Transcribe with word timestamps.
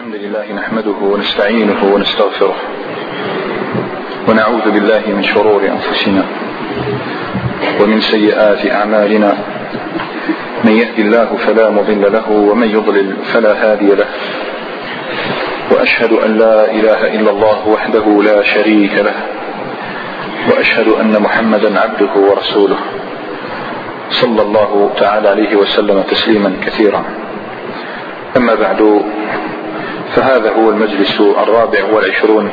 الحمد 0.00 0.14
لله 0.14 0.52
نحمده 0.52 0.98
ونستعينه 1.02 1.84
ونستغفره 1.94 2.56
ونعوذ 4.28 4.70
بالله 4.70 5.02
من 5.06 5.22
شرور 5.22 5.62
أنفسنا 5.68 6.24
ومن 7.80 8.00
سيئات 8.00 8.66
أعمالنا 8.70 9.32
من 10.64 10.72
يهد 10.72 10.98
الله 10.98 11.36
فلا 11.36 11.70
مضل 11.70 12.12
له 12.12 12.30
ومن 12.30 12.68
يضلل 12.70 13.16
فلا 13.32 13.52
هادي 13.52 13.94
له 13.94 14.06
وأشهد 15.70 16.12
أن 16.12 16.36
لا 16.38 16.70
إله 16.70 17.00
إلا 17.20 17.30
الله 17.30 17.68
وحده 17.68 18.22
لا 18.22 18.42
شريك 18.42 18.94
له 18.98 19.16
وأشهد 20.50 20.88
أن 20.88 21.22
محمدا 21.22 21.80
عبده 21.80 22.12
ورسوله 22.16 22.78
صلى 24.10 24.42
الله 24.42 24.90
تعالى 24.96 25.28
عليه 25.28 25.56
وسلم 25.56 26.02
تسليما 26.02 26.52
كثيرا. 26.66 27.04
أما 28.36 28.54
بعد 28.54 29.02
فهذا 30.14 30.52
هو 30.52 30.70
المجلس 30.70 31.20
الرابع 31.20 31.84
والعشرون 31.92 32.50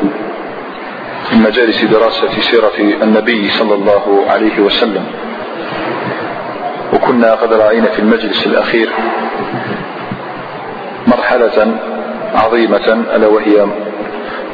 من 1.31 1.41
مجالس 1.41 1.83
دراسة 1.83 2.41
سيرة 2.41 3.03
النبي 3.03 3.49
صلى 3.49 3.73
الله 3.75 4.25
عليه 4.29 4.59
وسلم. 4.59 5.05
وكنا 6.93 7.33
قد 7.33 7.53
رأينا 7.53 7.85
في 7.85 7.99
المجلس 7.99 8.47
الأخير 8.47 8.89
مرحلة 11.07 11.77
عظيمة 12.35 13.05
ألا 13.15 13.27
وهي 13.27 13.67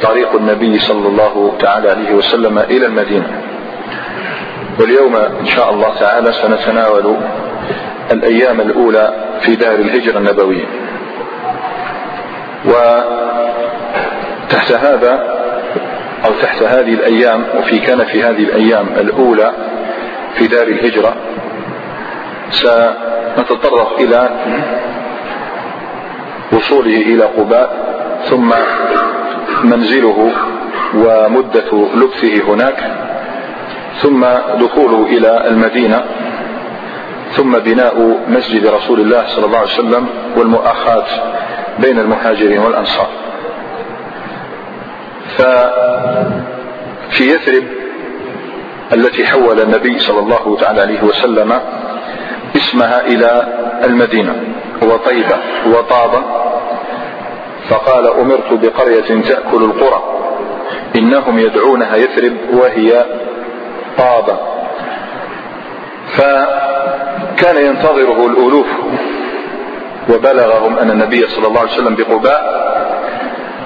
طريق 0.02 0.34
النبي 0.34 0.78
صلى 0.78 1.08
الله 1.08 1.52
تعالى 1.58 1.90
عليه 1.90 2.14
وسلم 2.14 2.58
إلى 2.58 2.86
المدينة. 2.86 3.42
واليوم 4.80 5.16
إن 5.16 5.46
شاء 5.46 5.70
الله 5.70 5.94
تعالى 6.00 6.32
سنتناول 6.32 7.16
الأيام 8.12 8.60
الأولى 8.60 9.14
في 9.40 9.56
دار 9.56 9.74
الهجرة 9.74 10.18
النبوية. 10.18 10.83
وتحت 12.66 13.12
هذا 14.72 15.34
أو 16.26 16.30
تحت 16.42 16.62
هذه 16.62 16.94
الأيام 16.94 17.44
وفي 17.58 17.78
كان 17.78 18.04
في 18.04 18.22
هذه 18.22 18.42
الأيام 18.42 18.86
الأولى 18.96 19.52
في 20.34 20.46
دار 20.46 20.66
الهجرة 20.66 21.16
سنتطرق 22.50 23.98
إلى 23.98 24.28
وصوله 26.52 26.96
إلى 26.96 27.24
قباء 27.24 27.84
ثم 28.30 28.54
منزله 29.64 30.32
ومدة 30.94 31.88
لبثه 31.94 32.52
هناك 32.52 32.90
ثم 34.02 34.24
دخوله 34.60 35.06
إلى 35.06 35.48
المدينة 35.48 36.04
ثم 37.36 37.58
بناء 37.58 38.18
مسجد 38.28 38.66
رسول 38.66 39.00
الله 39.00 39.26
صلى 39.26 39.46
الله 39.46 39.58
عليه 39.58 39.68
وسلم 39.68 40.06
والمؤاخاة 40.36 41.04
بين 41.78 41.98
المهاجرين 41.98 42.58
والأنصار. 42.58 43.08
ففي 45.36 47.24
يثرب 47.24 47.64
التي 48.92 49.26
حول 49.26 49.60
النبي 49.60 49.98
صلى 49.98 50.18
الله 50.18 50.56
تعالى 50.60 50.80
عليه 50.80 51.02
وسلم 51.02 51.60
اسمها 52.56 53.00
إلى 53.00 53.48
المدينة 53.84 54.34
وطيبة 54.82 55.38
وطابة. 55.66 56.22
فقال 57.68 58.06
أمرت 58.06 58.52
بقرية 58.52 59.22
تأكل 59.22 59.64
القرى. 59.64 60.02
إنهم 60.96 61.38
يدعونها 61.38 61.96
يثرب 61.96 62.36
وهي 62.52 63.04
طابة. 63.98 64.38
فكان 66.16 67.56
ينتظره 67.56 68.26
الألوف 68.26 68.66
وبلغهم 70.10 70.78
أن 70.78 70.90
النبي 70.90 71.28
صلى 71.28 71.46
الله 71.46 71.60
عليه 71.60 71.72
وسلم 71.72 71.94
بقباء 71.94 72.64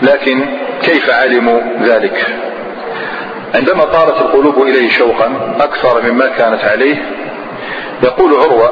لكن 0.02 0.44
كيف 0.82 1.10
علموا 1.10 1.60
ذلك؟ 1.82 2.26
عندما 3.54 3.84
طارت 3.84 4.20
القلوب 4.20 4.62
إليه 4.62 4.90
شوقا 4.90 5.56
أكثر 5.60 6.10
مما 6.10 6.26
كانت 6.26 6.64
عليه 6.64 6.96
يقول 8.02 8.34
عروة 8.34 8.70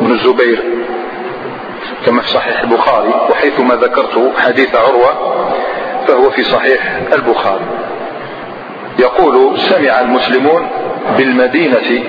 بن 0.00 0.12
الزبير 0.12 0.62
كما 2.06 2.22
في 2.22 2.28
صحيح 2.28 2.60
البخاري 2.60 3.14
وحيثما 3.30 3.74
ذكرت 3.74 4.32
حديث 4.38 4.74
عروة 4.74 5.44
فهو 6.08 6.30
في 6.30 6.42
صحيح 6.42 7.00
البخاري. 7.12 7.64
يقول 8.98 9.58
سمع 9.58 10.00
المسلمون 10.00 10.68
بالمدينة 11.18 12.04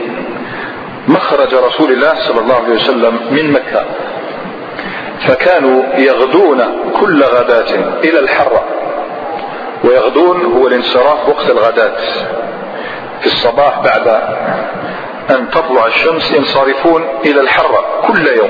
مخرج 1.07 1.55
رسول 1.55 1.91
الله 1.91 2.13
صلى 2.15 2.39
الله 2.39 2.55
عليه 2.55 2.75
وسلم 2.75 3.19
من 3.31 3.51
مكة. 3.51 3.85
فكانوا 5.27 5.83
يغدون 5.97 6.63
كل 6.99 7.23
غداة 7.23 7.99
إلى 8.03 8.19
الحرة 8.19 8.65
ويغدون 9.83 10.45
هو 10.45 10.67
الانصراف 10.67 11.29
وقت 11.29 11.49
الغداة. 11.49 11.97
في 13.19 13.25
الصباح 13.25 13.79
بعد 13.79 14.07
أن 15.29 15.49
تطلع 15.49 15.85
الشمس 15.87 16.31
ينصرفون 16.31 17.07
إلى 17.25 17.41
الحرة 17.41 17.85
كل 18.07 18.27
يوم. 18.27 18.49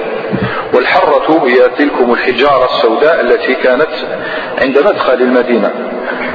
والحرة 0.74 1.48
هي 1.48 1.70
تلكم 1.78 2.14
الحجارة 2.14 2.66
السوداء 2.66 3.22
التي 3.22 3.56
كانت 3.56 3.90
عند 4.62 4.80
مدخل 4.80 5.14
المدينة. 5.14 5.72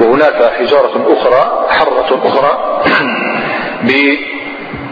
وهناك 0.01 0.51
حجارة 0.59 1.17
أخرى 1.17 1.65
حرة 1.69 2.21
أخرى 2.25 2.81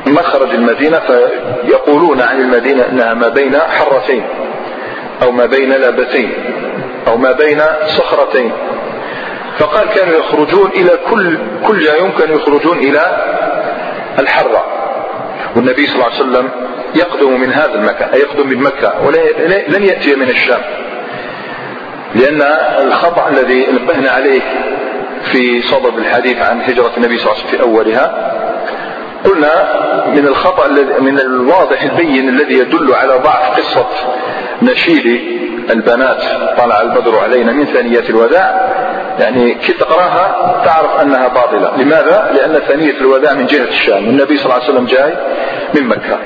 بمخرج 0.06 0.50
المدينة 0.50 1.00
فيقولون 1.00 2.22
عن 2.22 2.42
المدينة 2.42 2.86
أنها 2.90 3.14
ما 3.14 3.28
بين 3.28 3.60
حرتين. 3.60 4.24
أو 5.24 5.32
ما 5.32 5.46
بين 5.46 5.70
لابتين 5.70 6.32
أو 7.08 7.18
ما 7.18 7.32
بين 7.32 7.62
صخرتين. 7.86 8.52
فقال 9.60 9.90
كانوا 9.90 10.14
يخرجون 10.14 10.72
إلى 10.76 11.00
كل 11.10 11.38
كل 11.68 11.82
يوم 12.00 12.12
كانوا 12.12 12.36
يخرجون 12.36 12.78
إلى 12.78 13.18
الحرة. 14.20 14.66
والنبي 15.56 15.88
صلى 15.88 15.96
الله 15.96 16.06
عليه 16.06 16.16
وسلم 16.16 16.50
يقدم 16.96 17.42
من 17.42 17.54
هذا 17.54 17.76
المكان 17.76 18.10
أي 18.10 18.20
يقدم 18.20 18.48
من 18.48 18.62
مكة 18.62 18.94
ولن 19.06 19.84
يأتي 19.84 20.16
من 20.16 20.30
الشام. 20.30 20.62
لأن 22.16 22.42
الخطأ 22.88 23.30
الذي 23.30 23.68
نبهنا 23.72 24.12
عليه 24.12 24.42
في 25.32 25.62
صدد 25.62 25.98
الحديث 25.98 26.38
عن 26.42 26.62
هجرة 26.62 26.92
النبي 26.98 27.18
صلى 27.18 27.32
الله 27.32 27.44
عليه 27.44 27.48
وسلم 27.48 27.58
في 27.58 27.64
أولها 27.64 28.34
قلنا 29.26 29.84
من 30.16 30.28
الخطأ 30.28 30.68
من 31.00 31.20
الواضح 31.20 31.82
البين 31.84 32.30
الذي 32.30 32.54
يدل 32.54 32.94
على 32.94 33.14
ضعف 33.14 33.58
قصة 33.58 33.88
نشيد 34.64 35.22
البنات 35.70 36.24
طلع 36.58 36.82
البدر 36.82 37.20
علينا 37.20 37.52
من 37.52 37.66
ثانية 37.66 38.10
الوداع 38.10 38.74
يعني 39.20 39.56
كي 39.56 39.74
تقراها 39.74 40.62
تعرف 40.66 41.02
أنها 41.02 41.28
باطلة، 41.28 41.78
لماذا؟ 41.78 42.32
لأن 42.36 42.60
ثانية 42.68 42.92
الوداع 42.92 43.34
من 43.34 43.46
جهة 43.46 43.68
الشام، 43.68 44.08
والنبي 44.08 44.38
صلى 44.38 44.46
الله 44.46 44.64
عليه 44.64 44.74
وسلم 44.74 44.86
جاي 44.86 45.14
من 45.76 45.88
مكة. 45.88 46.20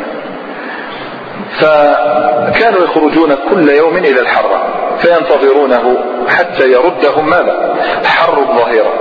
فكانوا 1.60 2.84
يخرجون 2.84 3.36
كل 3.50 3.70
يوم 3.70 3.98
إلى 3.98 4.20
الحرة 4.20 4.74
فينتظرونه 5.02 5.98
حتى 6.28 6.72
يردهم 6.72 7.30
ماذا؟ 7.30 7.76
حر 8.06 8.40
الظهيرة. 8.40 8.94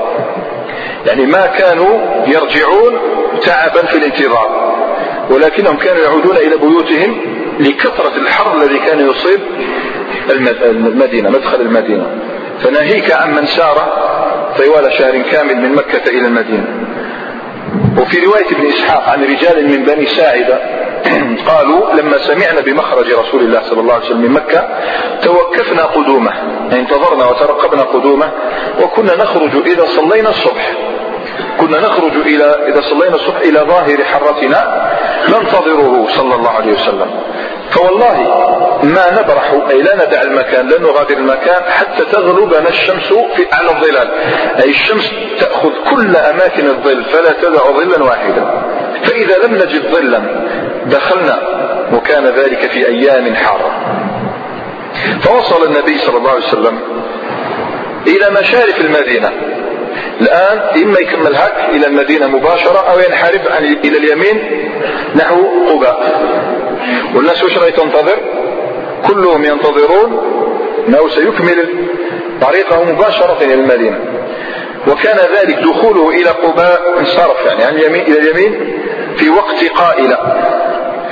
يعني 1.06 1.26
ما 1.26 1.46
كانوا 1.46 1.98
يرجعون 2.26 2.98
تعبا 3.42 3.86
في 3.86 3.98
الانتظار 3.98 4.76
ولكنهم 5.30 5.76
كانوا 5.76 6.02
يعودون 6.02 6.36
إلى 6.36 6.56
بيوتهم 6.56 7.35
لكثرة 7.60 8.16
الحر 8.16 8.56
الذي 8.56 8.78
كان 8.78 9.10
يصيب 9.10 9.40
المدينة 10.64 11.30
مدخل 11.30 11.60
المدينة. 11.60 12.06
فناهيك 12.60 13.12
عن 13.12 13.34
من 13.34 13.46
سار 13.46 13.76
طوال 14.58 14.92
شهر 14.92 15.22
كامل 15.22 15.56
من 15.56 15.74
مكة 15.74 16.10
إلى 16.10 16.26
المدينة. 16.26 16.66
وفي 18.00 18.24
رواية 18.24 18.46
ابن 18.46 18.66
إسحاق 18.66 19.08
عن 19.08 19.24
رجال 19.24 19.68
من 19.68 19.84
بني 19.84 20.06
ساعدة 20.06 20.58
قالوا 21.48 21.92
لما 21.92 22.18
سمعنا 22.18 22.60
بمخرج 22.60 23.12
رسول 23.12 23.40
الله 23.40 23.62
صلى 23.62 23.80
الله 23.80 23.94
عليه 23.94 24.04
وسلم 24.04 24.22
من 24.22 24.30
مكة 24.30 24.68
توكفنا 25.22 25.82
قدومه 25.82 26.30
يعني 26.70 26.80
انتظرنا 26.80 27.26
وترقبنا 27.26 27.82
قدومه 27.82 28.30
وكنا 28.82 29.16
نخرج 29.16 29.66
إذا 29.66 29.84
صلينا 29.84 30.28
الصبح. 30.28 30.72
كنا 31.60 31.80
نخرج 31.80 32.12
إلى 32.12 32.44
إذا 32.44 32.80
صلينا 32.80 33.14
الصبح 33.14 33.40
إلى 33.40 33.58
ظاهر 33.58 34.04
حرتنا 34.04 34.90
ننتظره 35.28 36.06
صلى 36.08 36.34
الله 36.34 36.50
عليه 36.50 36.72
وسلم. 36.72 37.10
فوالله 37.76 38.16
ما 38.82 39.20
نبرح 39.20 39.52
أي 39.70 39.82
لا 39.82 40.06
ندع 40.06 40.22
المكان 40.22 40.68
لا 40.68 40.78
نغادر 40.80 41.16
المكان 41.16 41.62
حتى 41.68 42.04
تغلبنا 42.12 42.68
الشمس 42.68 43.12
في 43.36 43.46
أعلى 43.52 43.70
الظلال. 43.70 44.10
أي 44.64 44.70
الشمس 44.70 45.12
تأخذ 45.40 45.70
كل 45.90 46.16
أماكن 46.16 46.66
الظل 46.66 47.04
فلا 47.04 47.32
تدع 47.42 47.62
ظلا 47.70 48.04
واحدا. 48.04 48.62
فإذا 49.04 49.46
لم 49.46 49.54
نجد 49.54 49.82
ظلا 49.94 50.22
دخلنا 50.86 51.38
وكان 51.92 52.26
ذلك 52.26 52.70
في 52.70 52.88
أيام 52.88 53.34
حارة. 53.34 53.70
فوصل 55.20 55.64
النبي 55.66 55.98
صلى 55.98 56.16
الله 56.16 56.30
عليه 56.30 56.44
وسلم 56.44 56.80
إلى 58.06 58.40
مشارف 58.40 58.80
المدينة. 58.80 59.32
الآن 60.20 60.82
إما 60.82 60.98
يكمل 60.98 61.36
هك 61.36 61.68
إلى 61.68 61.86
المدينة 61.86 62.26
مباشرة 62.26 62.78
أو 62.90 62.98
ينحرف 62.98 63.40
إلى 63.84 63.98
اليمين 63.98 64.70
نحو 65.16 65.36
قباء. 65.68 66.26
والناس 67.14 67.44
وش 67.44 67.58
راهي 67.58 67.70
تنتظر؟ 67.70 68.18
كلهم 69.08 69.44
ينتظرون 69.44 70.20
أنه 70.88 71.08
سيكمل 71.08 71.88
طريقه 72.40 72.84
مباشرة 72.84 73.36
إلى 73.40 73.54
المدينة. 73.54 73.98
وكان 74.88 75.16
ذلك 75.16 75.58
دخوله 75.58 76.10
إلى 76.10 76.30
قباء 76.30 76.98
انصرف 76.98 77.46
يعني 77.46 77.64
عن 77.64 77.74
اليمين 77.74 78.02
إلى 78.02 78.18
اليمين 78.18 78.78
في 79.16 79.30
وقت 79.30 79.64
قائلة. 79.64 80.18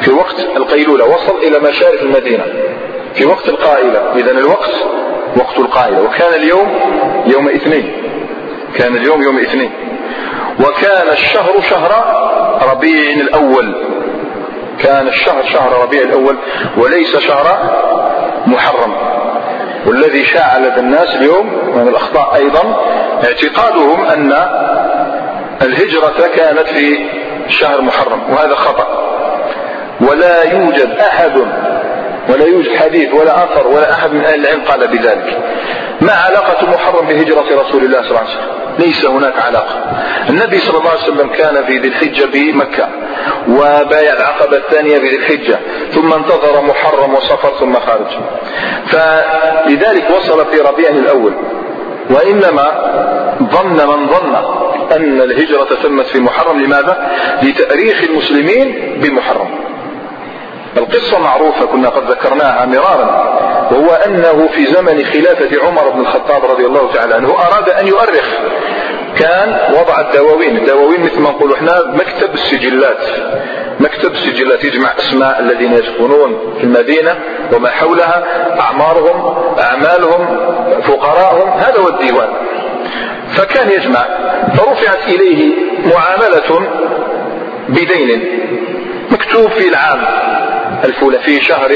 في 0.00 0.11
وقت 0.12 0.41
القيلولة 0.56 1.05
وصل 1.05 1.37
إلى 1.38 1.59
مشارف 1.59 2.03
المدينة. 2.03 2.44
في 3.15 3.25
وقت 3.25 3.49
القائلة. 3.49 4.12
إذا 4.17 4.31
الوقت 4.31 4.75
وقت 5.37 5.59
القائلة. 5.59 6.03
وكان 6.03 6.35
اليوم 6.35 6.79
يوم 7.27 7.49
اثنين. 7.49 7.93
كان 8.79 8.97
اليوم 8.97 9.23
يوم 9.23 9.38
اثنين. 9.38 9.70
وكان 10.61 11.09
الشهر 11.12 11.61
شهر 11.70 11.93
ربيع 12.70 13.11
الأول. 13.11 13.75
كان 14.81 15.09
الشهر 15.09 15.44
شهر 15.53 15.82
ربيع 15.82 16.03
الأول 16.03 16.37
وليس 16.76 17.17
شهر 17.17 17.73
محرم. 18.47 18.94
والذي 19.87 20.25
شاع 20.25 20.59
لدى 20.59 20.81
الناس 20.81 21.17
اليوم 21.17 21.47
من 21.76 21.88
الأخطاء 21.88 22.35
أيضا 22.35 22.76
اعتقادهم 23.25 24.05
أن 24.05 24.32
الهجرة 25.62 26.26
كانت 26.37 26.69
في 26.69 26.99
شهر 27.49 27.81
محرم 27.81 28.31
وهذا 28.31 28.55
خطأ. 28.55 28.87
ولا 30.00 30.43
يوجد 30.53 30.91
أحد 31.00 31.37
ولا 32.29 32.47
يوجد 32.47 32.77
حديث 32.77 33.15
ولا 33.15 33.44
أثر 33.44 33.67
ولا 33.67 33.93
أحد 33.93 34.12
من 34.12 34.25
أهل 34.25 34.41
العلم 34.41 34.61
قال 34.65 34.88
بذلك. 34.88 35.38
ما 36.00 36.12
علاقة 36.12 36.67
محرم 36.67 37.06
بهجرة 37.06 37.61
رسول 37.61 37.85
الله 37.85 37.99
صلى 37.99 38.09
الله 38.11 38.20
عليه 38.20 38.31
وسلم؟ 38.31 38.54
ليس 38.79 39.05
هناك 39.05 39.38
علاقة. 39.38 40.03
النبي 40.31 40.59
صلى 40.59 40.79
الله 40.79 40.91
عليه 40.91 41.03
وسلم 41.03 41.29
كان 41.29 41.65
في 41.65 41.79
ذي 41.79 41.88
الحجة 41.88 42.25
بمكة 42.25 42.88
وبايع 43.49 44.12
العقبة 44.12 44.56
الثانية 44.56 44.99
في 44.99 45.09
ذي 45.09 45.17
الحجة 45.17 45.59
ثم 45.91 46.12
انتظر 46.12 46.62
محرم 46.62 47.15
وصفر 47.15 47.53
ثم 47.61 47.75
خرج 47.75 48.19
فلذلك 48.87 50.11
وصل 50.11 50.47
في 50.47 50.61
ربيع 50.61 50.88
الأول. 50.88 51.35
وإنما 52.11 52.67
ظن 53.43 53.88
من 53.88 54.06
ظن 54.06 54.35
أن 54.97 55.20
الهجرة 55.20 55.69
تمت 55.82 56.06
في 56.06 56.20
محرم. 56.20 56.61
لماذا؟ 56.61 57.11
لتأريخ 57.43 58.03
المسلمين 58.03 58.99
بمحرم. 59.03 59.74
القصة 60.76 61.19
معروفة 61.19 61.67
كنا 61.67 61.88
قد 61.88 62.11
ذكرناها 62.11 62.67
مرارا 62.67 63.35
وهو 63.73 63.91
أنه 63.91 64.49
في 64.49 64.67
زمن 64.67 65.05
خلافة 65.05 65.67
عمر 65.67 65.91
بن 65.91 66.00
الخطاب 66.00 66.44
رضي 66.44 66.67
الله 66.67 66.93
تعالى 66.93 67.15
عنه 67.15 67.31
أراد 67.31 67.69
أن 67.69 67.87
يؤرخ. 67.87 68.25
كان 69.19 69.75
وضع 69.75 70.00
الدواوين 70.00 70.56
الدواوين 70.56 71.00
مثل 71.00 71.21
ما 71.21 71.31
نقول 71.31 71.53
إحنا 71.53 71.73
مكتب 71.87 72.35
السجلات 72.35 73.06
مكتب 73.81 74.12
السجلات 74.12 74.65
يجمع 74.65 74.93
أسماء 74.99 75.41
الذين 75.41 75.73
يسكنون 75.73 76.55
في 76.59 76.65
المدينة 76.65 77.17
وما 77.53 77.70
حولها 77.70 78.25
أعمارهم 78.61 79.35
أعمالهم 79.59 80.27
فقراءهم 80.82 81.49
هذا 81.50 81.79
هو 81.79 81.88
الديوان. 81.88 82.29
فكان 83.37 83.70
يجمع 83.70 84.05
فرفعت 84.56 85.09
إليه 85.09 85.55
معاملة 85.94 86.69
بدين 87.69 88.41
مكتوب 89.11 89.50
في 89.50 89.69
العام. 89.69 90.00
الفولة 90.84 91.19
في 91.19 91.44
شهر 91.44 91.70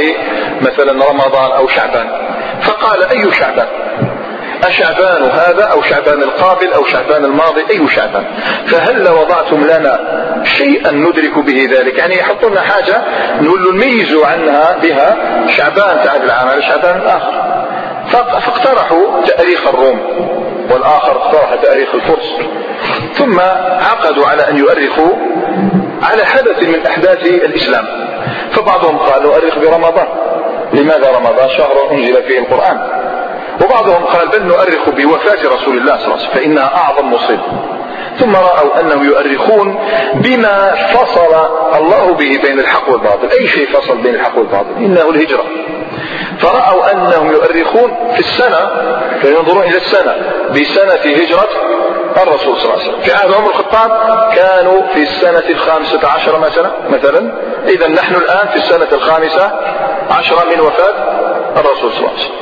مثلا 0.61 0.93
رمضان 0.93 1.51
أو 1.51 1.69
شعبان. 1.69 2.09
فقال 2.63 3.05
أي 3.05 3.33
شعبان؟ 3.33 3.67
أشعبان 4.65 5.23
هذا 5.23 5.65
أو 5.65 5.83
شعبان 5.83 6.23
القابل 6.23 6.73
أو 6.73 6.85
شعبان 6.85 7.25
الماضي؟ 7.25 7.61
أي 7.71 7.89
شعبان؟ 7.89 8.25
فهل 8.67 9.09
وضعتم 9.09 9.61
لنا 9.65 10.01
شيئا 10.45 10.91
ندرك 10.91 11.39
به 11.39 11.69
ذلك؟ 11.73 11.99
يعني 11.99 12.19
يحطوا 12.19 12.51
لنا 12.51 12.61
حاجة 12.61 13.03
نميزوا 13.41 14.27
عنها 14.27 14.77
بها 14.83 15.17
شعبان 15.49 16.05
تاع 16.05 16.17
العام 16.17 16.49
على 16.49 16.63
شعبان 16.63 16.97
الآخر. 16.97 17.65
فاقترحوا 18.13 19.23
تأريخ 19.27 19.67
الروم 19.67 20.01
والآخر 20.71 21.13
اقترح 21.13 21.55
تأريخ 21.63 21.95
الفرس. 21.95 22.33
ثم 23.15 23.41
عقدوا 23.81 24.27
على 24.27 24.49
أن 24.49 24.57
يؤرخوا 24.57 25.13
على 26.03 26.25
حدث 26.25 26.63
من 26.63 26.87
أحداث 26.87 27.27
الإسلام. 27.27 28.08
فبعضهم 28.53 28.99
قال 28.99 29.23
نؤرخ 29.23 29.59
برمضان. 29.59 30.07
لماذا 30.73 31.11
رمضان؟ 31.19 31.49
شهر 31.49 31.93
أنزل 31.93 32.23
فيه 32.23 32.39
القرآن. 32.39 32.79
وبعضهم 33.65 34.05
قال 34.05 34.29
بل 34.29 34.47
نؤرخ 34.47 34.89
بوفاة 34.89 35.55
رسول 35.55 35.79
الله 35.79 35.97
صلى 35.97 36.05
الله 36.05 36.17
عليه 36.17 36.29
وسلم 36.29 36.35
فإنها 36.35 36.77
أعظم 36.77 37.13
مصيبة. 37.13 37.43
ثم 38.19 38.37
رأوا 38.37 38.81
أنهم 38.81 39.05
يؤرخون 39.05 39.79
بما 40.15 40.75
فصل 40.95 41.35
الله 41.77 42.13
به 42.13 42.39
بين 42.43 42.61
الحق 42.61 42.89
والباطل. 42.91 43.29
أي 43.41 43.47
شيء 43.47 43.73
فصل 43.73 43.99
بين 43.99 44.15
الحق 44.15 44.39
والباطل؟ 44.39 44.71
إنه 44.77 45.11
الهجرة. 45.11 45.45
فرأوا 46.39 46.93
أنهم 46.93 47.33
يؤرخون 47.33 47.97
في 48.15 48.21
السنة 48.21 48.71
فينظرون 49.23 49.63
إلى 49.63 49.77
السنة. 49.77 50.15
بسنة 50.51 51.13
هجرة 51.15 51.49
الرسول 52.23 52.57
صلى 52.57 52.65
الله 52.65 52.83
عليه 52.83 52.89
وسلم. 52.89 53.01
في 53.01 53.13
عهد 53.13 53.33
عمر 53.33 53.51
الخطاب 53.51 53.91
كانوا 54.35 54.83
في 54.95 55.03
السنة 55.03 55.49
الخامسة 55.51 56.09
عشرة 56.09 56.39
مثلا 56.39 56.71
مثلا 56.91 57.33
إذا 57.69 57.89
نحن 57.89 58.15
الآن 58.15 58.49
في 58.49 58.57
السنة 58.57 58.89
الخامسة 58.93 59.53
عشرة 60.11 60.45
من 60.45 60.61
وفاة 60.61 60.95
الرسول 61.57 61.93
صلى 61.93 61.99
الله 61.99 62.11
عليه 62.11 62.21
وسلم. 62.21 62.39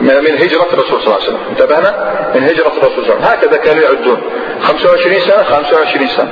من 0.00 0.38
هجرة 0.42 0.66
الرسول 0.72 1.02
صلى 1.02 1.06
الله 1.06 1.14
عليه 1.14 1.24
وسلم. 1.24 1.40
انتبهنا؟ 1.50 2.14
من 2.34 2.44
هجرة 2.44 2.66
الرسول 2.66 3.04
صلى 3.04 3.14
الله 3.14 3.26
عليه 3.26 3.38
وسلم. 3.38 3.48
هكذا 3.48 3.56
كانوا 3.56 3.82
يعدون. 3.82 4.22
25 4.62 5.20
سنة 5.20 5.42
25 5.42 6.08
سنة. 6.08 6.30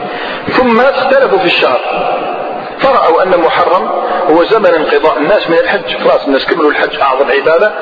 ثم 0.49 0.81
اختلفوا 0.81 1.39
في 1.39 1.45
الشهر. 1.45 1.81
فرأوا 2.79 3.23
أن 3.23 3.41
محرم 3.41 3.89
هو 4.31 4.45
زمن 4.45 4.67
انقضاء. 4.67 5.19
الناس 5.19 5.51
من 5.51 5.59
الحج. 5.59 5.97
خلاص 5.97 6.25
الناس 6.27 6.47
كملوا 6.47 6.71
الحج 6.71 7.01
أعظم 7.01 7.31
عبادة. 7.31 7.73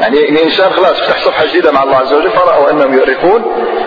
يعني 0.00 0.28
الإنسان 0.28 0.72
خلاص 0.72 1.00
يفتح 1.00 1.24
صفحة 1.24 1.46
جديدة 1.46 1.72
مع 1.72 1.82
الله 1.82 1.96
عز 1.96 2.12
وجل 2.12 2.30
فرأوا 2.30 2.70
أنهم 2.70 2.94
يؤرخون 2.94 3.44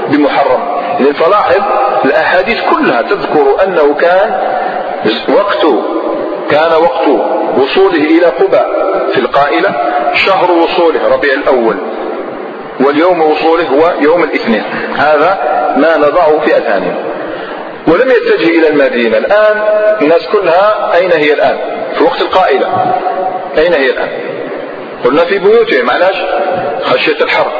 بمحرم. 0.08 0.84
يعني 1.00 1.14
فلاحظ 1.14 1.62
الأحاديث 2.06 2.62
كلها 2.70 3.02
تذكر 3.02 3.64
أنه 3.64 3.94
كان 3.94 4.42
وقت 5.30 5.66
كان 6.50 6.72
وقت 6.82 7.08
وصوله 7.58 8.04
إلى 8.04 8.26
قباء 8.26 8.68
في 9.14 9.20
القائلة 9.20 9.76
شهر 10.14 10.52
وصوله 10.52 11.14
ربيع 11.14 11.34
الأول 11.34 11.78
واليوم 12.80 13.22
وصوله 13.22 13.64
هو 13.64 13.94
يوم 14.02 14.24
الاثنين. 14.24 14.64
هذا 14.98 15.40
ما 15.78 15.98
نضعه 15.98 16.40
في 16.40 16.58
أذهاننا. 16.58 16.96
ولم 17.88 18.12
يتجه 18.12 18.50
إلى 18.50 18.70
المدينة. 18.70 19.18
الآن 19.18 19.62
الناس 20.02 20.28
كلها 20.28 20.96
أين 20.96 21.12
هي 21.12 21.34
الآن؟ 21.34 21.58
في 21.98 22.04
وقت 22.04 22.22
القائلة. 22.22 22.68
أين 23.58 23.74
هي 23.74 23.90
الآن؟ 23.90 24.10
قلنا 25.06 25.26
في 25.26 25.40
بيوتهم. 25.40 25.90
علاش 25.90 26.16
خشية 26.84 27.24
الحرب. 27.24 27.52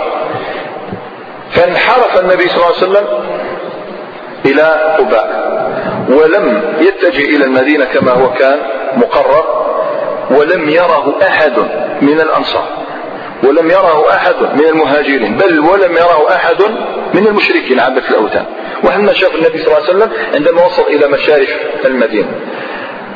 فانحرف 1.52 2.20
النبي 2.20 2.50
صلى 2.50 2.56
الله 2.56 2.66
عليه 2.66 2.78
وسلم 2.78 3.08
إلى 4.46 4.96
قباء 5.00 5.54
ولم 6.10 6.76
يتجه 6.80 7.36
إلى 7.36 7.46
المدينة 7.46 7.86
كما 7.86 8.12
هو 8.12 8.34
كان 8.34 8.60
مقرر 8.98 9.64
ولم 10.32 10.70
يره 10.70 11.16
أحد 11.22 11.60
من 12.02 12.22
الأنصار 12.22 12.68
ولم 13.44 13.70
يره 13.72 14.06
أحد 14.10 14.36
من 14.56 14.66
المهاجرين 14.66 15.38
بل 15.38 15.60
ولم 15.60 15.92
يره 15.92 16.28
أحد 16.36 16.62
من 17.14 17.28
المشركين 17.28 17.80
عبد 17.80 17.98
الأوثان. 17.98 18.46
وهما 18.84 19.14
شاف 19.14 19.36
النبي 19.36 19.58
صلى 19.58 19.68
الله 19.68 19.76
عليه 19.76 19.98
وسلم 19.98 20.12
عندما 20.34 20.66
وصل 20.66 20.82
إلى 20.82 21.08
مشارف 21.08 21.50
المدينة؟ 21.86 22.30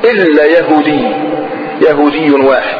إلا 0.04 0.46
يهودي 0.46 1.16
يهودي 1.82 2.32
واحد. 2.32 2.80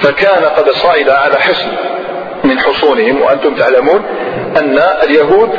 فكان 0.00 0.44
قد 0.44 0.70
صعد 0.70 1.08
على 1.08 1.34
حصن 1.36 1.70
من 2.44 2.58
حصونهم 2.58 3.22
وأنتم 3.22 3.54
تعلمون 3.54 4.02
أن 4.60 4.78
اليهود 5.02 5.50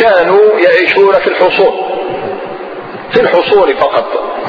كانوا 0.00 0.58
يعيشون 0.58 1.12
في 1.12 1.26
الحصون. 1.26 1.97
في 3.12 3.20
الحصون 3.20 3.74
فقط. 3.74 4.04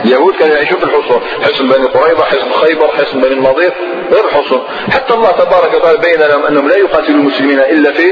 اليهود 0.06 0.34
كانوا 0.36 0.56
يعيشون 0.56 0.80
في 0.80 0.86
الحصون 0.86 1.22
حصن 1.42 1.68
بني 1.68 1.86
قريظة 1.86 2.24
حصن 2.24 2.52
خيبر 2.52 2.88
حصن 2.88 3.22
بني 3.22 3.34
النضير 3.34 3.74
غير 4.12 4.26
الحصون 4.26 4.62
حتى 4.92 5.14
الله 5.14 5.32
تبارك 5.32 5.74
وتعالى 5.74 5.98
بين 5.98 6.20
لهم 6.20 6.46
أنهم 6.46 6.68
لا 6.68 6.78
يقاتلوا 6.78 7.20
المسلمين 7.20 7.60
إلا 7.60 7.92
في 7.92 8.12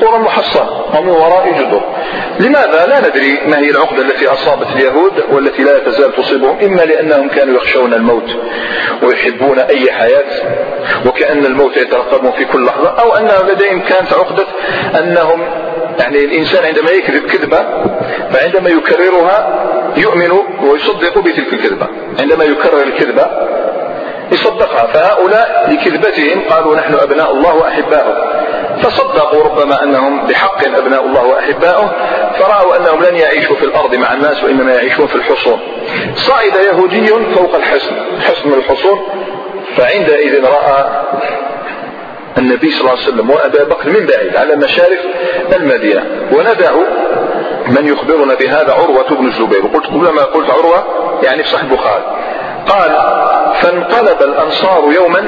قرى 0.00 0.18
محصنة. 0.18 0.84
ومن 0.98 1.08
وراء 1.08 1.52
جدر. 1.58 1.82
لماذا؟ 2.40 2.86
لا 2.86 3.08
ندري 3.08 3.40
ما 3.46 3.58
هي 3.58 3.70
العقدة 3.70 4.02
التي 4.02 4.26
أصابت 4.26 4.66
اليهود 4.76 5.12
والتي 5.32 5.62
لا 5.62 5.78
تزال 5.78 6.16
تصيبهم. 6.16 6.58
إما 6.62 6.80
لأنهم 6.82 7.28
كانوا 7.28 7.54
يخشون 7.54 7.94
الموت 7.94 8.30
ويحبون 9.02 9.58
أي 9.58 9.92
حياة 9.92 10.24
وكأن 11.06 11.46
الموت 11.46 11.76
يترقبهم 11.76 12.32
في 12.32 12.44
كل 12.44 12.64
لحظة 12.64 12.88
أو 12.88 13.12
أن 13.14 13.28
لديهم 13.48 13.80
كانت 13.80 14.12
عقدة 14.12 14.46
أنهم 14.98 15.63
يعني 15.98 16.24
الإنسان 16.24 16.64
عندما 16.64 16.90
يكذب 16.90 17.26
كذبة 17.26 17.66
فعندما 18.32 18.70
يكررها 18.70 19.64
يؤمن 19.96 20.30
ويصدق 20.62 21.18
بتلك 21.18 21.52
الكذبة. 21.52 21.88
عندما 22.20 22.44
يكرر 22.44 22.82
الكذبة 22.82 23.26
يصدقها. 24.32 24.86
فهؤلاء 24.86 25.70
لكذبتهم 25.70 26.42
قالوا 26.50 26.76
نحن 26.76 26.94
أبناء 26.94 27.32
الله 27.32 27.54
وأحباؤه. 27.54 28.14
فصدقوا 28.82 29.44
ربما 29.44 29.82
أنهم 29.82 30.26
بحق 30.26 30.66
أبناء 30.66 31.06
الله 31.06 31.24
وأحباؤه 31.24 31.90
فرأوا 32.38 32.76
أنهم 32.76 33.02
لن 33.02 33.16
يعيشوا 33.16 33.56
في 33.56 33.64
الأرض 33.64 33.94
مع 33.94 34.12
الناس 34.14 34.44
وإنما 34.44 34.74
يعيشون 34.74 35.06
في 35.06 35.14
الحصون. 35.14 35.60
صعد 36.14 36.54
يهودي 36.66 37.06
فوق 37.34 37.54
الحصن 37.54 37.96
حصن 38.20 38.52
الحصون 38.52 38.98
فعندئذ 39.76 40.44
رأى 40.44 40.84
النبي 42.38 42.70
صلى 42.70 42.80
الله 42.80 42.90
عليه 42.90 43.02
وسلم 43.02 43.30
وأبا 43.30 43.64
بكر 43.64 43.90
من 43.90 44.06
بعيد 44.06 44.36
على 44.36 44.56
مشارف 44.56 44.98
المدينة. 45.56 46.04
وندع 46.32 46.72
من 47.68 47.86
يخبرنا 47.86 48.34
بهذا 48.34 48.72
عروة 48.72 49.08
بن 49.08 49.26
الزبير. 49.26 49.66
وقلت 49.66 49.86
كلما 49.86 50.22
قلت 50.22 50.50
عروة 50.50 50.84
يعني 51.22 51.42
في 51.42 51.48
صحيح 51.48 51.62
البخاري. 51.64 52.04
قال 52.68 52.90
فانقلب 53.62 54.22
الأنصار 54.22 54.92
يوما 54.92 55.20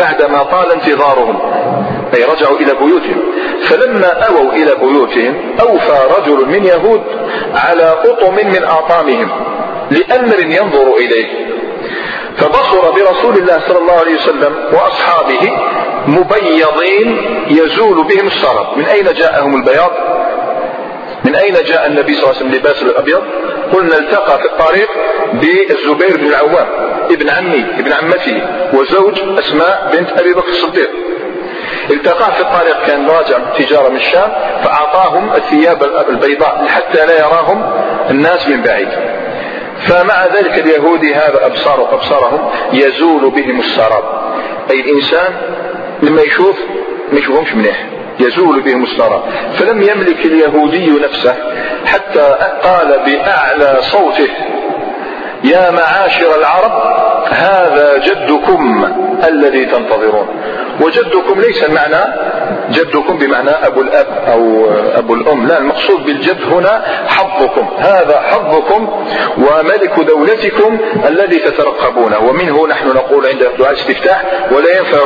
بعدما 0.00 0.42
طال 0.42 0.72
انتظارهم. 0.72 1.40
أي 2.16 2.24
رجعوا 2.24 2.56
إلى 2.56 2.74
بيوتهم. 2.74 3.22
فلما 3.62 4.06
أووا 4.06 4.52
إلى 4.52 4.74
بيوتهم 4.74 5.56
أوفى 5.60 5.98
رجل 6.18 6.46
من 6.48 6.64
يهود 6.64 7.02
على 7.54 7.94
أطم 8.04 8.34
من 8.34 8.64
آطامهم 8.64 9.30
لأمر 9.90 10.40
ينظر 10.40 10.96
إليه. 10.96 11.46
فبصر 12.36 12.90
برسول 12.90 13.36
الله 13.36 13.60
صلى 13.68 13.78
الله 13.78 13.92
عليه 13.92 14.14
وسلم 14.14 14.54
وأصحابه 14.72 15.50
مبيضين 16.06 17.38
يزول 17.48 18.04
بهم 18.06 18.26
الشرف 18.26 18.76
من 18.76 18.84
أين 18.84 19.04
جاءهم 19.04 19.56
البياض؟ 19.56 19.90
من 21.24 21.36
أين 21.36 21.54
جاء 21.54 21.86
النبي 21.86 22.14
صلى 22.14 22.22
الله 22.22 22.36
عليه 22.36 22.46
وسلم 22.46 22.54
لباس 22.54 22.82
الأبيض؟ 22.82 23.22
قلنا 23.72 23.98
التقى 23.98 24.38
في 24.38 24.44
الطريق 24.44 24.88
بالزبير 25.32 26.16
بن 26.16 26.26
العوام 26.26 26.66
ابن 27.10 27.30
عمي 27.30 27.66
ابن 27.78 27.92
عمته 27.92 28.42
وزوج 28.74 29.20
أسماء 29.38 29.90
بنت 29.92 30.20
أبي 30.20 30.32
بكر 30.34 30.48
الصديق. 30.48 30.90
التقاه 31.90 32.30
في 32.30 32.40
الطريق 32.40 32.86
كان 32.86 33.06
راجع 33.06 33.38
تجارة 33.58 33.88
من 33.88 33.96
الشام 33.96 34.32
فأعطاهم 34.64 35.32
الثياب 35.34 35.82
البيضاء 36.08 36.66
حتى 36.68 37.06
لا 37.06 37.18
يراهم 37.18 37.72
الناس 38.10 38.48
من 38.48 38.62
بعيد. 38.62 38.88
فمع 39.86 40.26
ذلك 40.26 40.58
اليهودي 40.58 41.14
هذا 41.14 41.46
أبصار 41.46 41.94
أبصارهم 41.94 42.50
يزول 42.72 43.30
بهم 43.30 43.60
السراب. 43.60 44.04
أي 44.70 44.80
الإنسان 44.80 45.34
لما 46.02 46.22
يشوف 46.22 46.56
ما 47.12 47.18
يشوفهمش 47.18 47.54
منيح 47.54 47.86
يزول 48.20 48.60
بهم 48.60 48.84
السراب. 48.84 49.22
فلم 49.54 49.82
يملك 49.82 50.26
اليهودي 50.26 50.90
نفسه 50.90 51.34
حتى 51.86 52.36
قال 52.62 53.00
بأعلى 53.06 53.78
صوته 53.80 54.28
يا 55.44 55.70
معاشر 55.70 56.38
العرب 56.38 56.72
هذا 57.30 57.98
جدكم 57.98 58.92
الذي 59.28 59.64
تنتظرون. 59.64 60.28
وجدكم 60.80 61.40
ليس 61.40 61.64
المعنى 61.64 62.04
جدكم 62.70 63.18
بمعنى 63.18 63.50
أبو 63.50 63.80
الأب 63.80 64.06
أو 64.28 64.70
أبو 64.98 65.14
الأم. 65.14 65.46
لا 65.46 65.58
المقصود 65.58 66.04
بالجد 66.04 66.42
هنا 66.42 66.84
حظكم. 67.06 67.68
هذا 67.78 68.20
حظكم 68.20 69.04
وملك 69.38 70.00
دولتكم 70.00 70.78
الذي 71.06 71.38
تترقبونه 71.38 72.18
ومنه 72.18 72.66
نحن 72.66 72.88
نقول 72.88 73.26
عند 73.26 73.48
دعاء 73.58 73.72
الاستفتاح 73.72 74.24
ولا 74.50 74.78
ينفع 74.78 75.00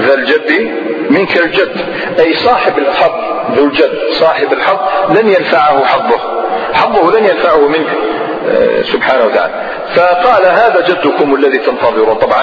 ذا 0.00 0.14
الجد 0.14 0.70
منك 1.10 1.36
الجد. 1.36 1.76
أي 2.20 2.34
صاحب 2.34 2.78
الحظ 2.78 3.12
ذو 3.56 3.64
الجد 3.64 3.98
صاحب 4.10 4.52
الحظ 4.52 4.78
لن 5.18 5.28
ينفعه 5.28 5.84
حظه. 5.84 6.18
حظه 6.72 7.18
لن 7.18 7.24
ينفعه 7.24 7.68
منك 7.68 7.88
آه، 8.48 8.82
سبحانه 8.82 9.24
وتعالى. 9.24 9.52
فقال 9.94 10.46
هذا 10.46 10.80
جدكم 10.88 11.34
الذي 11.34 11.58
تنتظرون. 11.58 12.14
طبعا 12.14 12.42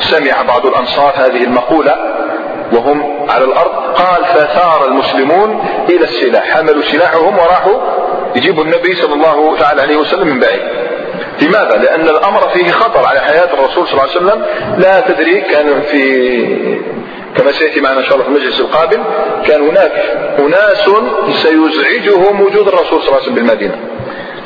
سمع 0.00 0.42
بعض 0.42 0.66
الأنصار 0.66 1.12
هذه 1.16 1.44
المقولة. 1.44 1.94
وهم 2.72 3.30
على 3.30 3.44
الأرض. 3.44 3.72
قال 3.94 4.24
فثار 4.24 4.88
المسلمون 4.88 5.64
إلى 5.88 6.04
السلاح. 6.04 6.50
حملوا 6.50 6.82
سلاحهم 6.82 7.38
وراحوا 7.38 7.80
يجيبوا 8.36 8.64
النبي 8.64 8.94
صلى 8.94 9.14
الله 9.14 9.56
تعالى 9.58 9.82
عليه 9.82 9.96
وسلم 9.96 10.26
من 10.28 10.40
بعيد. 10.40 10.62
لماذا؟ 11.42 11.76
لأن 11.76 12.08
الأمر 12.08 12.48
فيه 12.48 12.70
خطر 12.70 13.06
على 13.06 13.20
حياة 13.20 13.48
الرسول 13.54 13.88
صلى 13.88 13.92
الله 13.92 14.02
عليه 14.02 14.16
وسلم. 14.16 14.44
لا 14.78 15.00
تدري 15.00 15.40
كان 15.40 15.80
في 15.80 16.88
كما 17.36 17.52
سيأتي 17.52 17.80
معنا 17.80 17.98
إن 17.98 18.04
شاء 18.04 18.14
الله 18.14 18.24
في 18.24 18.30
المجلس 18.30 18.60
القابل 18.60 19.00
كان 19.46 19.68
هناك 19.68 19.92
أناس 20.38 20.90
سيزعجهم 21.42 22.40
وجود 22.40 22.68
الرسول 22.68 23.02
صلى 23.02 23.08
الله 23.08 23.14
عليه 23.14 23.22
وسلم 23.22 23.34
بالمدينة. 23.34 23.78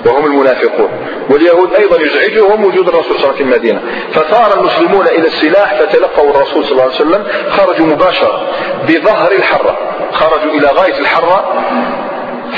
وهم 0.06 0.26
المنافقون. 0.26 0.90
واليهود 1.30 1.74
أيضا 1.74 2.00
يزعجهم 2.00 2.64
وجود 2.64 2.88
الرسول 2.88 3.18
صلى 3.18 3.24
الله 3.24 3.28
عليه 3.28 3.34
وسلم 3.34 3.36
في 3.36 3.42
المدينة. 3.42 3.82
فثار 4.12 4.60
المسلمون 4.60 5.06
إلى 5.06 5.26
السلاح 5.26 5.74
فتلقوا 5.74 6.30
الرسول 6.30 6.64
صلى 6.64 6.72
الله 6.72 6.82
عليه 6.82 6.94
وسلم 6.94 7.26
خرجوا 7.50 7.86
مباشرة 7.86 8.48
بظهر 8.88 9.32
الحرة. 9.32 9.78
خرجوا 10.12 10.52
إلى 10.52 10.66
غاية 10.66 10.98
الحرة 10.98 11.64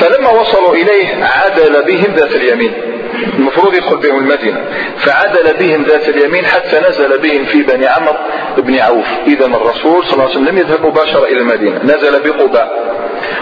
فلما 0.00 0.30
وصلوا 0.30 0.74
إليه 0.74 1.24
عدل 1.24 1.82
بهم 1.82 2.14
ذات 2.14 2.34
اليمين. 2.34 2.93
المفروض 3.38 3.75
يدخل 3.75 3.97
بهم 3.97 4.18
المدينة. 4.18 4.64
فعدل 4.99 5.56
بهم 5.59 5.83
ذات 5.83 6.09
اليمين 6.09 6.47
حتى 6.47 6.80
نزل 6.88 7.18
بهم 7.18 7.44
في 7.44 7.62
بني 7.62 7.87
عمرو 7.87 8.14
بن 8.56 8.78
عوف. 8.78 9.06
إذا 9.26 9.47
الرسول 9.47 10.04
صلى 10.04 10.12
الله 10.12 10.25
عليه 10.25 10.35
وسلم 10.35 10.49
لم 10.49 10.59
يذهب 10.59 10.87
مباشرة 10.87 11.25
إلى 11.25 11.38
المدينة. 11.38 11.80
نزل 11.85 12.23
بقباء. 12.23 12.94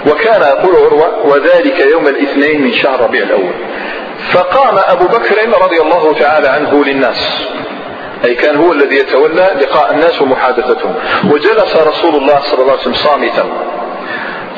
وكان 0.07 0.41
يقول 0.43 0.77
عروة 0.77 1.27
وذلك 1.27 1.81
يوم 1.93 2.07
الاثنين 2.07 2.63
من 2.63 2.73
شهر 2.73 3.01
ربيع 3.01 3.23
الأول. 3.23 3.55
فقام 4.33 4.79
أبو 4.89 5.05
بكر 5.05 5.37
رضي 5.63 5.81
الله 5.81 6.15
تعالى 6.19 6.49
عنه 6.49 6.85
للناس. 6.85 7.47
أي 8.25 8.35
كان 8.35 8.57
هو 8.57 8.73
الذي 8.73 8.97
يتولى 8.97 9.51
لقاء 9.61 9.95
الناس 9.95 10.23
ومحادثتهم. 10.23 10.95
وجلس 11.31 11.77
رسول 11.77 12.15
الله 12.15 12.41
صلى 12.41 12.61
الله 12.61 12.73
عليه 12.73 12.83
وسلم 12.83 12.95
صامتا. 12.95 13.45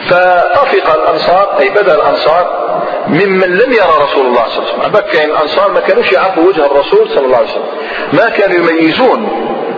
فطفق 0.09 0.95
الأنصار 0.95 1.59
أي 1.61 1.71
بدأ 1.71 1.95
الأنصار 1.95 2.65
ممن 3.07 3.59
لم 3.59 3.73
يرى 3.73 3.95
رسول 4.01 4.27
الله 4.27 4.45
صلى 4.49 4.59
الله 4.59 4.73
عليه 4.73 4.81
وسلم. 4.81 4.93
بكى 4.93 5.25
الأنصار 5.25 5.73
ما 5.73 5.81
كانوش 5.81 6.13
يعرفوا 6.13 6.43
وجه 6.43 6.67
الرسول 6.67 7.09
صلى 7.09 7.27
الله 7.27 7.37
عليه 7.37 7.49
وسلم. 7.49 7.67
ما 8.13 8.29
كانوا 8.29 8.57
يميزون 8.57 9.29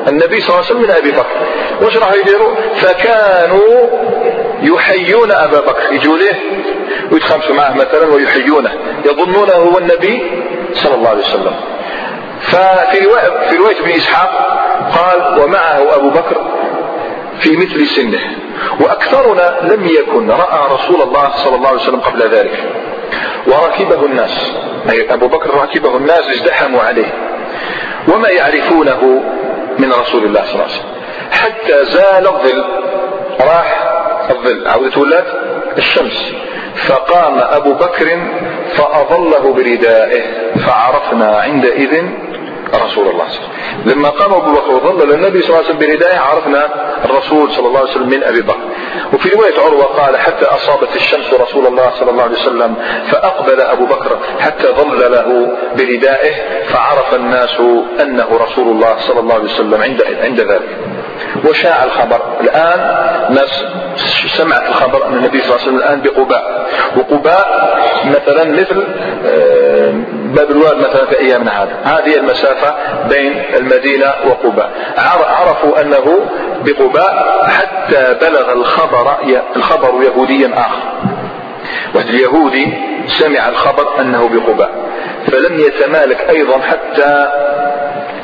النبي 0.09 0.41
صلى 0.41 0.49
الله 0.49 0.57
عليه 0.57 0.67
وسلم 0.67 0.83
من 0.83 0.91
أبي 0.91 1.11
بكر. 1.11 1.37
واش 1.83 1.97
راح 1.97 2.15
يديروا 2.15 2.55
فكانوا 2.75 3.87
يحيون 4.63 5.33
أبا 5.33 5.61
بكر. 5.61 5.93
يجوا 5.93 6.19
له 6.19 6.37
ويتخمسوا 7.13 7.55
معه 7.55 7.75
مثلا 7.75 8.15
ويحيونه. 8.15 8.73
يظنونه 9.05 9.53
هو 9.53 9.79
النبي 9.79 10.43
صلى 10.73 10.95
الله 10.95 11.09
عليه 11.09 11.25
وسلم. 11.25 11.55
ففي 12.41 12.99
رواية, 13.05 13.49
في 13.51 13.57
رواية 13.57 13.81
ابن 13.81 13.91
إسحاق 13.91 14.31
قال 14.97 15.43
ومعه 15.45 15.95
أبو 15.97 16.11
بكر 16.11 16.37
في 17.41 17.57
مثل 17.57 17.87
سنه. 17.87 18.21
وأكثرنا 18.81 19.59
لم 19.63 19.87
يكن 19.87 20.31
رأى 20.31 20.75
رسول 20.75 21.03
الله 21.03 21.31
صلى 21.37 21.57
الله 21.57 21.69
عليه 21.69 21.81
وسلم 21.81 22.01
قبل 22.01 22.29
ذلك. 22.29 22.65
وركبه 23.47 24.07
الناس. 24.07 24.53
أي 24.91 25.15
أبو 25.15 25.29
بكر 25.29 25.55
ركبه 25.55 25.97
الناس 25.97 26.29
ازدحموا 26.31 26.83
عليه. 26.83 27.15
وما 28.09 28.29
يعرفونه 28.29 29.23
من 29.79 29.93
رسول 29.93 30.25
الله 30.25 30.43
صلى 30.45 30.53
الله 30.53 30.65
عليه 30.65 30.75
وسلم. 30.75 30.91
حتى 31.31 31.85
زال 31.85 32.27
الظل. 32.27 32.65
راح 33.41 33.93
الظل. 34.31 34.69
عودة 34.69 35.01
ولات 35.01 35.27
الشمس. 35.79 36.33
فقام 36.89 37.39
أبو 37.39 37.75
بكر 37.75 38.21
فأظله 38.77 39.53
بردائه. 39.53 40.23
فعرفنا 40.67 41.39
عندئذ 41.39 42.05
رسول 42.75 43.09
الله 43.09 43.29
صلى 43.29 43.39
الله 43.39 43.51
عليه 43.51 43.81
وسلم. 43.81 43.93
لما 43.93 44.09
قام 44.09 44.33
أبو 44.33 44.53
بكر 44.53 44.71
وظل 44.71 45.13
النبي 45.13 45.43
صلى 45.43 45.49
الله 45.49 45.57
عليه 45.57 45.69
وسلم 45.69 45.79
بردائه 45.79 46.19
عرفنا 46.19 46.69
الرسول 47.05 47.53
صلى 47.53 47.67
الله 47.69 47.81
عليه 47.81 47.91
وسلم 47.91 48.09
من 48.09 48.25
أبي 48.25 48.41
بكر. 48.41 48.61
وفي 49.13 49.29
رواية 49.29 49.61
عروة 49.61 49.85
قال 49.85 50.17
حتى 50.17 50.45
أصابت 50.45 50.97
الشمس 50.97 51.35
رسول 51.41 51.67
الله 51.67 51.91
صلى 51.99 52.11
الله 52.11 52.23
عليه 52.23 52.39
وسلم 52.39 52.75
فأقبل 53.11 53.61
أبو 53.61 53.87
بكر 53.87 54.19
حتى 54.41 54.67
ظل 54.67 55.13
له 55.13 55.57
بردائه 55.79 56.35
فعرف 56.65 57.15
الناس 57.15 57.61
أنه 58.01 58.29
رسول 58.33 58.69
الله 58.69 58.97
صلى 58.99 59.21
الله 59.21 59.35
عليه 59.35 59.45
وسلم 59.45 59.83
عند 59.83 60.03
عند 60.23 60.41
ذلك. 60.41 60.79
وشاع 61.49 61.85
الخبر. 61.85 62.21
الآن 62.41 62.81
ناس 63.35 63.65
سمعت 64.37 64.69
الخبر 64.69 65.07
أن 65.07 65.15
النبي 65.15 65.41
صلى 65.41 65.51
الله 65.51 65.61
عليه 65.61 65.69
وسلم 65.69 65.77
الآن 65.77 66.01
بقباء. 66.01 66.67
وقباء 66.97 67.79
مثلا 68.07 68.45
مثل 68.45 68.85
آه، 69.27 69.95
باب 70.37 70.51
الواد 70.51 70.77
مثلا 70.77 71.07
في 71.07 71.21
أيامنا 71.21 71.63
هذا 71.63 71.77
هذه 71.85 72.17
المسافة 72.17 72.75
بين 73.09 73.43
المدينة 73.55 74.15
وقباء. 74.27 74.71
عرفوا 75.29 75.81
أنه 75.81 76.27
بقباء 76.65 77.45
حتى 77.49 78.17
بلغ 78.21 78.53
الخبر 78.53 79.17
الخبر 79.57 80.03
يهوديا 80.03 80.51
آخر. 80.55 80.83
واحد 81.95 82.09
اليهودي 82.09 82.75
سمع 83.07 83.49
الخبر 83.49 84.01
أنه 84.01 84.29
بقباء. 84.29 84.71
فلم 85.27 85.59
يتمالك 85.59 86.31
أيضا 86.31 86.61
حتى 86.61 87.29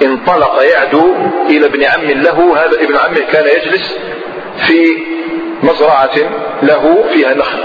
انطلق 0.05 0.63
يعدو 0.63 1.15
إلى 1.51 1.67
ابن 1.67 1.85
عم 1.85 2.11
له. 2.11 2.65
هذا 2.65 2.77
ابن 2.81 2.97
عمه 2.97 3.33
كان 3.33 3.45
يجلس 3.45 3.99
في 4.67 4.87
مزرعة 5.63 6.17
له 6.63 7.05
فيها 7.13 7.35
نخل. 7.35 7.63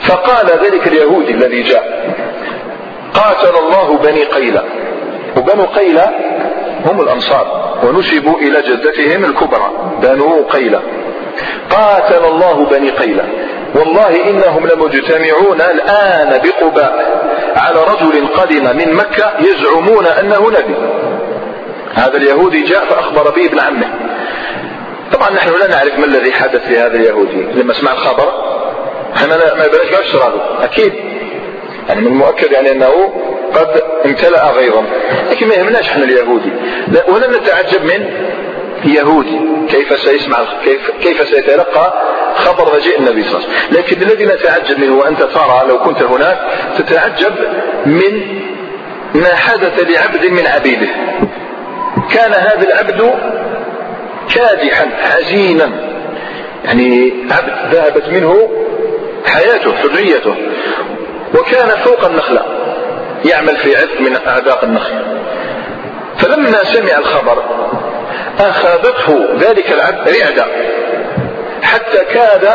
فقال 0.00 0.46
ذلك 0.46 0.86
اليهودي 0.86 1.32
الذي 1.32 1.62
جاء. 1.62 2.12
قاتل 3.14 3.56
الله 3.58 3.98
بني 3.98 4.24
قيلة. 4.24 4.64
وبنو 5.36 5.64
قيلة 5.64 6.10
هم 6.86 7.00
الأنصار 7.00 7.78
ونسبوا 7.84 8.38
إلى 8.38 8.62
جدتهم 8.62 9.24
الكبرى 9.24 9.70
بنو 10.02 10.42
قيلة. 10.42 10.82
قاتل 11.70 12.24
الله 12.24 12.64
بني 12.64 12.90
قيلة. 12.90 13.24
والله 13.74 14.28
إنهم 14.30 14.66
لمجتمعون 14.66 15.60
الآن 15.60 16.40
بقباء. 16.44 17.22
على 17.56 17.80
رجل 17.84 18.26
قدم 18.26 18.76
من 18.76 18.94
مكة 18.94 19.32
يزعمون 19.40 20.06
أنه 20.06 20.50
نبي. 20.50 20.76
هذا 21.94 22.16
اليهودي 22.16 22.62
جاء 22.62 22.84
فأخبر 22.84 23.30
به 23.30 23.46
ابن 23.46 23.60
عمه. 23.60 23.90
طبعا 25.12 25.30
نحن 25.30 25.48
لا 25.60 25.66
نعرف 25.66 25.98
ما 25.98 26.04
الذي 26.04 26.32
حدث 26.32 26.70
لهذا 26.70 26.96
اليهودي. 26.96 27.42
لما 27.42 27.74
سمع 27.74 27.92
الخبر 27.92 28.28
إحنا 29.16 29.36
ما 29.36 29.66
بلاش 29.66 29.92
ما 29.92 30.64
أكيد. 30.64 31.11
يعني 31.88 32.00
من 32.00 32.06
المؤكد 32.06 32.52
يعني 32.52 32.70
أنه 32.70 33.12
قد 33.54 33.82
امتلأ 34.06 34.50
غيظا. 34.50 34.84
لكن 35.30 35.48
ما 35.48 35.54
يهمناش 35.54 35.88
إحنا 35.88 36.04
اليهودي. 36.04 36.50
ولن 37.08 37.36
نتعجب 37.36 37.84
من 37.84 38.06
يهودي 38.84 39.40
كيف 39.68 39.98
سيسمع 40.00 40.38
كيف 40.64 40.90
كيف 41.02 41.28
سيتلقى 41.28 42.02
خبر 42.34 42.76
مجيء 42.76 42.98
النبي 42.98 43.22
صلى 43.22 43.36
الله 43.36 43.48
عليه 43.48 43.58
وسلم. 43.58 43.78
لكن 43.78 44.02
الذي 44.02 44.26
نتعجب 44.26 44.80
منه 44.80 44.98
وأنت 44.98 45.22
ترى 45.22 45.62
لو 45.68 45.78
كنت 45.78 46.02
هناك 46.02 46.38
تتعجب 46.78 47.34
من 47.86 48.22
ما 49.14 49.34
حدث 49.34 49.84
لعبد 49.90 50.26
من 50.26 50.46
عبيده. 50.46 50.88
كان 52.14 52.32
هذا 52.32 52.66
العبد 52.66 53.14
كادحا 54.34 54.86
حزينا 55.02 55.70
يعني 56.64 57.12
عبد 57.30 57.74
ذهبت 57.74 58.08
منه 58.08 58.50
حياته 59.26 59.74
حريته. 59.74 60.34
وكان 61.34 61.68
فوق 61.68 62.04
النخلة 62.04 62.42
يعمل 63.24 63.56
في 63.56 63.76
عث 63.76 64.00
من 64.00 64.16
أعداق 64.26 64.64
النخل. 64.64 64.94
فلما 66.18 66.64
سمع 66.64 66.98
الخبر 66.98 67.42
أخذته 68.40 69.28
ذلك 69.38 69.72
العبد 69.72 70.08
رعدة 70.08 70.46
حتى 71.62 72.04
كاد 72.04 72.48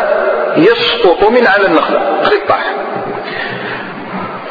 يسقط 0.57 1.29
من 1.29 1.47
على 1.47 1.65
النخلة. 1.65 1.99
قد 2.23 2.37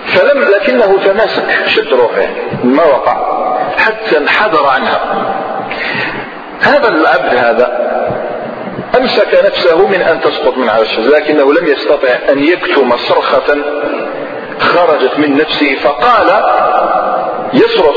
فلم 0.07 0.41
لكنه 0.41 0.99
تماسك 1.05 1.67
شد 1.67 1.93
روحه 1.93 2.29
ما 2.65 2.85
وقع 2.85 3.17
حتى 3.79 4.19
انحدر 4.19 4.67
عنها. 4.67 5.01
هذا 6.61 6.89
العبد 6.89 7.35
هذا 7.35 7.87
أمسك 8.97 9.45
نفسه 9.45 9.87
من 9.87 10.03
أن 10.03 10.21
تسقط 10.21 10.57
من 10.57 10.69
على 10.69 10.83
الشجرة 10.83 11.19
لكنه 11.19 11.53
لم 11.53 11.67
يستطع 11.67 12.09
أن 12.29 12.45
يكتم 12.45 12.97
صرخة 12.97 13.57
خرجت 14.59 15.19
من 15.19 15.37
نفسه 15.37 15.75
فقال 15.75 16.43
يصرخ 17.55 17.97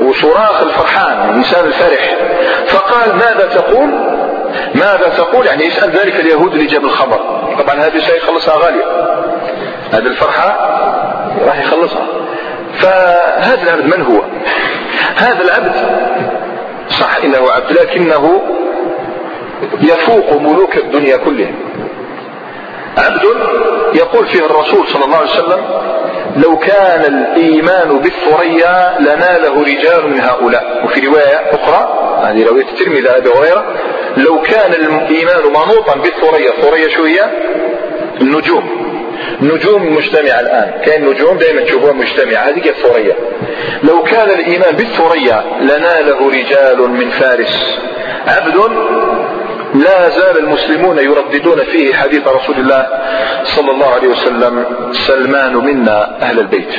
وصراخ 0.00 0.62
الفرحان 0.62 1.30
الإنسان 1.30 1.64
الفرح. 1.64 2.16
فقال 2.66 3.16
ماذا 3.16 3.48
تقول؟ 3.54 3.88
ماذا 4.74 5.12
تقول؟ 5.16 5.46
يعني 5.46 5.66
يسأل 5.66 5.90
ذلك 5.90 6.20
اليهود 6.20 6.52
اللي 6.52 6.66
جاب 6.66 6.84
الخبر. 6.84 7.20
طبعا 7.58 7.74
هذه 7.74 7.98
سيخلصها 7.98 8.56
غالية. 8.56 8.84
هذه 9.92 10.06
الفرحة 10.06 10.48
راح 11.46 11.60
يخلصها. 11.60 12.06
فهذا 12.78 13.62
العبد 13.62 13.96
من 13.96 14.02
هو؟ 14.02 14.22
هذا 15.16 15.44
العبد 15.44 15.72
صح 16.88 17.16
إنه 17.24 17.50
عبد 17.52 17.72
لكنه 17.72 18.42
يفوق 19.82 20.32
ملوك 20.32 20.76
الدنيا 20.76 21.16
كلهم. 21.16 21.54
عبد 22.98 23.22
يقول 23.94 24.26
فيه 24.26 24.46
الرسول 24.46 24.88
صلى 24.88 25.04
الله 25.04 25.16
عليه 25.16 25.30
وسلم 25.30 25.64
لو 26.36 26.58
كان 26.58 27.14
الإيمان 27.14 27.98
بالثريا 27.98 28.98
لناله 29.00 29.62
رجال 29.62 30.10
من 30.10 30.20
هؤلاء. 30.20 30.84
وفي 30.84 31.06
رواية 31.06 31.50
أخرى 31.50 31.98
هذه 32.24 32.48
رواية 32.48 32.64
الترمذي 32.64 33.10
أبي 33.10 33.28
هريرة 33.28 33.64
لو 34.16 34.42
كان 34.42 34.72
الإيمان 34.72 35.42
منوطا 35.44 35.94
بالثريا. 35.94 36.50
الثريا 36.50 36.88
شو 36.88 37.04
هي؟ 37.04 37.20
النجوم. 38.20 38.82
نجوم 39.40 39.96
مجتمعة 39.96 40.40
الآن. 40.40 40.80
كان 40.84 41.04
نجوم 41.04 41.38
دائما 41.38 41.62
تشوفوها 41.62 41.92
مجتمعة 41.92 42.42
هذه 42.42 42.68
الثريا. 42.68 43.16
لو 43.82 44.02
كان 44.02 44.30
الإيمان 44.30 44.76
بالثريا 44.76 45.44
لناله 45.60 46.30
رجال 46.30 46.90
من 46.90 47.10
فارس. 47.10 47.78
عبد 48.26 48.56
لا 49.74 50.08
زال 50.08 50.38
المسلمون 50.38 50.98
يرددون 50.98 51.64
فيه 51.64 51.94
حديث 51.94 52.28
رسول 52.28 52.56
الله 52.56 52.86
صلى 53.44 53.70
الله 53.70 53.86
عليه 53.86 54.08
وسلم 54.08 54.66
سلمان 54.92 55.56
منا 55.56 56.22
أهل 56.22 56.38
البيت. 56.38 56.74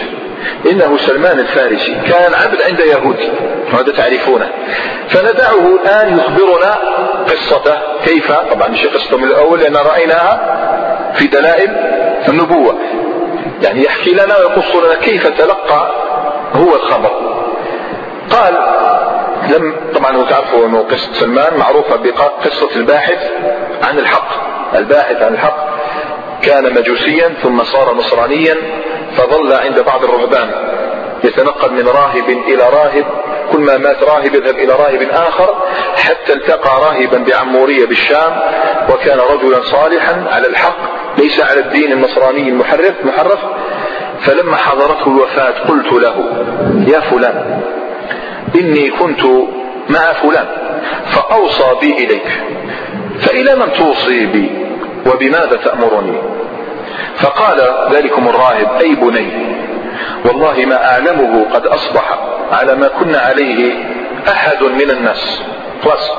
إنه 0.71 0.97
سلمان 0.97 1.39
الفارسي. 1.39 1.95
كان 2.07 2.33
عبد 2.33 2.61
عند 2.61 2.79
يهودي 2.79 3.31
وهذا 3.73 3.91
تعرفونه. 3.91 4.49
فندعه 5.09 5.75
الآن 5.75 6.17
يخبرنا 6.17 6.77
قصته. 7.29 7.75
كيف؟ 8.05 8.31
طبعا 8.31 8.67
مش 8.67 8.85
قصته 8.87 9.17
من 9.17 9.23
الأول 9.23 9.59
لأن 9.59 9.75
رأيناها 9.75 10.39
في 11.13 11.27
دلائل 11.27 11.69
النبوة. 12.29 12.75
يعني 13.61 13.83
يحكي 13.83 14.11
لنا 14.11 14.37
ويقص 14.37 14.75
لنا 14.75 14.95
كيف 14.95 15.27
تلقى 15.27 15.91
هو 16.53 16.75
الخبر. 16.75 17.11
قال 18.29 18.57
لم 19.49 19.75
طبعا 19.95 20.23
تعرفوا 20.29 20.65
انه 20.67 20.79
قصة 20.79 21.13
سلمان 21.13 21.57
معروفة 21.57 21.95
بقصة 21.95 22.75
الباحث 22.75 23.31
عن 23.83 23.99
الحق. 23.99 24.29
الباحث 24.75 25.21
عن 25.21 25.33
الحق 25.33 25.67
كان 26.41 26.73
مجوسيا 26.73 27.29
ثم 27.43 27.63
صار 27.63 27.93
نصرانيا 27.93 28.55
فظل 29.17 29.53
عند 29.53 29.79
بعض 29.79 30.03
الرهبان 30.03 30.51
يتنقل 31.23 31.73
من 31.73 31.87
راهب 31.87 32.29
إلى 32.29 32.63
راهب. 32.69 33.05
كل 33.51 33.59
ما 33.59 33.77
مات 33.77 34.03
راهب 34.03 34.35
يذهب 34.35 34.55
إلى 34.55 34.73
راهب 34.73 35.01
آخر 35.11 35.55
حتى 35.95 36.33
التقى 36.33 36.81
راهبا 36.81 37.17
بعمورية 37.17 37.85
بالشام 37.85 38.39
وكان 38.89 39.19
رجلا 39.19 39.61
صالحا 39.61 40.25
على 40.31 40.47
الحق 40.47 40.77
ليس 41.17 41.39
على 41.39 41.59
الدين 41.59 41.91
النصراني 41.91 42.49
المحرف 42.49 42.93
محرف. 43.03 43.39
فلما 44.21 44.55
حضرته 44.55 45.07
الوفاة 45.07 45.53
قلت 45.67 45.93
له 45.93 46.45
يا 46.87 46.99
فلان 46.99 47.61
إني 48.55 48.89
كنت 48.89 49.21
مع 49.89 50.13
فلان 50.13 50.45
فأوصى 51.05 51.65
بي 51.81 51.91
إليك 52.05 52.41
فإلى 53.19 53.55
من 53.55 53.73
توصي 53.73 54.25
بي؟ 54.25 54.49
وبماذا 55.05 55.59
تأمرني؟ 55.65 56.13
فقال 57.15 57.61
ذلكم 57.91 58.27
الراهب 58.27 58.81
أي 58.81 58.95
بني 58.95 59.55
والله 60.25 60.65
ما 60.65 60.89
أعلمه 60.91 61.45
قد 61.53 61.65
أصبح 61.65 62.19
على 62.51 62.75
ما 62.75 62.87
كنا 62.87 63.17
عليه 63.17 63.73
أحد 64.27 64.63
من 64.63 64.91
الناس. 64.91 65.41
خلاص 65.83 66.11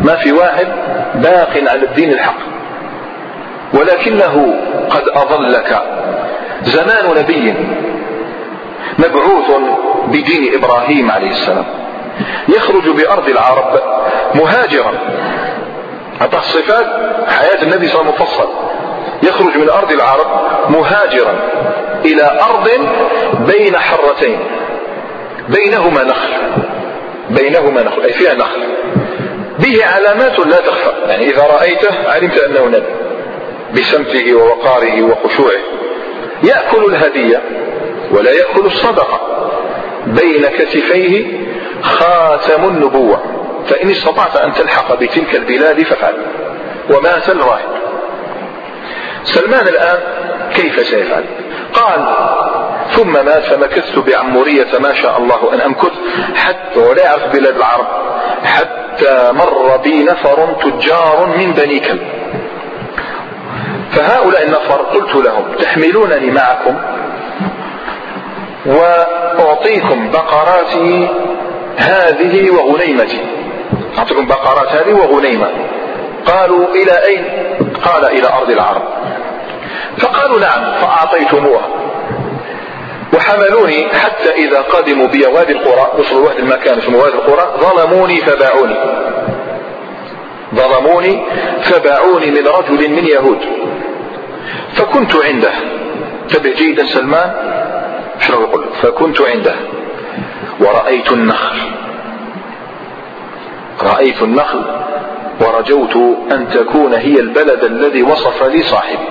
ما 0.00 0.16
في 0.16 0.32
واحد 0.32 0.66
باق 1.14 1.50
على 1.70 1.82
الدين 1.82 2.12
الحق 2.12 2.38
ولكنه 3.74 4.54
قد 4.90 5.02
أضلك. 5.08 5.82
زمان 6.62 7.18
نبي 7.18 7.54
مبعوث 8.98 9.50
بدين 10.06 10.54
إبراهيم 10.54 11.10
عليه 11.10 11.30
السلام. 11.30 11.64
يخرج 12.48 12.88
بأرض 12.88 13.28
العرب 13.28 13.80
مهاجرا. 14.34 14.92
اعطاه 16.20 16.40
صفات 16.40 16.86
حياة 17.28 17.62
النبي 17.62 17.88
صلى 17.88 18.00
الله 18.00 18.12
عليه 18.12 18.22
وسلم 18.22 18.22
مفصل. 18.22 18.48
يخرج 19.22 19.56
من 19.58 19.70
أرض 19.70 19.92
العرب 19.92 20.26
مهاجرا 20.68 21.36
إلى 22.04 22.38
أرض 22.50 22.70
بين 23.46 23.76
حرتين. 23.76 24.38
بينهما 25.48 26.04
نخل. 26.04 26.32
بينهما 27.30 27.82
نخل. 27.82 28.02
أي 28.02 28.12
فيها 28.12 28.34
نخل. 28.34 28.60
به 29.58 29.84
علامات 29.86 30.38
لا 30.38 30.56
تخفى. 30.56 30.92
يعني 31.06 31.30
إذا 31.30 31.42
رأيته 31.42 32.10
علمت 32.10 32.38
أنه 32.38 32.66
نبي. 32.66 32.94
بسمته 33.74 34.34
ووقاره 34.34 35.02
وخشوعه. 35.02 35.60
يأكل 36.42 36.84
الهدية. 36.84 37.42
ولا 38.10 38.30
ياكل 38.30 38.66
الصدقة. 38.66 39.20
بين 40.06 40.42
كتفيه 40.42 41.26
خاتم 41.82 42.64
النبوة. 42.64 43.22
فإن 43.66 43.90
استطعت 43.90 44.36
أن 44.36 44.52
تلحق 44.52 44.94
بتلك 44.94 45.34
البلاد 45.36 45.82
فافعل. 45.82 46.14
ومات 46.90 47.28
الراهب 47.28 47.78
سلمان 49.22 49.68
الآن 49.68 49.98
كيف 50.54 50.86
سيفعل؟ 50.86 51.24
قال 51.72 52.14
ثم 52.90 53.12
مات 53.12 53.44
فمكثت 53.44 53.98
بعمورية 53.98 54.78
ما 54.78 54.94
شاء 54.94 55.18
الله 55.18 55.54
أن 55.54 55.60
أمكث 55.60 55.92
حتى 56.34 56.80
ولا 56.80 57.04
يعرف 57.04 57.32
بلاد 57.32 57.56
العرب 57.56 57.86
حتى 58.44 59.32
مر 59.32 59.76
بي 59.76 60.04
نفر 60.04 60.56
تجار 60.62 61.34
من 61.38 61.52
بني 61.52 61.80
كلب. 61.80 62.08
فهؤلاء 63.90 64.44
النفر 64.44 64.82
قلت 64.82 65.14
لهم 65.14 65.44
تحملونني 65.58 66.30
معكم؟ 66.30 66.78
وأعطيكم 68.68 70.10
بقراتي 70.10 71.08
هذه 71.76 72.50
وغنيمتي 72.50 73.20
أعطيكم 73.98 74.26
بقرات 74.26 74.68
هذه 74.68 74.92
وغنيمة. 74.92 75.50
قالوا 76.26 76.66
إلى 76.74 76.92
أين؟ 77.06 77.24
قال 77.84 78.04
إلى 78.04 78.28
أرض 78.28 78.50
العرب. 78.50 78.82
فقالوا 79.98 80.40
نعم 80.40 80.72
فأعطيتموها. 80.80 81.68
وحملوني 83.14 83.88
حتى 83.88 84.30
إذا 84.30 84.60
قدموا 84.60 85.06
بي 85.06 85.26
وادي 85.26 85.52
القرى 85.52 85.92
وصلوا 85.98 86.28
وادي 86.28 86.38
المكان 86.38 86.78
اسمه 86.78 86.98
وادي 86.98 87.14
القرى 87.14 87.46
ظلموني 87.60 88.20
فباعوني. 88.20 88.76
ظلموني 90.54 91.24
فباعوني 91.62 92.30
من 92.30 92.46
رجل 92.46 92.90
من 92.90 93.06
يهود. 93.06 93.38
فكنت 94.72 95.16
عنده. 95.16 95.52
تبع 96.28 96.52
جيدا 96.52 96.86
سلمان 96.86 97.30
شنو 98.20 98.40
يقول 98.40 98.64
فكنت 98.82 99.20
عنده. 99.20 99.54
ورأيت 100.60 101.12
النخل. 101.12 101.58
رأيت 103.82 104.22
النخل. 104.22 104.64
ورجوت 105.40 105.96
أن 106.32 106.48
تكون 106.48 106.94
هي 106.94 107.20
البلد 107.20 107.64
الذي 107.64 108.02
وصف 108.02 108.42
لي 108.42 108.62
صاحبي. 108.62 109.08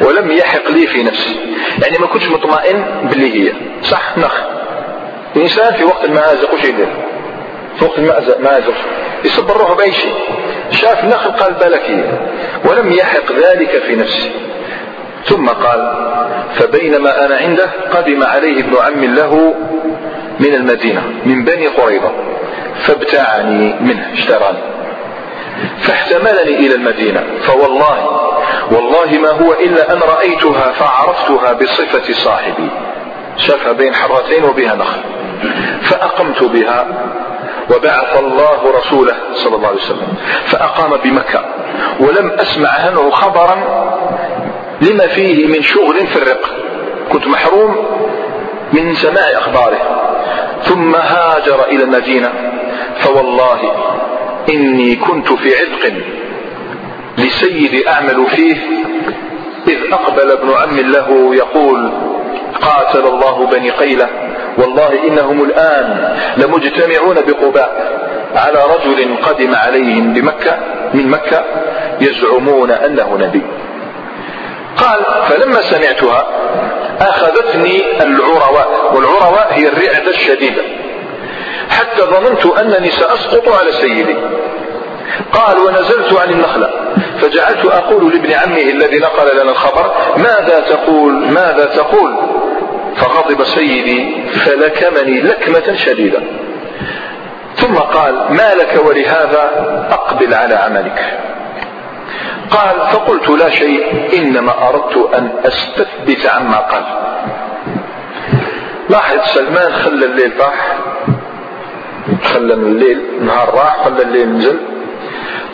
ولم 0.00 0.30
يحق 0.30 0.70
لي 0.70 0.86
في 0.86 1.02
نفسي. 1.02 1.36
يعني 1.82 1.98
ما 1.98 2.06
كنتش 2.06 2.28
مطمئن 2.28 3.08
باللي 3.10 3.48
هي. 3.48 3.52
صح 3.82 4.18
نخ 4.18 4.40
الإنسان 5.36 5.74
في 5.74 5.84
وقت 5.84 6.04
المآزق 6.04 6.54
وش 6.54 6.64
يدير 6.64 6.88
في 7.78 7.84
وقت 7.84 7.98
المآزق 7.98 8.74
يصبر 9.24 9.56
روحه 9.56 9.74
بأي 9.74 9.92
شيء. 9.92 10.14
شاف 10.70 11.04
نخل 11.04 11.30
قال 11.30 11.54
بالك 11.54 11.82
هي 11.90 12.04
ولم 12.64 12.92
يحق 12.92 13.32
ذلك 13.32 13.82
في 13.86 13.96
نفسي. 13.96 14.30
ثم 15.28 15.48
قال 15.48 16.06
فبينما 16.54 17.24
أنا 17.24 17.36
عنده 17.36 17.70
قدم 17.90 18.22
عليه 18.22 18.60
ابن 18.60 18.76
عم 18.76 19.04
له 19.04 19.54
من 20.40 20.54
المدينة 20.54 21.02
من 21.24 21.44
بني 21.44 21.66
قريظة 21.66 22.10
فابتاعني 22.76 23.74
منه 23.80 24.12
اشتراني. 24.12 24.58
فاحتملني 25.78 26.56
إلى 26.66 26.74
المدينة 26.74 27.24
فوالله 27.40 28.20
والله 28.70 29.18
ما 29.18 29.30
هو 29.30 29.52
إلا 29.52 29.92
أن 29.92 29.98
رأيتها 29.98 30.72
فعرفتها 30.72 31.52
بصفة 31.52 32.12
صاحبي. 32.12 32.68
شافها 33.36 33.72
بين 33.72 33.94
حرتين 33.94 34.44
وبها 34.44 34.74
نخل. 34.74 35.00
فأقمت 35.82 36.42
بها 36.42 36.86
وبعث 37.74 38.18
الله 38.18 38.78
رسوله 38.78 39.14
صلى 39.34 39.56
الله 39.56 39.68
عليه 39.68 39.80
وسلم. 39.80 40.14
فأقام 40.46 40.96
بمكة 41.04 41.44
ولم 42.00 42.30
أسمع 42.30 42.68
عنه 42.68 43.10
خبرا 43.10 43.56
لما 44.80 45.06
فيه 45.06 45.46
من 45.46 45.62
شغل 45.62 46.06
في 46.06 46.16
الرق. 46.16 46.50
كنت 47.12 47.26
محروم 47.26 47.76
من 48.72 48.94
سماع 48.94 49.24
أخباره. 49.38 49.78
ثم 50.62 50.94
هاجر 50.94 51.64
إلى 51.64 51.84
المدينة. 51.84 52.32
فوالله 52.98 53.60
إني 54.50 54.96
كنت 54.96 55.32
في 55.32 55.48
عتق 55.48 55.92
لسيد 57.18 57.86
أعمل 57.86 58.26
فيه. 58.26 58.56
إذ 59.68 59.92
أقبل 59.92 60.30
ابن 60.30 60.52
عم 60.52 60.80
له 60.80 61.34
يقول 61.34 61.92
قاتل 62.60 63.06
الله 63.06 63.46
بني 63.46 63.70
قيلة. 63.70 64.08
والله 64.58 65.08
إنهم 65.08 65.42
الآن 65.42 66.16
لمجتمعون 66.36 67.14
بقباء. 67.14 67.96
على 68.34 68.58
رجل 68.74 69.16
قدم 69.22 69.54
عليهم 69.54 70.12
بمكة 70.12 70.58
من 70.94 71.08
مكة 71.08 71.44
يزعمون 72.00 72.70
أنه 72.70 73.16
نبي. 73.20 73.42
قال 74.76 75.04
فلما 75.28 75.62
سمعتها 75.62 76.26
أخذتني 77.00 78.02
العرواء 78.02 78.90
والعرواء 78.94 79.48
هي 79.50 79.68
الرعدة 79.68 80.10
الشديدة. 80.10 80.62
حتى 81.70 82.02
ظننت 82.02 82.46
أنني 82.46 82.90
سأسقط 82.90 83.48
على 83.48 83.72
سيدي. 83.72 84.16
قال 85.32 85.58
ونزلت 85.58 86.20
عن 86.20 86.30
النخلة 86.30 86.70
فجعلت 87.20 87.64
أقول 87.66 88.12
لابن 88.12 88.32
عمه 88.32 88.62
الذي 88.62 88.98
نقل 88.98 89.36
لنا 89.36 89.50
الخبر 89.50 89.92
ماذا 90.16 90.60
تقول؟ 90.60 91.12
ماذا 91.12 91.64
تقول؟ 91.64 92.16
فغضب 92.96 93.44
سيدي 93.44 94.22
فلكمني 94.32 95.20
لكمة 95.20 95.74
شديدة. 95.74 96.20
ثم 97.56 97.74
قال 97.74 98.14
ما 98.30 98.54
لك 98.54 98.84
ولهذا؟ 98.84 99.50
أقبل 99.90 100.34
على 100.34 100.54
عملك. 100.54 101.18
قال 102.50 102.80
فقلت 102.92 103.28
لا 103.28 103.50
شيء 103.50 104.10
إنما 104.18 104.68
أردت 104.68 105.14
أن 105.14 105.30
أستثبت 105.44 106.26
عما 106.26 106.56
قال. 106.56 106.84
لاحظ 108.90 109.18
سلمان 109.24 109.72
خلى 109.72 110.06
الليل 110.06 110.32
راح 110.40 110.76
خلى 112.22 112.54
الليل 112.54 113.02
نهار 113.20 113.54
راح 113.54 113.84
خلى 113.84 114.02
الليل 114.02 114.28
نزل. 114.28 114.58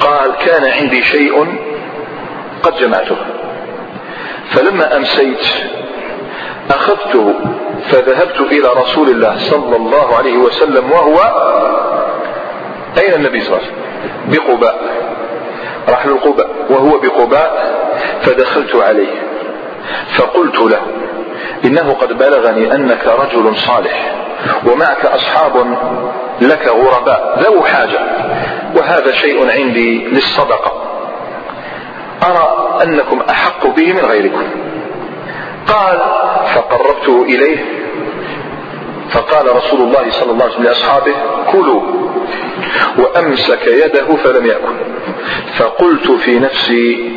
قال 0.00 0.34
كان 0.34 0.64
عندي 0.72 1.02
شيء 1.02 1.56
قد 2.62 2.76
جمعته. 2.76 3.16
فلما 4.50 4.96
أمسيت 4.96 5.46
أخذته 6.70 7.34
فذهبت 7.90 8.40
إلى 8.40 8.68
رسول 8.76 9.08
الله 9.08 9.36
صلى 9.38 9.76
الله 9.76 10.16
عليه 10.16 10.36
وسلم 10.36 10.90
وهو 10.92 11.18
أين 12.98 13.14
النبي 13.14 13.40
صلى 13.40 13.56
الله 13.56 13.66
عليه 13.66 13.72
وسلم؟ 13.72 13.82
بقباء. 14.28 15.01
راح 15.88 16.06
للقباء 16.06 16.50
وهو 16.70 16.98
بقباء 16.98 17.74
فدخلت 18.22 18.76
عليه. 18.76 19.22
فقلت 20.18 20.58
له 20.58 20.82
إنه 21.64 21.92
قد 22.00 22.18
بلغني 22.18 22.74
أنك 22.74 23.06
رجل 23.06 23.56
صالح 23.56 24.14
ومعك 24.66 25.06
أصحاب 25.06 25.76
لك 26.40 26.66
غرباء 26.66 27.38
ذو 27.42 27.62
حاجة 27.64 28.00
وهذا 28.76 29.12
شيء 29.12 29.50
عندي 29.50 30.04
للصدقة. 30.08 30.72
أرى 32.22 32.78
أنكم 32.82 33.20
أحق 33.30 33.66
به 33.66 33.92
من 33.92 34.00
غيركم. 34.00 34.44
قال 35.66 35.98
فقربته 36.54 37.22
إليه 37.22 37.58
فقال 39.10 39.56
رسول 39.56 39.80
الله 39.80 40.10
صلى 40.10 40.30
الله 40.32 40.44
عليه 40.44 40.54
وسلم 40.54 40.64
لأصحابه 40.64 41.14
كلوا. 41.52 41.82
وأمسك 42.98 43.66
يده 43.66 44.16
فلم 44.16 44.46
يأكل. 44.46 44.74
فقلت 45.56 46.10
في 46.10 46.38
نفسي 46.38 47.12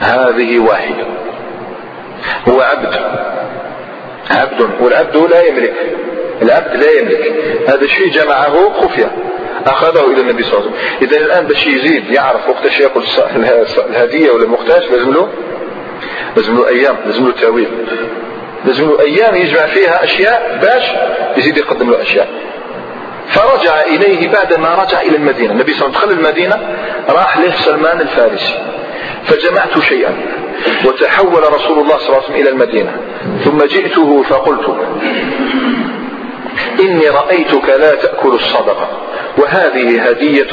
هذه 0.00 0.58
واحدة. 0.58 1.06
هو 2.48 2.60
عبد. 2.60 2.94
عبد. 4.30 4.70
والعبد 4.80 5.16
لا 5.16 5.42
يملك. 5.42 5.74
العبد 6.42 6.76
لا 6.76 6.90
يملك. 6.90 7.32
هذا 7.68 7.82
الشيء 7.82 8.10
جمعه 8.10 8.80
خفية. 8.80 9.10
أخذه 9.66 10.12
إلى 10.12 10.20
النبي 10.20 10.42
صلى 10.42 10.58
الله 10.58 10.70
عليه 10.70 10.78
وسلم. 10.78 10.98
إذا 11.02 11.16
الآن 11.16 11.46
باش 11.46 11.66
يزيد. 11.66 12.10
يعرف 12.10 12.48
وقتاش 12.48 12.80
يأكل 12.80 13.02
الهدية 13.90 14.30
ولا 14.30 14.44
المحتاج 14.44 14.82
لازم 14.90 15.12
له 15.12 15.28
لازم 16.36 16.56
له 16.56 16.68
أيام 16.68 16.96
لازم 17.06 17.26
له 17.26 17.32
تأويل. 17.32 17.68
لازم 18.64 18.88
له 18.88 19.00
أيام 19.00 19.34
يجمع 19.34 19.66
فيها 19.66 20.04
أشياء 20.04 20.58
باش 20.62 20.84
يزيد 21.38 21.56
يقدم 21.56 21.90
له 21.90 22.02
أشياء. 22.02 22.28
فرجع 23.26 23.80
إليه 23.80 24.28
بعدما 24.28 24.74
رجع 24.74 25.00
إلى 25.00 25.16
المدينة. 25.16 25.52
النبي 25.52 25.72
صلى 25.72 25.86
الله 25.86 25.98
عليه 25.98 26.06
وسلم 26.08 26.20
دخل 26.20 26.28
المدينة 26.28 26.76
راح 27.08 27.38
له 27.38 27.52
سلمان 27.52 28.00
الفارسي. 28.00 28.58
فجمعت 29.24 29.78
شيئا. 29.78 30.14
وتحول 30.86 31.52
رسول 31.54 31.78
الله 31.78 31.98
صلى 31.98 32.06
الله 32.06 32.16
عليه 32.16 32.24
وسلم 32.24 32.36
إلى 32.36 32.48
المدينة. 32.50 32.96
ثم 33.44 33.58
جئته 33.58 34.22
فقلت 34.22 34.76
إني 36.80 37.08
رأيتك 37.08 37.68
لا 37.68 37.94
تأكل 37.94 38.34
الصدقة 38.34 38.88
وهذه 39.38 40.08
هدية 40.08 40.50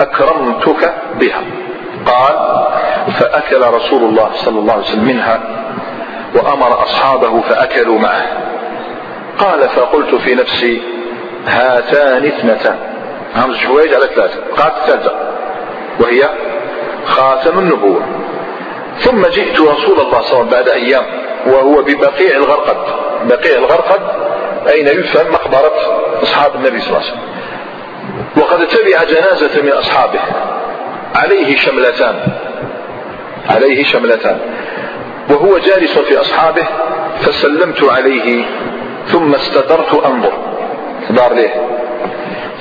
أكرمتك 0.00 0.94
بها. 1.20 1.42
قال 2.06 2.66
فأكل 3.12 3.60
رسول 3.60 4.02
الله 4.02 4.30
صلى 4.34 4.58
الله 4.58 4.72
عليه 4.72 4.82
وسلم 4.82 5.04
منها 5.04 5.40
وأمر 6.34 6.82
أصحابه 6.82 7.40
فأكلوا 7.40 7.98
معه. 7.98 8.26
قال 9.38 9.68
فقلت 9.68 10.14
في 10.14 10.34
نفسي 10.34 10.82
هاتان 11.48 12.26
اثنتان 12.26 12.78
همز 13.36 13.56
شويج 13.56 13.94
على 13.94 14.06
ثلاثة. 14.14 14.40
قالت 14.56 14.76
الثالثة 14.76 15.12
وهي 16.00 16.28
خاتم 17.04 17.58
النبوة. 17.58 18.02
ثم 19.00 19.26
جئت 19.26 19.60
رسول 19.60 20.00
الله 20.00 20.22
صلى 20.22 20.40
الله 20.40 20.46
عليه 20.46 20.46
وسلم 20.46 20.48
بعد 20.48 20.68
أيام 20.68 21.04
وهو 21.46 21.82
ببقيع 21.82 22.36
الغرقد. 22.36 22.76
بقيع 23.28 23.58
الغرقد 23.58 24.00
أين 24.70 24.86
يدفن 24.86 25.30
مقبرة 25.30 25.72
أصحاب 26.22 26.54
النبي 26.54 26.80
صلى 26.80 26.88
الله 26.88 27.00
عليه 27.00 27.10
وسلم. 27.10 27.22
وقد 28.36 28.66
تبع 28.68 29.04
جنازة 29.04 29.62
من 29.62 29.72
أصحابه. 29.72 30.20
عليه 31.14 31.56
شملتان. 31.56 32.14
عليه 33.50 33.84
شملتان. 33.84 34.38
وهو 35.30 35.58
جالس 35.58 35.98
في 35.98 36.20
أصحابه 36.20 36.66
فسلمت 37.20 37.84
عليه 37.84 38.44
ثم 39.06 39.34
استدرت 39.34 39.94
أنظر. 40.06 40.47
دار 41.10 41.34
ليه؟ 41.34 41.54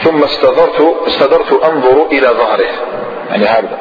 ثم 0.03 0.23
استدرت 0.23 0.95
استدرت 1.07 1.63
أنظر 1.63 2.07
إلى 2.11 2.27
ظهره. 2.27 2.69
يعني 3.29 3.45
هذا. 3.45 3.77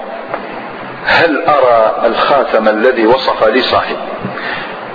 هل 1.04 1.44
أرى 1.48 2.06
الخاتم 2.06 2.68
الذي 2.68 3.06
وصف 3.06 3.48
لي 3.48 3.62
صاحب؟ 3.62 3.96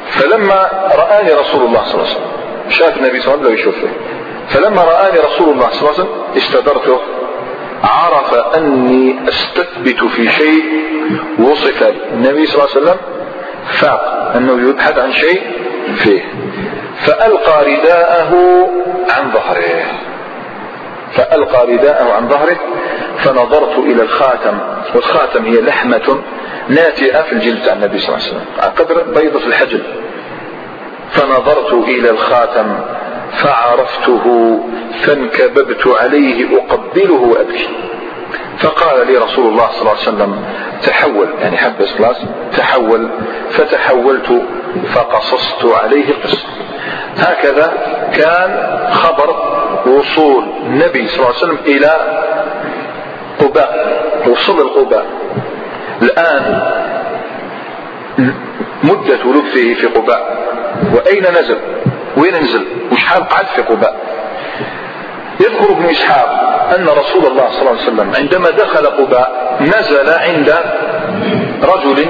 فلما 0.09 0.69
رآني 0.95 1.33
رسول 1.33 1.65
الله 1.65 1.83
صلى 1.85 1.93
الله 1.93 2.07
عليه 2.07 2.15
وسلم 2.15 2.31
شاف 2.69 2.97
النبي 2.97 3.21
صلى 3.21 3.33
الله 3.33 3.45
عليه 3.45 3.53
وسلم 3.53 3.71
يشوفه 3.71 3.87
فلما 4.49 4.83
رآني 4.83 5.19
رسول 5.19 5.49
الله 5.53 5.69
صلى 5.69 5.79
الله 5.79 5.93
عليه 5.93 5.99
وسلم 5.99 6.09
استدرته 6.37 6.99
عرف 7.83 8.33
أني 8.33 9.19
أستثبت 9.29 10.03
في 10.03 10.31
شيء 10.31 10.63
وصف 11.39 11.83
لي. 11.83 11.95
النبي 12.13 12.45
صلى 12.45 12.63
الله 12.63 12.75
عليه 12.75 12.81
وسلم 12.81 12.97
فاق 13.79 14.31
أنه 14.35 14.69
يبحث 14.69 14.99
عن 14.99 15.13
شيء 15.13 15.41
فيه. 15.95 16.21
فألقى 16.97 17.73
رداءه 17.73 18.33
عن 19.09 19.31
ظهره. 19.31 19.83
فألقى 21.11 21.73
رداءه 21.73 22.13
عن 22.13 22.29
ظهره 22.29 22.57
فنظرت 23.17 23.77
إلى 23.77 24.03
الخاتم 24.03 24.59
والخاتم 24.95 25.45
هي 25.45 25.61
لحمة 25.61 26.21
ناتئة 26.67 27.21
في 27.21 27.33
الجلد 27.33 27.69
عن 27.69 27.77
النبي 27.77 27.99
صلى 27.99 28.15
الله 28.15 28.27
عليه 28.27 28.37
وسلم 28.37 28.71
قدر 28.77 29.21
بيضة 29.21 29.47
الحجل. 29.47 29.83
فنظرت 31.11 31.73
إلى 31.73 32.09
الخاتم 32.09 32.79
فعرفته 33.31 34.57
فانكببت 35.01 35.87
عليه 35.87 36.45
أقبله 36.57 37.21
وأبكي. 37.21 37.69
فقال 38.59 39.07
لي 39.07 39.17
رسول 39.17 39.47
الله 39.47 39.67
صلى 39.71 39.79
الله 39.81 39.91
عليه 39.91 40.01
وسلم 40.01 40.43
تحول 40.83 41.27
يعني 41.41 41.57
حبس 41.57 41.91
خلاص 41.93 42.17
تحول 42.57 43.09
فتحولت 43.49 44.41
فقصصت 44.93 45.65
عليه 45.65 46.09
القصة 46.09 46.47
هكذا 47.17 47.73
كان 48.13 48.79
خبر 48.91 49.35
وصول 49.87 50.43
النبي 50.63 51.07
صلى 51.07 51.17
الله 51.17 51.27
عليه 51.27 51.37
وسلم 51.37 51.57
إلى 51.65 51.91
قباء 53.39 54.01
وصل 54.27 54.61
القباء. 54.61 55.05
الآن 56.01 56.71
مدة 58.83 59.15
لبثه 59.25 59.73
في 59.73 59.87
قباء. 59.87 60.47
وأين 60.93 61.23
نزل؟ 61.23 61.57
وين 62.17 62.35
نزل؟ 62.35 62.65
وشحال 62.91 63.27
قعد 63.27 63.45
في 63.45 63.61
قباء؟ 63.61 63.95
يذكر 65.41 65.71
ابن 65.71 65.85
إسحاق 65.85 66.29
أن 66.77 66.85
رسول 66.85 67.25
الله 67.25 67.49
صلى 67.49 67.61
الله 67.61 67.71
عليه 67.71 67.81
وسلم 67.81 68.11
عندما 68.15 68.49
دخل 68.49 68.85
قباء 68.85 69.57
نزل 69.61 70.09
عند 70.09 70.55
رجل 71.63 72.05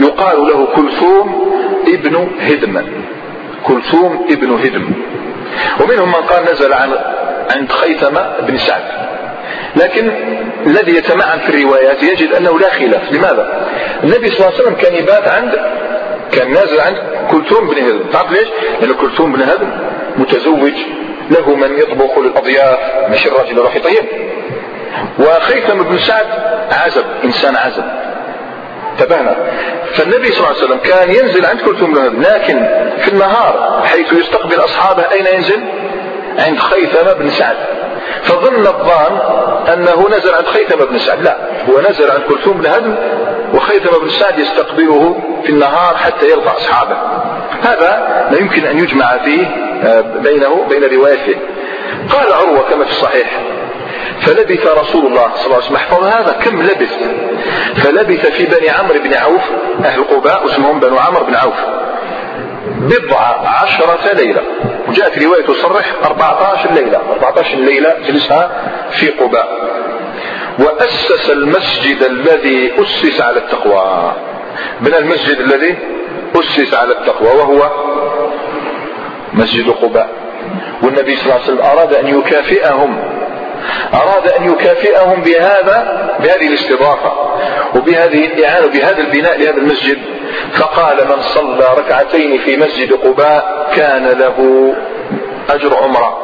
يقال 0.00 0.36
له 0.46 0.66
كلثوم 0.76 1.54
ابن 1.88 2.28
هدم. 2.40 2.86
كلثوم 3.64 4.26
ابن 4.30 4.50
هدم. 4.52 4.92
ومنهم 5.80 6.08
من 6.08 6.14
قال 6.14 6.44
نزل 6.52 6.72
عن 6.72 6.90
عند 7.56 7.72
خيثمة 7.72 8.40
بن 8.40 8.58
سعد. 8.58 8.82
لكن 9.76 10.12
الذي 10.66 10.96
يتمعن 10.96 11.38
في 11.38 11.48
الروايات 11.48 12.02
يجد 12.02 12.32
أنه 12.32 12.58
لا 12.58 12.70
خلاف. 12.70 13.12
لماذا؟ 13.12 13.68
النبي 14.04 14.28
صلى 14.28 14.36
الله 14.36 14.52
عليه 14.52 14.62
وسلم 14.62 14.74
كان 14.74 14.94
يبات 14.94 15.28
عند 15.28 15.52
كان 16.32 16.52
نازل 16.52 16.80
عند 16.80 16.96
كلثوم 17.30 17.68
بن 17.68 17.76
هدم. 17.84 18.00
تعرف 18.12 18.30
ليش؟ 18.30 18.48
لأن 18.80 18.92
كلثوم 18.92 19.32
بن 19.32 19.42
هدم 19.42 19.70
متزوج 20.16 20.72
له 21.30 21.54
من 21.54 21.78
يطبخ 21.78 22.18
للأضياف 22.18 22.78
مش 23.10 23.26
الراجل 23.26 23.58
يروح 23.58 23.76
يطيب 23.76 24.04
وخيثم 25.18 25.82
بن 25.82 25.98
سعد 25.98 26.26
عزب 26.72 27.04
إنسان 27.24 27.56
عزب 27.56 27.84
انتبهنا. 28.92 29.36
فالنبي 29.92 30.32
صلى 30.32 30.38
الله 30.38 30.48
عليه 30.48 30.64
وسلم 30.64 30.78
كان 30.78 31.10
ينزل 31.10 31.46
عند 31.46 31.60
كلثوم 31.60 31.94
لكن 32.20 32.68
في 32.98 33.08
النهار 33.08 33.82
حيث 33.86 34.12
يستقبل 34.12 34.64
أصحابه 34.64 35.02
أين 35.12 35.26
ينزل؟ 35.34 35.64
عند 36.38 36.58
خيثم 36.58 37.18
بن 37.18 37.30
سعد. 37.30 37.56
فظن 38.22 38.66
الظان 38.66 39.18
أنه 39.72 40.08
نزل 40.08 40.34
عند 40.34 40.46
خيثم 40.46 40.84
بن 40.84 40.98
سعد. 40.98 41.22
لا 41.22 41.36
هو 41.70 41.80
نزل 41.80 42.10
عند 42.10 42.22
كلثوم 42.22 42.60
بن 42.60 42.66
هدم 42.66 42.94
وخيثم 43.54 44.00
بن 44.02 44.08
سعد 44.08 44.38
يستقبله 44.38 45.20
في 45.44 45.50
النهار 45.50 45.96
حتى 45.96 46.26
يلقى 46.26 46.56
أصحابه. 46.56 46.96
هذا 47.62 48.24
لا 48.30 48.38
يمكن 48.40 48.64
أن 48.64 48.78
يجمع 48.78 49.18
فيه 49.24 49.46
بينه 50.22 50.64
بين 50.68 50.84
روايته. 50.98 51.36
قال 52.10 52.32
عروة 52.32 52.70
كما 52.70 52.84
في 52.84 52.90
الصحيح 52.90 53.40
فلبث 54.20 54.66
رسول 54.66 55.06
الله 55.06 55.30
صلى 55.34 55.44
الله 55.44 55.56
عليه 55.56 55.64
وسلم 55.64 55.76
احفظ 55.76 56.04
هذا 56.04 56.32
كم 56.32 56.62
لبث؟ 56.62 56.96
فلبث 57.76 58.26
في 58.26 58.44
بني 58.44 58.70
عمرو 58.70 58.98
بن 59.04 59.14
عوف 59.14 59.42
أهل 59.84 60.04
قباء 60.04 60.46
اسمهم 60.46 60.80
بنو 60.80 60.98
عمرو 60.98 61.24
بن 61.24 61.34
عوف. 61.34 61.54
بضع 62.68 63.20
عشرة 63.62 64.12
ليلة. 64.12 64.42
وجاءت 64.88 65.22
رواية 65.22 65.42
تصرح 65.42 65.92
14 66.04 66.70
ليلة. 66.72 67.00
14 67.12 67.56
ليلة 67.56 67.94
جلسها 68.06 68.50
في 68.90 69.08
قباء. 69.08 69.48
وأسس 70.58 71.30
المسجد 71.30 72.02
الذي 72.02 72.72
أسس 72.82 73.20
على 73.20 73.38
التقوى. 73.38 74.12
من 74.80 74.94
المسجد 74.94 75.38
الذي 75.38 75.78
أسس 76.36 76.74
على 76.74 76.92
التقوى؟ 76.92 77.28
وهو 77.28 77.70
مسجد 79.34 79.70
قباء. 79.70 80.08
والنبي 80.82 81.16
صلى 81.16 81.24
الله 81.24 81.34
عليه 81.34 81.44
وسلم 81.44 81.60
أراد 81.60 81.94
أن 81.94 82.18
يكافئهم. 82.18 82.98
أراد 83.94 84.28
أن 84.28 84.52
يكافئهم 84.52 85.22
بهذا 85.22 86.10
بهذه 86.20 86.46
الاستضافة 86.48 87.12
وبهذه 87.76 88.26
الإعانة 88.26 88.66
وبهذا 88.66 88.98
البناء 88.98 89.38
لهذا 89.38 89.56
المسجد. 89.56 89.98
فقال 90.52 90.96
من 90.96 91.20
صلى 91.20 91.66
ركعتين 91.78 92.38
في 92.38 92.56
مسجد 92.56 92.92
قباء 92.92 93.70
كان 93.76 94.06
له 94.06 94.72
أجر 95.50 95.76
عمرة. 95.76 96.18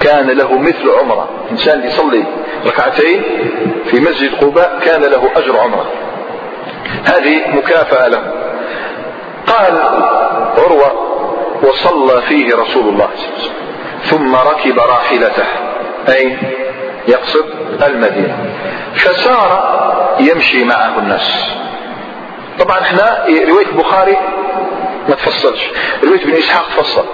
كان 0.00 0.30
له 0.30 0.58
مثل 0.58 0.90
عمرة. 1.00 1.28
إنسان 1.50 1.86
يصلي 1.86 2.24
ركعتين 2.66 3.22
في 3.90 4.00
مسجد 4.00 4.34
قباء 4.34 4.78
كان 4.84 5.00
له 5.00 5.30
أجر 5.36 5.58
عمرة. 5.58 5.86
هذه 7.04 7.56
مكافأة 7.56 8.08
له. 8.08 8.32
قال 9.46 9.78
عروة 10.58 11.08
وصلى 11.62 12.22
فيه 12.22 12.54
رسول 12.54 12.88
الله 12.88 13.08
صلى 13.16 13.26
الله 13.26 13.38
عليه 13.38 13.38
وسلم. 13.38 13.54
ثم 14.04 14.34
ركب 14.36 14.78
راحلته. 14.78 15.46
أي 16.08 16.38
يقصد 17.08 17.44
المدينة. 17.86 18.36
فسار 18.94 19.78
يمشي 20.20 20.64
معه 20.64 20.98
الناس. 20.98 21.46
طبعا 22.58 22.80
إحنا 22.80 23.26
رواية 23.28 23.66
البخاري 23.66 24.16
ما 25.08 25.14
تفصلش. 25.14 25.70
رواية 26.04 26.22
ابن 26.22 26.32
إسحاق 26.32 26.68
تفصل 26.68 27.04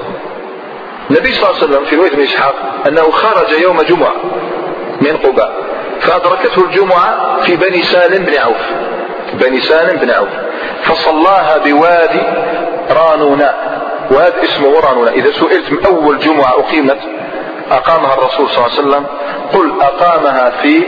النبي 1.11 1.33
صلى 1.33 1.51
الله 1.51 1.63
عليه 1.63 1.65
وسلم 1.65 1.85
في 1.85 1.97
رواية 1.97 2.13
ابن 2.13 2.23
إسحاق 2.23 2.55
أنه 2.87 3.11
خرج 3.11 3.51
يوم 3.63 3.83
جمعة 3.83 4.15
من 5.01 5.17
قباء 5.17 5.53
فأدركته 6.01 6.65
الجمعة 6.65 7.41
في 7.41 7.57
بني 7.57 7.83
سالم 7.83 8.25
بن 8.25 8.39
عوف. 8.39 8.67
بني 9.35 9.61
سالم 9.61 9.99
بن 9.99 10.11
عوف. 10.11 10.29
فصلاها 10.83 11.59
بوادي 11.59 12.23
رانوناء 12.91 13.74
واد 14.11 14.33
اسمه 14.35 14.81
رانوناء 14.81 15.19
إذا 15.19 15.33
سئلت 15.33 15.73
من 15.73 15.87
أول 15.87 16.19
جمعة 16.19 16.59
أقيمت 16.59 16.99
أقامها 17.71 18.15
الرسول 18.15 18.49
صلى 18.49 18.67
الله 18.67 18.79
عليه 18.79 18.89
وسلم 18.89 19.07
قل 19.53 19.83
أقامها 19.83 20.51
في 20.51 20.83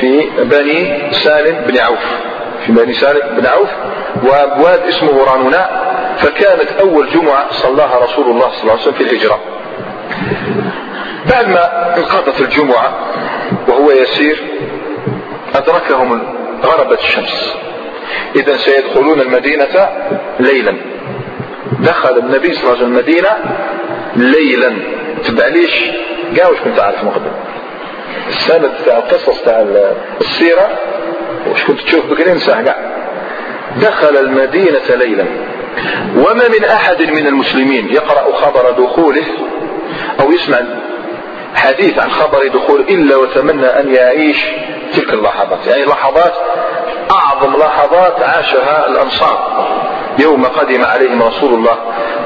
في 0.00 0.30
بني 0.38 1.12
سالم 1.12 1.64
بن 1.66 1.78
عوف. 1.78 2.04
في 2.66 2.72
بني 2.72 2.92
سالم 2.92 3.36
بن 3.36 3.46
عوف. 3.46 3.68
وواد 4.24 4.80
اسمه 4.80 5.24
رانوناء 5.32 5.92
فكانت 6.18 6.72
أول 6.80 7.10
جمعة 7.10 7.52
صلاها 7.52 7.98
رسول 8.04 8.30
الله 8.30 8.50
صلى 8.50 8.60
الله 8.62 8.72
عليه 8.72 8.82
وسلم 8.82 8.94
في 8.94 9.02
الهجرة. 9.02 9.40
بعد 11.30 11.48
ما 11.48 11.96
انقضت 11.96 12.40
الجمعة 12.40 12.94
وهو 13.68 13.90
يسير 13.90 14.42
أدركهم 15.54 16.22
غربت 16.64 16.98
الشمس. 16.98 17.54
إذا 18.36 18.56
سيدخلون 18.56 19.20
المدينة 19.20 19.88
ليلا. 20.40 20.91
دخل 21.80 22.18
النبي 22.18 22.52
صلى 22.52 22.62
الله 22.62 22.70
عليه 22.70 22.82
وسلم 22.82 22.98
المدينة 22.98 23.28
ليلا. 24.16 24.72
تبع 25.24 25.46
ليش؟ 25.46 25.90
قال 26.40 26.52
وش 26.52 26.58
كنت 26.58 26.80
عارف 26.80 27.04
مقدم 27.04 27.32
السند 28.28 28.70
تاع 28.86 28.96
القصص 28.96 29.42
تاع 29.42 29.66
السيرة 30.20 30.78
وش 31.50 31.64
كنت 31.64 31.80
تشوف 31.80 32.06
بكرين 32.06 32.38
ساعة 32.38 32.64
قاعد 32.64 32.92
دخل 33.80 34.16
المدينة 34.16 34.88
ليلا. 34.90 35.26
وما 36.16 36.48
من 36.48 36.64
أحد 36.64 37.02
من 37.02 37.26
المسلمين 37.26 37.88
يقرأ 37.88 38.36
خبر 38.36 38.70
دخوله 38.70 39.26
أو 40.20 40.32
يسمع 40.32 40.58
حديث 41.54 41.98
عن 41.98 42.10
خبر 42.10 42.46
دخول 42.48 42.80
إلا 42.80 43.16
وتمنى 43.16 43.66
أن 43.66 43.94
يعيش 43.94 44.44
تلك 44.94 45.12
اللحظات. 45.12 45.66
يعني 45.66 45.84
لحظات 45.84 46.32
أعظم 47.10 47.56
لحظات 47.56 48.22
عاشها 48.22 48.88
الأنصار. 48.88 49.81
يوم 50.18 50.44
قدم 50.44 50.84
عليهم 50.84 51.22
رسول 51.22 51.54
الله 51.54 51.78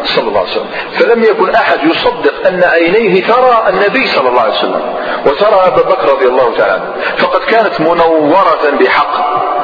صلى 0.04 0.28
الله 0.28 0.40
عليه 0.40 0.50
وسلم. 0.50 0.70
فلم 0.98 1.22
يكن 1.22 1.54
أحد 1.54 1.78
يصدق 1.84 2.46
أن 2.48 2.64
عينيه 2.64 3.26
ترى 3.26 3.64
النبي 3.68 4.06
صلى 4.06 4.28
الله 4.28 4.40
عليه 4.40 4.54
وسلم 4.54 4.94
وترى 5.26 5.60
أبا 5.66 5.82
بكر 5.82 6.12
رضي 6.12 6.26
الله 6.26 6.56
تعالى 6.58 6.94
فقد 7.18 7.40
كانت 7.40 7.80
منورة 7.80 8.70
بحق 8.80 9.16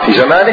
في 0.07 0.13
زمانه 0.13 0.53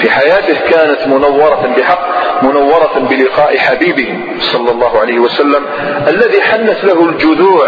في 0.00 0.10
حياته 0.10 0.70
كانت 0.70 1.06
منورة 1.06 1.74
بحق 1.76 2.08
منورة 2.42 2.98
بلقاء 3.10 3.58
حبيبه 3.58 4.18
صلى 4.40 4.70
الله 4.70 5.00
عليه 5.00 5.18
وسلم 5.18 5.64
الذي 6.08 6.42
حنت 6.42 6.84
له 6.84 7.04
الجذوع 7.04 7.66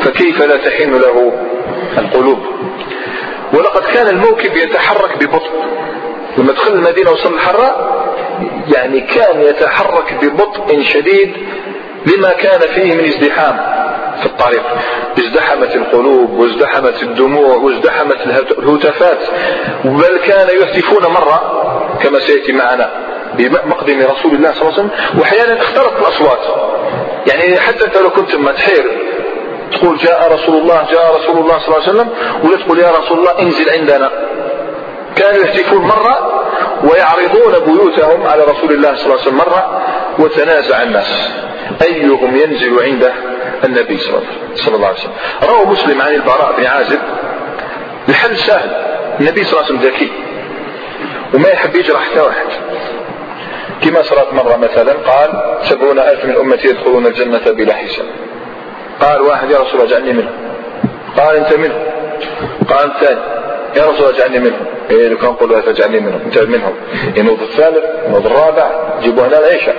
فكيف 0.00 0.42
لا 0.42 0.56
تحن 0.56 0.94
له 0.94 1.32
القلوب؟ 1.98 2.38
ولقد 3.52 3.82
كان 3.82 4.08
الموكب 4.08 4.56
يتحرك 4.56 5.16
ببطء. 5.24 5.50
لما 6.38 6.52
دخل 6.52 6.72
المدينة 6.72 7.10
وصل 7.10 7.34
الحراء 7.34 8.05
يعني 8.74 9.00
كان 9.00 9.40
يتحرك 9.40 10.14
ببطء 10.22 10.82
شديد 10.82 11.32
لما 12.06 12.32
كان 12.32 12.60
فيه 12.60 12.94
من 12.94 13.04
ازدحام 13.04 13.56
في 14.20 14.26
الطريق. 14.26 14.62
ازدحمت 15.18 15.76
القلوب 15.76 16.30
وازدحمت 16.30 17.02
الدموع 17.02 17.56
وازدحمت 17.56 18.16
الهتافات. 18.58 19.18
بل 19.84 20.20
كان 20.26 20.48
يهتفون 20.60 21.12
مرة 21.12 21.62
كما 22.02 22.18
سيأتي 22.18 22.52
معنا 22.52 22.90
بمقدم 23.34 23.98
رسول 24.00 24.34
الله 24.34 24.52
صلى 24.52 24.62
الله 24.62 24.72
عليه 24.72 24.88
وسلم 24.88 24.90
وأحيانا 25.18 25.60
اختلطت 25.60 26.00
الأصوات. 26.00 26.38
يعني 27.26 27.60
حتى 27.60 27.84
أنت 27.84 27.96
لو 27.96 28.10
كنت 28.10 28.34
ما 28.34 28.52
تحير 28.52 28.90
تقول 29.72 29.96
جاء 29.96 30.32
رسول 30.34 30.56
الله 30.56 30.86
جاء 30.92 31.16
رسول 31.16 31.38
الله 31.38 31.58
صلى 31.58 31.68
الله 31.68 31.88
عليه 31.88 31.90
وسلم 31.90 32.08
ولا 32.44 32.56
تقول 32.56 32.78
يا 32.78 32.90
رسول 32.90 33.18
الله 33.18 33.40
انزل 33.40 33.70
عندنا. 33.70 34.10
كانوا 35.16 35.40
يهتفون 35.40 35.82
مرة 35.82 36.35
ويعرضون 36.84 37.58
بيوتهم 37.66 38.26
على 38.26 38.42
رسول 38.42 38.72
الله 38.72 38.94
صلى 38.94 39.04
الله 39.04 39.20
عليه 39.20 39.22
وسلم 39.22 39.36
مرة 39.36 39.82
وتنازع 40.18 40.82
الناس. 40.82 41.30
أيهم 41.82 42.36
ينزل 42.36 42.82
عنده 42.82 43.12
النبي 43.64 43.98
صلى 43.98 44.74
الله 44.74 44.86
عليه 44.86 44.98
وسلم 44.98 45.12
روى 45.42 45.66
مسلم 45.66 46.02
عن 46.02 46.14
البراء 46.14 46.54
بن 46.58 46.66
عازب. 46.66 47.00
الحل 48.08 48.36
سهل 48.36 48.70
النبي 49.20 49.44
صلى 49.44 49.60
الله 49.60 49.64
عليه 49.64 49.78
وسلم 49.78 49.90
ذكي. 49.90 50.12
وما 51.34 51.48
يحب 51.48 51.76
يجرح 51.76 52.10
حتى 52.10 52.20
واحد. 52.20 52.46
كما 53.80 54.02
صارت 54.02 54.32
مرة 54.32 54.56
مثلا 54.56 54.92
قال 54.92 55.58
سبعون 55.62 55.98
ألف 55.98 56.24
من 56.24 56.36
أمتي 56.36 56.68
يدخلون 56.68 57.06
الجنة 57.06 57.52
بلا 57.52 57.74
حساب. 57.74 58.06
قال 59.00 59.20
واحد 59.20 59.50
يا 59.50 59.58
رسول 59.58 59.80
الله 59.80 59.84
اجعلني 59.84 60.12
منه. 60.12 60.30
قال 61.16 61.36
أنت 61.36 61.54
منه. 61.54 61.86
قال 62.68 62.90
الثاني. 62.90 63.20
يا 63.76 63.86
رسول 63.86 64.14
اجعلني 64.14 64.38
منهم. 64.38 64.66
إيه 64.90 65.08
لو 65.08 65.18
كان 65.18 65.32
قولوا 65.32 65.60
تجعلني 65.60 66.00
منهم؟ 66.00 66.20
أنت 66.26 66.38
منهم. 66.38 66.74
ينوض 67.16 67.42
الثالث؟ 67.42 67.84
ينوض 68.06 68.26
الرابع 68.26 68.70
جيبوا 69.00 69.26
هنا 69.26 69.38
العيشة 69.38 69.72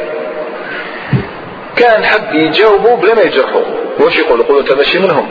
كان 1.76 2.06
حب 2.06 2.34
يجاوبوا 2.34 2.98
بلا 2.98 3.16
ما 3.16 3.22
يجرحوا. 3.22 3.62
واش 4.00 4.18
يقولوا 4.18 4.46
يقولوا 4.46 4.62
انت 4.62 4.96
منهم. 4.96 5.30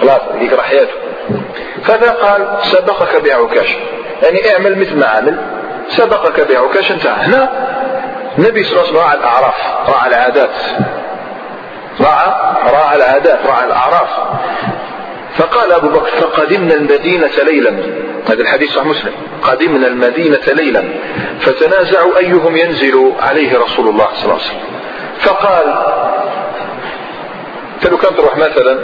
خلاص 0.00 0.20
يقرا 0.40 0.62
حياته. 0.62 0.92
فذا 1.84 2.10
قال 2.10 2.58
سبقك 2.62 3.22
بعكاش 3.22 3.76
يعني 4.22 4.52
اعمل 4.52 4.78
مثل 4.78 4.96
ما 4.96 5.06
عمل. 5.06 5.38
سبقك 5.88 6.48
بعكاش 6.48 6.90
انت 6.90 7.06
هنا. 7.06 7.50
النبي 8.38 8.64
صلى 8.64 8.72
الله 8.72 8.82
عليه 8.82 8.90
وسلم 8.90 9.00
راعى 9.00 9.18
الأعراف 9.18 9.54
راعى 9.88 10.08
العادات. 10.08 10.50
راعى 12.00 12.32
راعى 12.72 12.96
العادات 12.96 13.46
راعى 13.46 13.64
الأعراف. 13.66 14.08
فقال 15.38 15.72
أبو 15.72 15.88
بكر 15.88 16.06
فقدمنا 16.06 16.74
المدينة 16.74 17.30
ليلا. 17.42 17.70
هذا 18.28 18.42
الحديث 18.42 18.70
صحيح 18.70 18.86
مسلم. 18.86 19.12
قدمنا 19.42 19.86
المدينة 19.86 20.46
ليلا. 20.46 20.84
فتنازعوا 21.40 22.18
أيهم 22.18 22.56
ينزل 22.56 23.12
عليه 23.20 23.58
رسول 23.58 23.88
الله 23.88 24.08
صلى 24.14 24.24
الله 24.24 24.34
عليه 24.34 24.44
وسلم. 24.44 24.60
فقال 25.20 25.74
انت 27.74 27.90
لو 27.90 27.98
كان 27.98 28.16
تروح 28.16 28.36
مثلا؟ 28.36 28.78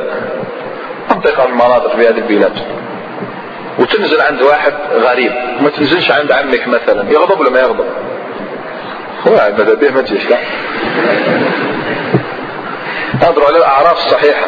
منطقة 1.10 1.44
من 1.44 1.50
المناطق 1.50 1.96
في 1.96 2.08
هذه 2.08 2.18
البلاد. 2.18 2.52
وتنزل 3.78 4.20
عند 4.20 4.42
واحد 4.42 4.72
غريب. 4.92 5.32
ما 5.60 5.70
تنزلش 5.70 6.10
عند 6.10 6.32
عمك 6.32 6.68
مثلا. 6.68 7.10
يغضب 7.10 7.40
ولا 7.40 7.50
ما 7.50 7.60
يغضب؟ 7.60 7.86
هو 9.28 9.32
ماذا 9.32 9.74
به؟ 9.74 9.90
ما 9.90 10.02
تجيش 10.02 10.30
لا. 10.30 10.38
على 13.22 13.56
الاعراف 13.56 14.06
الصحيحه 14.06 14.46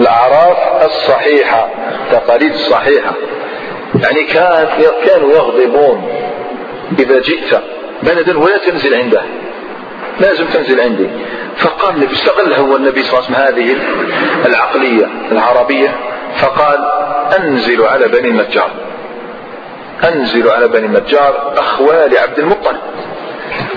الأعراف 0.00 0.84
الصحيحة 0.84 1.68
التقاليد 2.04 2.52
الصحيحه 2.52 3.12
يعني 4.02 4.22
كان 4.22 4.68
كانوا 5.06 5.32
يغضبون 5.32 6.08
إذا 6.98 7.20
جئت. 7.20 7.60
بلدا 8.02 8.38
ولا 8.38 8.58
تنزل 8.58 8.94
عنده. 8.94 9.22
لازم 10.20 10.46
تنزل 10.46 10.80
عندي. 10.80 11.08
فقال 11.56 11.94
النبي 11.94 12.12
استغل 12.12 12.52
هو 12.52 12.76
النبي 12.76 13.02
صلى 13.02 13.18
الله 13.18 13.38
عليه 13.38 13.54
وسلم 13.54 13.56
هذه 13.56 13.76
العقلية 14.46 15.06
العربية. 15.32 15.94
فقال 16.36 16.78
أنزل 17.38 17.86
على 17.86 18.08
بني 18.08 18.28
النجار. 18.28 18.70
أنزل 20.04 20.50
على 20.50 20.68
بني 20.68 20.86
النجار 20.86 21.52
أخوال 21.58 22.18
عبد 22.18 22.38
المطلب. 22.38 22.76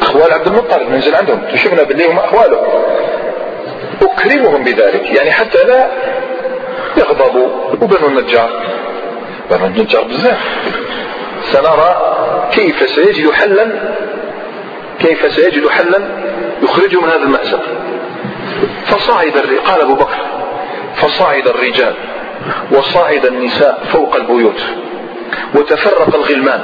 أخوال 0.01 0.33
عبد 0.33 0.47
المطلب 0.47 0.89
ننزل 0.89 1.15
عندهم. 1.15 1.41
شفنا 1.55 1.83
باللي 1.83 2.07
هم 2.07 2.19
أخواله. 2.19 2.61
أكرمهم 4.01 4.63
بذلك 4.63 5.11
يعني 5.11 5.31
حتى 5.31 5.63
لا 5.63 5.91
يغضبوا 6.97 7.47
وبنو 7.81 8.07
النجار. 8.07 8.49
بنو 9.51 9.65
النجار 9.65 10.03
بزاف. 10.03 10.39
سنرى 11.43 11.95
كيف 12.51 12.89
سيجد 12.89 13.31
حلا 13.31 13.71
كيف 14.99 15.33
سيجد 15.33 15.67
حلا 15.67 15.99
يخرجه 16.63 17.01
من 17.01 17.09
هذا 17.09 17.23
المأزق. 17.23 17.61
فصعد 18.85 19.31
قال 19.65 19.81
أبو 19.81 19.95
بكر 19.95 20.17
فصعد 20.95 21.47
الرجال 21.47 21.93
وصعد 22.71 23.25
النساء 23.25 23.83
فوق 23.91 24.15
البيوت 24.15 24.61
وتفرق 25.55 26.15
الغلمان. 26.15 26.61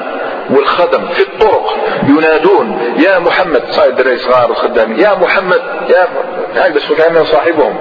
والخدم 0.50 1.08
في 1.08 1.22
الطرق 1.22 1.76
ينادون 2.08 2.96
يا 2.98 3.20
محمد 3.20 3.64
صايد 3.72 4.00
الرئيس 4.00 4.22
صغار 4.22 4.52
وخدامين 4.52 5.00
يا 5.00 5.14
محمد 5.16 5.62
يا 6.56 6.70
بس 6.70 6.92
كان 6.92 7.26
صاحبهم 7.26 7.80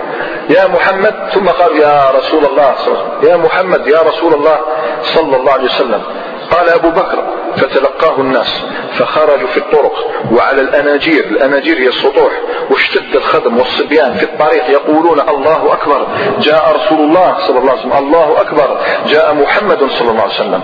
يا 0.51 0.67
محمد 0.67 1.15
ثم 1.35 1.49
قال 1.49 1.77
يا 1.77 2.11
رسول 2.19 2.45
الله 2.45 2.75
يا 3.23 3.37
محمد 3.37 3.87
يا 3.87 4.01
رسول 4.03 4.35
الله 4.35 4.59
صلى 5.03 5.37
الله 5.37 5.53
عليه 5.53 5.65
وسلم. 5.65 6.03
قال 6.51 6.69
أبو 6.69 6.91
بكر 6.91 7.25
فتلقاه 7.57 8.21
الناس 8.21 8.65
فخرجوا 8.99 9.49
في 9.49 9.57
الطرق 9.57 9.93
وعلى 10.33 10.61
الأناجير 10.61 11.25
الأناجير 11.25 11.79
هي 11.79 11.89
السطوح 11.89 12.33
واشتد 12.71 13.17
الخدم 13.17 13.59
والصبيان 13.59 14.15
في 14.15 14.23
الطريق 14.23 14.71
يقولون 14.71 15.21
الله 15.21 15.73
أكبر 15.73 16.07
جاء 16.41 16.77
رسول 16.77 17.01
الله 17.01 17.37
صلى 17.47 17.59
الله 17.59 17.71
عليه 17.71 17.81
وسلم 17.81 17.93
الله 17.93 18.41
أكبر 18.41 18.81
جاء 19.07 19.35
محمد 19.35 19.91
صلى 19.91 20.11
الله 20.11 20.23
عليه 20.23 20.35
وسلم. 20.35 20.63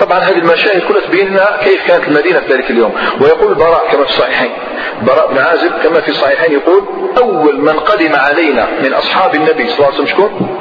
طبعا 0.00 0.18
هذه 0.18 0.38
المشاهد 0.38 0.82
كلها 0.88 1.00
تبين 1.00 1.28
لنا 1.28 1.58
كيف 1.64 1.86
كانت 1.86 2.08
المدينة 2.08 2.40
في 2.40 2.52
ذلك 2.52 2.70
اليوم. 2.70 2.92
ويقول 3.20 3.52
البراء 3.52 3.88
كما 3.92 4.04
في 4.04 4.10
الصحيحين. 4.10 4.50
براء 5.02 5.32
بن 5.32 5.38
عازب 5.38 5.72
كما 5.84 6.00
في 6.00 6.08
الصحيحين 6.08 6.52
يقول 6.52 6.84
أول 7.22 7.60
من 7.60 7.78
قدم 7.78 8.14
علينا 8.14 8.68
من 8.82 8.92
أصحاب 8.92 9.34
النبي 9.34 9.68
صلى 9.68 9.76
الله 9.76 9.86
عليه 9.86 9.94
وسلم 9.94 10.06
شكون؟ 10.06 10.58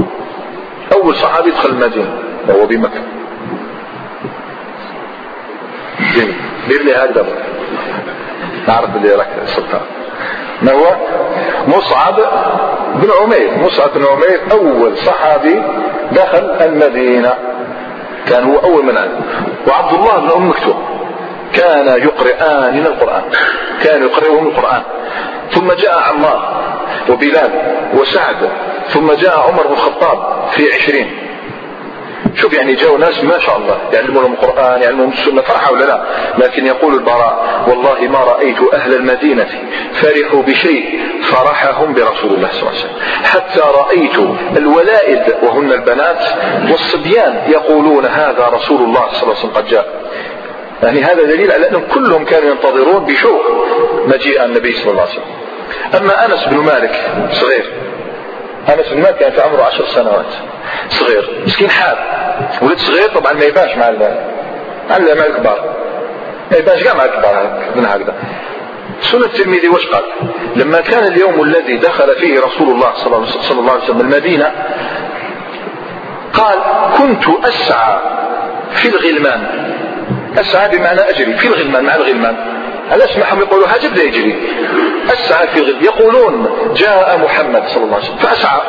أول 0.93 1.15
صحابي 1.15 1.51
دخل 1.51 1.69
المدينة 1.69 2.13
وهو 2.47 2.65
بمكة. 2.65 3.01
جميل. 5.99 6.35
دير 6.67 6.83
لي 6.83 6.95
هكذا 6.95 7.25
نعرف 8.67 8.95
اللي 8.95 9.15
راك 9.15 9.27
السلطان. 9.43 9.81
ما 10.61 10.71
هو؟ 10.71 10.95
مصعب 11.67 12.15
بن 12.95 13.09
عمير. 13.21 13.57
مصعب 13.57 13.89
بن 13.95 14.05
عمير 14.05 14.41
أول 14.51 14.97
صحابي 14.97 15.63
دخل 16.11 16.57
المدينة. 16.61 17.33
كان 18.29 18.43
هو 18.43 18.57
أول 18.57 18.85
من 18.85 18.97
عنده 18.97 19.19
وعبد 19.67 19.93
الله 19.93 20.19
بن 20.19 20.31
أم 20.31 20.49
مكتوم. 20.49 20.83
كان 21.53 21.87
يقرئان 21.87 22.85
القرآن. 22.85 23.23
كان 23.83 24.03
يقرئهم 24.03 24.47
القرآن. 24.47 24.81
ثم 25.51 25.73
جاء 25.73 25.99
عمار 25.99 26.63
وبلال 27.09 27.51
وسعد. 27.93 28.49
ثم 28.87 29.13
جاء 29.13 29.39
عمر 29.39 29.67
بن 29.67 29.73
الخطاب 29.73 30.49
في 30.51 30.73
عشرين. 30.73 31.26
شوف 32.35 32.53
يعني 32.53 32.75
جاءوا 32.75 32.97
ناس 32.97 33.23
ما 33.23 33.39
شاء 33.39 33.57
الله 33.57 33.77
يعلمونهم 33.93 34.33
القرآن 34.33 34.81
يعلمونهم 34.81 35.13
السنة 35.13 35.41
فرحة 35.41 35.71
ولا 35.71 35.85
لا؟ 35.85 36.03
لكن 36.37 36.65
يقول 36.65 36.93
البراء 36.93 37.63
والله 37.67 37.99
ما 37.99 38.19
رأيت 38.19 38.57
أهل 38.73 38.93
المدينة 38.93 39.47
فرحوا 39.93 40.41
بشيء 40.41 40.99
فرحهم 41.21 41.93
برسول 41.93 42.33
الله 42.33 42.49
صلى 42.51 42.59
الله 42.59 42.69
عليه 42.69 42.79
وسلم. 42.79 42.99
حتى 43.23 43.59
رأيت 43.59 44.37
الولائد 44.57 45.35
وهن 45.43 45.71
البنات 45.71 46.23
والصبيان 46.71 47.41
يقولون 47.47 48.05
هذا 48.05 48.49
رسول 48.53 48.81
الله 48.81 49.07
صلى 49.11 49.23
الله 49.23 49.35
عليه 49.35 49.39
وسلم 49.39 49.51
قد 49.51 49.67
جاء. 49.67 49.85
يعني 50.83 51.03
هذا 51.03 51.23
دليل 51.23 51.51
على 51.51 51.69
أنهم 51.69 51.83
كلهم 51.93 52.25
كانوا 52.25 52.49
ينتظرون 52.49 53.05
بشوق 53.05 53.41
مجيء 54.05 54.45
النبي 54.45 54.73
صلى 54.73 54.91
الله 54.91 55.01
عليه 55.01 55.11
وسلم. 55.11 55.37
أما 55.95 56.25
أنس 56.25 56.45
بن 56.45 56.57
مالك 56.57 57.11
صغير 57.31 57.86
أنس 58.69 58.87
بن 58.87 59.01
مالك 59.01 59.33
في 59.33 59.41
عمره 59.41 59.63
عشر 59.63 59.85
سنوات. 59.85 60.25
صغير. 60.89 61.43
مسكين 61.45 61.69
حاب. 61.69 61.97
ولد 62.61 62.77
صغير 62.77 63.09
طبعا 63.09 63.33
ما 63.33 63.43
يبانش 63.43 63.75
مع 63.75 63.89
مع 64.89 64.97
مع 64.99 65.25
الكبار. 65.25 65.75
ما 66.51 66.57
يبانش 66.57 66.83
كاع 66.83 66.93
مع 66.93 67.03
الكبار. 67.03 67.59
من 67.75 67.85
هكذا. 67.85 68.13
سنة 69.01 69.25
الترمذي 69.25 69.67
واش 69.67 69.87
قال؟ 69.87 70.03
لما 70.55 70.81
كان 70.81 71.03
اليوم 71.03 71.43
الذي 71.43 71.77
دخل 71.77 72.15
فيه 72.15 72.39
رسول 72.39 72.69
الله 72.69 72.93
صلى 72.93 73.59
الله 73.59 73.71
عليه 73.71 73.83
وسلم 73.83 74.01
المدينة 74.01 74.51
قال 76.33 76.57
كنت 76.97 77.23
أسعى 77.45 77.99
في 78.71 78.87
الغلمان. 78.87 79.73
أسعى 80.37 80.77
بمعنى 80.77 81.01
أجري. 81.01 81.37
في 81.37 81.47
الغلمان 81.47 81.83
مع 81.83 81.95
الغلمان. 81.95 82.56
هل 82.89 83.01
أسمعهم 83.01 83.39
يقولوا 83.39 83.67
هاجب 83.67 83.95
لا 83.95 84.03
يجري. 84.03 84.49
أسعى 85.13 85.47
في 85.47 85.59
الغلمان 85.59 85.83
يقولون 85.83 86.49
جاء 86.73 87.17
محمد 87.17 87.63
صلى 87.67 87.83
الله 87.83 87.95
عليه 87.95 88.05
وسلم. 88.05 88.17
فأسعى. 88.17 88.61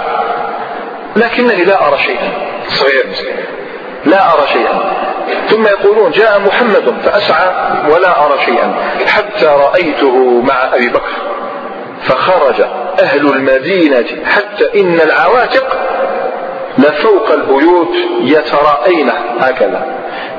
لكنني 1.16 1.64
لا 1.64 1.89
أرى 1.89 1.99
شيئا. 1.99 2.33
صغير 2.69 3.07
مسكين 3.11 3.37
لا 4.05 4.33
أرى 4.35 4.47
شيئا. 4.53 4.93
ثم 5.49 5.66
يقولون 5.66 6.11
جاء 6.11 6.41
محمد. 6.41 6.95
فأسعى 7.05 7.51
ولا 7.91 8.27
أرى 8.27 8.39
شيئا. 8.45 8.75
حتى 9.07 9.47
رأيته 9.47 10.43
مع 10.43 10.75
أبي 10.75 10.89
بكر. 10.89 11.12
فخرج 12.03 12.61
أهل 13.03 13.27
المدينة 13.27 14.07
حتى 14.25 14.81
إن 14.81 15.01
العواتق 15.01 15.79
لفوق 16.79 17.33
البيوت 17.33 17.95
يتراءين 18.21 19.11
هكذا. 19.41 19.87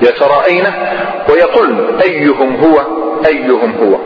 يتراءين 0.02 0.74
ويقول 1.30 2.00
أيهم 2.04 2.56
هو؟ 2.56 3.00
أيهم 3.26 3.74
هو؟ 3.82 3.98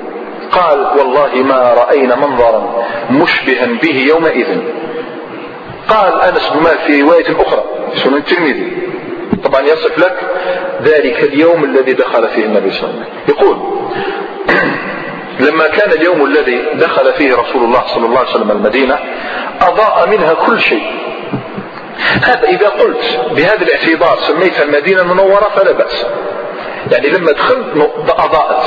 قال 0.51 0.87
والله 0.97 1.35
ما 1.35 1.73
رأينا 1.73 2.15
منظرا 2.15 2.85
مشبها 3.09 3.65
به 3.65 3.95
يومئذ. 4.09 4.57
قال 5.87 6.21
أنس 6.21 6.49
بن 6.49 6.63
مالك 6.63 6.79
في 6.79 7.01
رواية 7.01 7.41
أخرى 7.41 7.63
في 7.93 7.99
سنن 7.99 8.17
الترمذي. 8.17 8.77
طبعا 9.43 9.61
يصف 9.61 9.97
لك 9.99 10.19
ذلك 10.83 11.23
اليوم 11.23 11.63
الذي 11.63 11.93
دخل 11.93 12.27
فيه 12.27 12.45
النبي 12.45 12.71
صلى 12.71 12.89
الله 12.89 12.99
عليه 12.99 13.05
وسلم. 13.05 13.37
يقول 13.37 13.57
لما 15.49 15.67
كان 15.67 15.91
اليوم 15.91 16.25
الذي 16.25 16.61
دخل 16.73 17.13
فيه 17.13 17.35
رسول 17.35 17.63
الله 17.63 17.83
صلى 17.87 18.05
الله 18.05 18.19
عليه 18.19 18.29
وسلم 18.29 18.51
المدينة 18.51 18.99
أضاء 19.61 20.09
منها 20.09 20.33
كل 20.33 20.61
شيء. 20.61 20.91
هذا 22.23 22.47
إذا 22.47 22.69
قلت 22.69 23.19
بهذا 23.31 23.61
الاعتبار 23.61 24.19
سميتها 24.21 24.63
المدينة 24.63 25.01
المنورة 25.01 25.51
فلا 25.55 25.71
بأس. 25.71 26.05
يعني 26.91 27.09
لما 27.09 27.31
دخلت 27.31 27.65
أضاءت. 28.09 28.63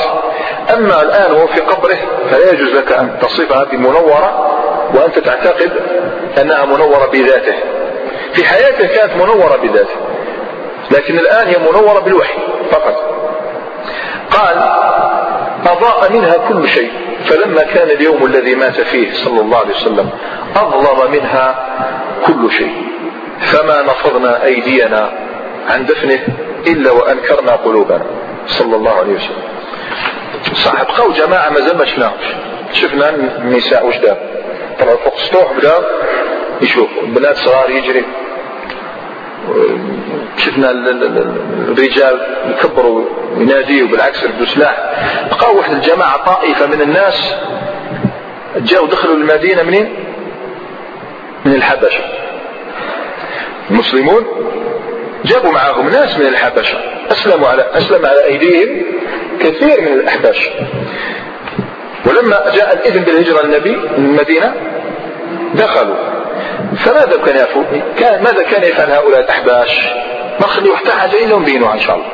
أما 0.75 1.03
الآن 1.03 1.33
وهو 1.33 1.47
في 1.47 1.61
قبره 1.61 1.97
فلا 2.31 2.53
يجوز 2.53 2.71
لك 2.75 2.93
أن 2.93 3.19
تصفها 3.21 3.65
بمنورة 3.65 4.53
وأنت 4.95 5.19
تعتقد 5.19 5.73
أنها 6.41 6.65
منورة 6.65 7.07
بذاته. 7.13 7.55
في 8.33 8.45
حياته 8.45 8.87
كانت 8.87 9.13
منورة 9.17 9.57
بذاته 9.57 9.97
لكن 10.91 11.19
الآن 11.19 11.47
هي 11.49 11.59
منورة 11.59 12.01
بالوحي 12.01 12.39
فقط. 12.71 13.17
قال 14.31 14.57
أضاء 15.67 16.13
منها 16.13 16.37
كل 16.49 16.69
شيء 16.69 16.91
فلما 17.25 17.63
كان 17.63 17.91
اليوم 17.91 18.27
الذي 18.27 18.55
مات 18.55 18.81
فيه 18.81 19.13
صلى 19.13 19.41
الله 19.41 19.59
عليه 19.59 19.75
وسلم 19.75 20.11
أظلم 20.57 21.11
منها 21.13 21.67
كل 22.27 22.53
شيء. 22.53 22.87
فما 23.41 23.83
نفضنا 23.83 24.45
أيدينا 24.45 25.13
عن 25.69 25.87
دفنه 25.87 26.19
إلا 26.67 26.91
وأنكرنا 26.91 27.53
قلوبنا. 27.53 28.07
صلى 28.47 28.77
الله 28.77 28.91
عليه 28.91 29.13
وسلم. 29.13 29.43
صح 30.55 30.83
بقاو 30.83 31.13
جماعة 31.13 31.51
ما 31.51 31.61
زال 31.61 31.79
ما 31.79 31.85
شفناهمش. 31.85 32.27
شفنا 32.73 33.11
النساء 33.11 33.87
وش 33.87 33.97
دار؟ 33.97 34.17
طلعوا 34.81 34.97
فوق 34.97 35.15
السطوح 35.15 35.53
بدا 35.53 35.73
يشوف. 36.63 36.89
بنات 37.03 37.37
صغار 37.37 37.71
يجري. 37.71 38.05
شفنا 40.37 40.71
الرجال 40.71 42.21
يكبروا 42.51 43.05
ويناديوا 43.37 43.89
بالعكس 43.89 44.23
يردوا 44.23 44.47
سلاح. 44.47 44.77
بقاو 45.31 45.57
واحد 45.57 45.73
الجماعة 45.73 46.25
طائفة 46.25 46.67
من 46.67 46.81
الناس 46.81 47.35
جاوا 48.57 48.87
دخلوا 48.87 49.17
المدينة 49.17 49.63
منين؟ 49.63 49.95
من 51.45 51.55
الحبشة. 51.55 52.05
المسلمون 53.71 54.27
جابوا 55.27 55.53
معهم 55.53 55.89
ناس 55.89 56.19
من 56.19 56.27
الحبشة. 56.27 56.79
أسلموا 57.11 57.49
على 57.49 57.67
أسلم 57.73 58.07
على 58.07 58.25
أيديهم 58.25 58.83
كثير 59.41 59.81
من 59.81 59.93
الأحباش 59.93 60.51
ولما 62.07 62.51
جاء 62.55 62.75
الإذن 62.75 63.03
بالهجرة 63.03 63.45
النبي 63.45 63.77
من 63.77 64.05
المدينة 64.05 64.55
دخلوا. 65.55 65.97
فماذا 66.77 67.23
كان 67.27 67.37
يفعل 67.37 68.23
ماذا 68.23 68.43
كان 68.43 68.63
يفعل 68.63 68.91
هؤلاء 68.91 69.21
الأحباش؟ 69.21 69.71
ما 70.41 70.47
خليوا 70.47 70.77
حتى 70.77 70.91
حاجة 70.91 71.25
إلا 71.25 71.37
بينوها 71.37 71.75
إن 71.75 71.81
شاء 71.81 71.97
الله. 71.97 72.09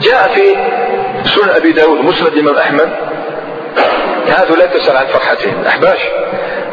جاء 0.00 0.28
في 0.34 0.56
سنن 1.28 1.50
أبي 1.50 1.72
داود 1.72 2.00
مسند 2.00 2.26
الإمام 2.26 2.56
أحمد. 2.56 2.90
هذا 4.26 4.54
لا 4.56 4.66
تسأل 4.66 4.96
عن 4.96 5.06
فرحتهم. 5.06 5.60
الأحباش 5.60 6.00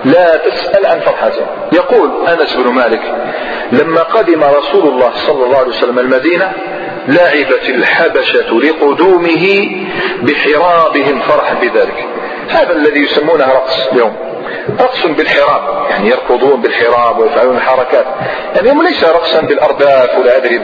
لا 0.05 0.37
تسأل 0.37 0.85
عن 0.85 0.99
فرحتهم 0.99 1.47
يقول 1.73 2.27
أنس 2.27 2.55
بن 2.55 2.73
مالك 2.73 3.01
لما 3.71 4.01
قدم 4.01 4.43
رسول 4.43 4.87
الله 4.87 5.11
صلى 5.27 5.45
الله 5.45 5.57
عليه 5.57 5.69
وسلم 5.69 5.99
المدينة 5.99 6.51
لعبت 7.07 7.69
الحبشة 7.69 8.59
لقدومه 8.59 9.69
بحرابهم 10.21 11.19
فرحا 11.19 11.53
بذلك. 11.53 12.07
هذا 12.49 12.71
الذي 12.71 12.99
يسمونه 12.99 13.45
رقص 13.45 13.87
اليوم. 13.93 14.17
رقص 14.81 15.05
بالحراب 15.05 15.89
يعني 15.89 16.09
يركضون 16.09 16.61
بالحراب 16.61 17.19
ويفعلون 17.19 17.55
الحركات. 17.57 18.05
يعني 18.55 18.71
هم 18.71 18.83
ليس 18.83 19.03
رقصا 19.03 19.41
بالارداف 19.41 20.17
ولا 20.19 20.37
أدري 20.37 20.57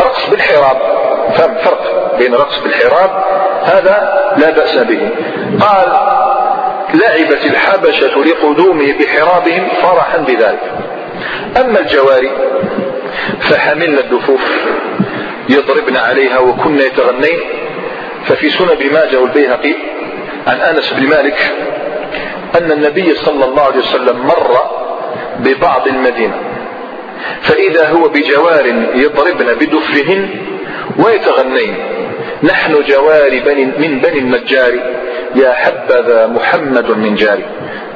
رقص 0.00 0.30
بالحراب 0.30 0.76
فهم 1.34 1.54
فرق 1.54 2.16
بين 2.18 2.34
رقص 2.34 2.58
بالحراب 2.58 3.24
هذا 3.62 4.20
لا 4.36 4.50
بأس 4.50 4.76
به. 4.76 5.10
قال 5.60 5.88
لعبت 7.00 7.44
الحبشة 7.44 8.18
لقدومه 8.18 8.92
بحرابهم 8.92 9.68
فرحا 9.82 10.18
بذلك. 10.18 10.72
أما 11.60 11.80
الجواري 11.80 12.30
فحملنا 13.40 14.00
الدفوف 14.00 14.50
يضربن 15.48 15.96
عليها 15.96 16.38
وكنا 16.38 16.84
يتغنين. 16.84 17.40
ففي 18.24 18.50
سنن 18.50 18.70
ابن 18.70 18.92
ماجه 18.92 19.20
والبيهقي 19.20 19.74
عن 20.46 20.60
أنس 20.60 20.92
بن 20.92 21.08
مالك 21.08 21.54
أن 22.58 22.72
النبي 22.72 23.14
صلى 23.14 23.44
الله 23.44 23.62
عليه 23.62 23.78
وسلم 23.78 24.26
مر 24.26 24.58
ببعض 25.38 25.86
المدينة 25.86 26.34
فإذا 27.42 27.88
هو 27.88 28.08
بجوار 28.08 28.66
يضربن 28.94 29.54
بدفرهن 29.54 30.28
ويتغنين. 30.98 31.74
نحن 32.42 32.82
جوار 32.88 33.40
بني 33.46 33.64
من 33.64 34.00
بني 34.00 34.18
النجار. 34.18 34.72
يا 35.34 35.52
حبذا 35.52 36.26
محمد 36.26 36.90
من 36.90 37.14
جاري. 37.14 37.44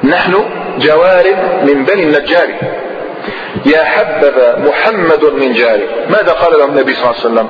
نحن 0.04 0.44
جوار 0.78 1.24
من 1.62 1.84
بني 1.84 2.02
النجار. 2.02 2.48
يا 3.66 3.84
حبذا 3.84 4.58
محمد 4.58 5.24
من 5.24 5.52
جاري. 5.52 5.88
ماذا 6.10 6.32
قال 6.32 6.58
لهم 6.58 6.70
النبي 6.70 6.94
صلى 6.94 7.04
الله 7.04 7.20
عليه 7.20 7.26
وسلم؟ 7.26 7.48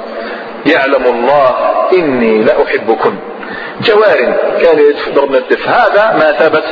يعلم 0.67 1.05
الله 1.07 1.57
إني 1.93 2.45
لأحبكم. 2.45 3.19
جوار 3.83 4.37
كان 4.63 4.79
يضربن 4.79 5.35
الدف. 5.35 5.69
هذا 5.69 6.17
ما 6.19 6.33
ثبت 6.33 6.65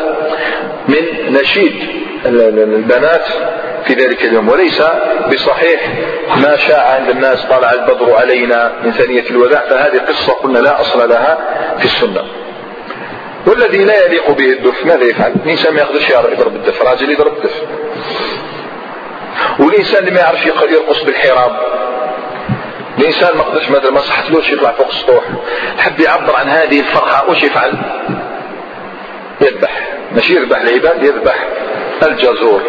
من 0.88 1.32
نشيد 1.32 1.74
البنات 2.26 3.24
في 3.84 3.94
ذلك 3.94 4.24
اليوم 4.24 4.48
وليس 4.48 4.82
بصحيح 5.32 5.80
ما 6.36 6.56
شاع 6.56 6.94
عند 6.94 7.10
الناس 7.10 7.46
طلع 7.46 7.72
البدر 7.72 8.14
علينا 8.14 8.72
من 8.84 8.92
ثانية 8.92 9.30
الوداع 9.30 9.60
فهذه 9.60 9.98
قصة 9.98 10.32
قلنا 10.32 10.58
لا 10.58 10.80
أصل 10.80 11.08
لها 11.08 11.38
في 11.78 11.84
السنة. 11.84 12.22
والذي 13.46 13.84
لا 13.84 14.04
يليق 14.06 14.30
به 14.30 14.52
الدف 14.52 14.86
ماذا 14.86 15.04
يفعل؟ 15.04 15.32
الإنسان 15.44 15.74
ما 15.74 15.80
يقدرش 15.80 16.10
يضرب 16.10 16.56
الدف 16.56 16.82
راجل 16.82 17.10
يضرب 17.10 17.36
الدف. 17.36 17.62
والإنسان 19.58 19.98
اللي 19.98 20.10
ما 20.10 20.20
يعرف 20.20 20.46
يرقص 20.46 21.02
بالحراب. 21.02 21.56
الإنسان 22.98 23.36
ما 23.36 23.42
قدرش 23.42 23.68
ما 23.70 24.00
صحتلوش 24.00 24.50
يطلع 24.50 24.72
فوق 24.72 24.88
السطوح. 24.88 25.24
حب 25.78 26.00
يعبر 26.00 26.36
عن 26.36 26.48
هذه 26.48 26.80
الفرحة 26.80 27.30
وش 27.30 27.42
يفعل؟ 27.42 27.72
يذبح. 29.40 29.88
ماشي 30.14 30.36
يذبح 30.36 30.60
العباد 30.60 31.02
يذبح 31.02 31.46
الجزور. 32.02 32.62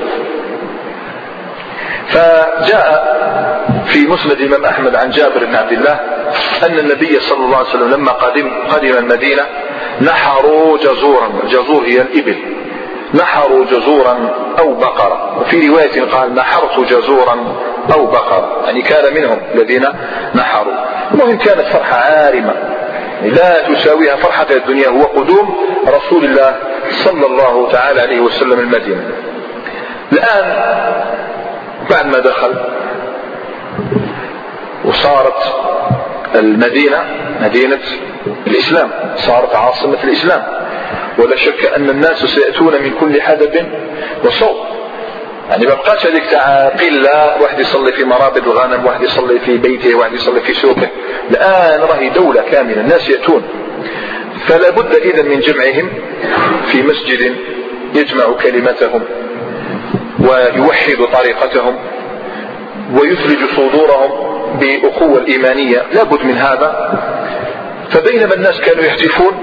فجاء 2.07 3.13
في 3.85 4.07
مسند 4.07 4.31
الإمام 4.31 4.65
أحمد 4.65 4.95
عن 4.95 5.09
جابر 5.09 5.45
بن 5.45 5.55
عبد 5.55 5.71
الله 5.71 5.99
أن 6.63 6.79
النبي 6.79 7.19
صلى 7.19 7.45
الله 7.45 7.57
عليه 7.57 7.69
وسلم 7.69 7.91
لما 7.91 8.11
قدم 8.11 8.51
قدم 8.69 8.97
المدينة 8.97 9.43
نحروا 10.01 10.77
جزورا 10.77 11.31
الجزور 11.43 11.83
هي 11.85 12.01
الإبل. 12.01 12.37
نحروا 13.13 13.65
جزورا 13.65 14.33
أو 14.59 14.73
بقرة 14.73 15.41
وفي 15.41 15.67
رواية 15.67 16.01
قال 16.01 16.35
نحرت 16.35 16.79
جزورا 16.79 17.55
أو 17.93 18.05
بقرة 18.05 18.61
يعني 18.65 18.81
كان 18.81 19.13
منهم 19.13 19.37
الذين 19.55 19.87
نحروا. 20.35 20.73
المهم 21.11 21.37
كانت 21.37 21.61
فرحة 21.61 21.95
عارمة. 21.95 22.53
لا 23.23 23.73
تساويها 23.73 24.15
فرحة 24.15 24.47
الدنيا. 24.51 24.89
هو 24.89 25.03
قدوم 25.03 25.55
رسول 25.87 26.25
الله 26.25 26.55
صلى 26.89 27.25
الله 27.25 27.71
تعالى 27.71 28.01
عليه 28.01 28.19
وسلم 28.19 28.59
المدينة. 28.59 29.11
الآن 30.13 30.73
بعد 31.89 32.05
ما 32.05 32.19
دخل 32.19 32.53
وصارت 34.85 35.55
المدينة 36.35 37.03
مدينة 37.41 37.79
الإسلام 38.47 38.91
صارت 39.15 39.55
عاصمة 39.55 40.03
الإسلام. 40.03 40.43
ولا 41.17 41.35
شك 41.35 41.73
أن 41.77 41.89
الناس 41.89 42.25
سيأتون 42.25 42.73
من 42.81 42.91
كل 42.99 43.21
حدب 43.21 43.67
وصوب. 44.25 44.55
يعني 45.49 45.65
ما 45.65 45.73
بقاش 45.73 46.05
هذيك 46.05 46.23
تاع 46.31 46.69
قلة 46.69 47.41
واحد 47.41 47.59
يصلي 47.59 47.91
في 47.93 48.03
مرابض 48.03 48.47
الغنم 48.47 48.85
واحد 48.85 49.03
يصلي 49.03 49.39
في 49.39 49.57
بيته 49.57 49.95
واحد 49.95 50.13
يصلي 50.13 50.41
في 50.41 50.53
سوقه. 50.53 50.89
الآن 51.31 51.81
راهي 51.81 52.09
دولة 52.09 52.41
كاملة 52.41 52.81
الناس 52.81 53.09
يأتون. 53.09 53.43
فلا 54.47 54.69
بد 54.69 54.95
إذا 54.95 55.23
من 55.23 55.39
جمعهم 55.39 55.89
في 56.71 56.81
مسجد 56.81 57.35
يجمع 57.95 58.23
كلمتهم 58.43 59.03
ويوحد 60.19 60.97
طريقتهم 61.13 61.75
ويثلج 62.93 63.39
صدورهم 63.57 64.33
بأخوة 64.59 65.17
الإيمانية. 65.17 65.83
لابد 65.93 66.25
من 66.25 66.37
هذا. 66.37 66.93
فبينما 67.93 68.33
الناس 68.33 68.61
كانوا 68.61 68.83
يهتفون 68.83 69.33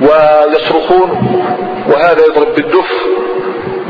ويصرخون 0.00 1.10
وهذا 1.88 2.24
يضرب 2.26 2.54
بالدف 2.54 2.90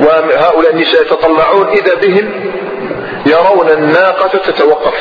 وهؤلاء 0.00 0.72
النساء 0.72 1.02
يتطلعون 1.02 1.68
إذا 1.68 1.94
بهم 1.94 2.30
يرون 3.26 3.70
الناقة 3.70 4.38
تتوقف. 4.38 4.94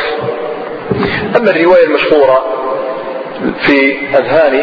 أما 1.38 1.52
الرواية 1.52 1.84
المشهورة 1.84 2.46
في 3.62 3.98
أذهان 4.18 4.54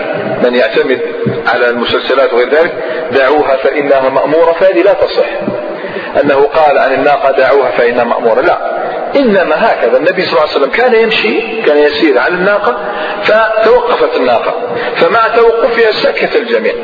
من 0.44 0.54
يعتمد 0.54 1.00
على 1.46 1.68
المسلسلات 1.70 2.32
وغير 2.32 2.48
ذلك 2.48 2.72
دعوها 3.12 3.56
فإنها 3.56 4.08
مأمورة 4.08 4.52
فهذه 4.52 4.82
لا 4.82 4.92
تصح. 4.92 5.26
أنه 6.22 6.34
قال 6.34 6.78
عن 6.78 6.92
الناقة 6.92 7.32
دعوها 7.32 7.70
فإنها 7.70 8.04
مأمورة. 8.04 8.40
لا. 8.40 8.58
إنما 9.16 9.72
هكذا 9.72 9.96
النبي 9.96 10.22
صلى 10.22 10.32
الله 10.32 10.40
عليه 10.40 10.50
وسلم 10.60 10.70
كان 10.70 10.94
يمشي 10.94 11.62
كان 11.62 11.78
يسير 11.78 12.18
على 12.18 12.34
الناقة 12.34 12.76
فتوقفت 13.22 14.16
الناقة 14.16 14.54
فمع 14.96 15.28
توقفها 15.28 15.92
سكت 15.92 16.36
الجميع. 16.36 16.74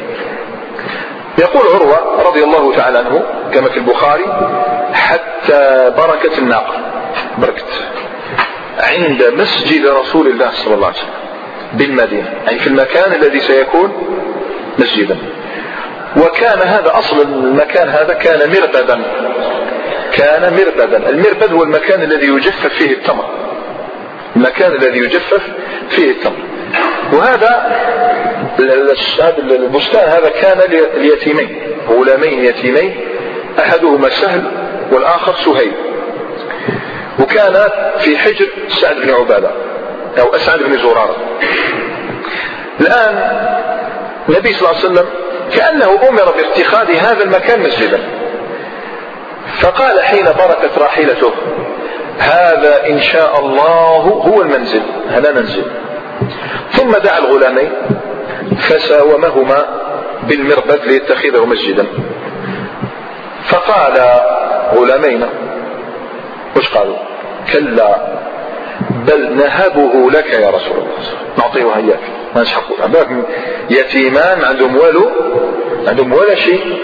يقول 1.38 1.66
عروة 1.74 2.22
رضي 2.26 2.44
الله 2.44 2.76
تعالى 2.76 2.98
عنه 2.98 3.22
كما 3.54 3.68
في 3.68 3.76
البخاري 3.76 4.24
حتى 4.92 5.92
بركت 5.96 6.38
الناقة. 6.38 6.74
بركت. 7.38 7.64
عند 8.78 9.22
مسجد 9.22 9.86
رسول 9.86 10.26
الله 10.26 10.50
صلى 10.50 10.74
الله 10.74 10.86
عليه 10.86 10.96
وسلم 10.96 11.10
بالمدينة 11.72 12.34
أي 12.48 12.58
في 12.58 12.66
المكان 12.66 13.12
الذي 13.12 13.40
سيكون 13.40 13.92
مسجدا. 14.78 15.16
وكان 16.16 16.58
هذا 16.68 16.98
أصل 16.98 17.20
المكان 17.20 17.88
هذا 17.88 18.14
كان 18.14 18.50
مربدا 18.50 19.02
كان 20.12 20.52
مربدا. 20.52 21.10
المربد 21.10 21.52
هو 21.52 21.62
المكان 21.62 22.02
الذي 22.02 22.26
يجفف 22.26 22.66
فيه 22.66 22.92
التمر. 22.92 23.24
المكان 24.36 24.72
الذي 24.72 24.98
يجفف 24.98 25.42
فيه 25.90 26.10
التمر. 26.10 26.42
وهذا 27.12 27.80
البستان 29.38 30.08
هذا 30.08 30.28
كان 30.28 30.58
ليتيمين 30.96 31.60
غلامين 31.88 32.44
يتيمين 32.44 33.00
أحدهما 33.58 34.08
سهل 34.08 34.42
والآخر 34.92 35.34
سهيل. 35.34 35.72
وكان 37.20 37.68
في 37.98 38.18
حجر 38.18 38.48
سعد 38.68 38.96
بن 38.96 39.10
عبادة 39.10 39.50
أو 40.20 40.34
أسعد 40.34 40.58
بن 40.58 40.78
زرارة. 40.78 41.16
الآن 42.80 43.14
النبي 44.28 44.52
صلى 44.52 44.68
الله 44.68 44.80
عليه 44.80 44.90
وسلم 44.90 45.06
كأنه 45.56 46.08
أمر 46.08 46.34
باتخاذ 46.36 46.90
هذا 46.90 47.24
المكان 47.24 47.60
مسجدا. 47.60 48.00
فقال 49.60 50.00
حين 50.00 50.24
بركت 50.24 50.78
راحلته 50.78 51.32
هذا 52.18 52.86
إن 52.86 53.00
شاء 53.00 53.40
الله 53.40 53.96
هو 54.26 54.42
المنزل 54.42 54.82
هذا 55.08 55.32
منزل. 55.32 55.64
ثم 56.70 56.90
دعا 56.90 57.18
الغلامين 57.18 57.72
فساومهما 58.58 59.64
بالمربد 60.22 60.80
ليتخذه 60.86 61.44
مسجدا. 61.44 61.86
فقال 63.44 64.20
غلامين 64.74 65.26
وش 66.56 66.68
قالوا؟ 66.68 66.96
كلا 67.52 67.96
بل 68.90 69.36
نهبه 69.36 70.10
لك 70.10 70.30
يا 70.30 70.50
رسول 70.50 70.78
الله. 70.78 70.94
نعطيه 71.38 71.76
اياك 71.76 72.00
ما 72.34 72.42
نسحقوا 72.42 72.76
يتيمان 73.70 74.44
عندهم 74.44 74.76
والو؟ 74.76 75.10
عندهم 75.88 76.12
ولا 76.12 76.34
شيء. 76.34 76.78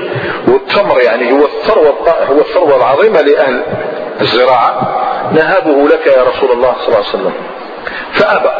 والتمر 0.49 1.01
يعني 1.03 1.32
هو 1.32 1.44
الثروة 1.44 1.94
هو 2.30 2.40
الثروة 2.40 2.76
العظيمة 2.76 3.20
لأهل 3.20 3.62
الزراعة. 4.20 5.03
نهبه 5.32 5.88
لك 5.88 6.07
يا 6.07 6.22
رسول 6.22 6.51
الله 6.53 6.74
صلى 6.78 6.86
الله 6.86 6.97
عليه 6.97 7.09
وسلم. 7.09 7.32
فأبى 8.12 8.51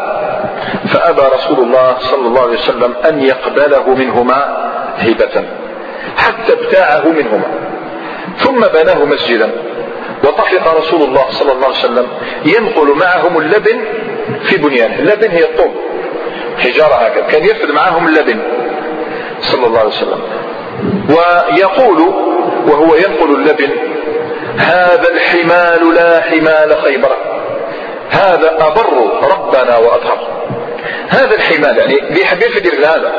فأبى 0.87 1.21
رسول 1.35 1.59
الله 1.59 1.95
صلى 1.99 2.27
الله 2.27 2.41
عليه 2.41 2.57
وسلم 2.59 2.93
أن 3.09 3.21
يقبله 3.21 3.89
منهما 3.95 4.67
هبة 4.97 5.45
حتى 6.17 6.53
ابتاعه 6.53 7.07
منهما. 7.07 7.45
ثم 8.37 8.59
بناه 8.59 9.05
مسجدا. 9.05 9.51
وطفق 10.23 10.77
رسول 10.77 11.01
الله 11.01 11.25
صلى 11.31 11.51
الله 11.51 11.65
عليه 11.65 11.77
وسلم 11.77 12.07
ينقل 12.45 12.97
معهم 12.97 13.37
اللبن 13.37 13.81
في 14.43 14.57
بنيانه. 14.57 14.99
اللبن 14.99 15.31
هي 15.31 15.43
الطوب 15.43 15.71
حجارة 16.59 16.93
هكذا. 16.95 17.25
كان 17.25 17.43
يفد 17.43 17.71
معهم 17.71 18.07
اللبن. 18.07 18.39
صلى 19.39 19.67
الله 19.67 19.79
عليه 19.79 19.89
وسلم. 19.89 20.21
ويقول 21.09 21.99
وهو 22.67 22.95
ينقل 22.95 23.35
اللبن 23.35 23.69
هذا 24.57 25.09
الحمال 25.13 25.93
لا 25.93 26.21
حمال 26.21 26.77
خيبر. 26.83 27.17
هذا 28.09 28.57
أبر 28.59 28.85
ربنا 29.23 29.77
وأطهر. 29.77 30.47
هذا 31.09 31.35
الحمال 31.35 31.77
يعني 31.77 31.99
اللي 31.99 32.21
يحب 32.21 32.41
يفدر 32.41 32.77
هذا. 32.77 33.13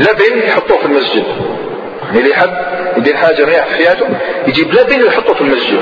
لبن 0.00 0.38
يحطوه 0.38 0.78
في 0.78 0.84
المسجد. 0.84 1.24
يعني 2.04 2.18
اللي 2.18 2.30
يحب 2.30 2.50
يدير 2.96 3.16
حاجة 3.16 3.44
رياح 3.44 3.66
في 3.66 3.74
حياته 3.74 4.06
يجيب 4.46 4.74
لبن 4.74 5.02
ويحطه 5.02 5.34
في 5.34 5.40
المسجد. 5.40 5.80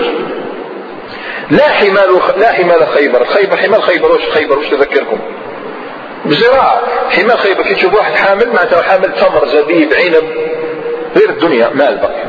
لا 1.51 1.69
حمال 1.69 2.21
لا 2.37 2.53
حمال 2.53 2.87
خيبر. 2.87 3.25
خيبر 3.25 3.57
حمال 3.57 3.83
خيبر 3.83 4.13
وش 4.13 4.23
خيبر 4.35 4.59
وش 4.59 4.67
تذكركم؟ 4.67 5.19
بزراعة. 6.29 6.81
خيبر 7.37 7.63
كي 7.63 7.75
تشوف 7.75 7.95
واحد 7.95 8.15
حامل 8.15 8.49
معناته 8.49 8.83
حامل 8.83 9.13
تمر 9.15 9.47
زبيب 9.47 9.95
عنب 9.95 10.25
غير 11.17 11.31
الدنيا 11.31 11.71
مال 11.75 11.99
بقى 11.99 12.25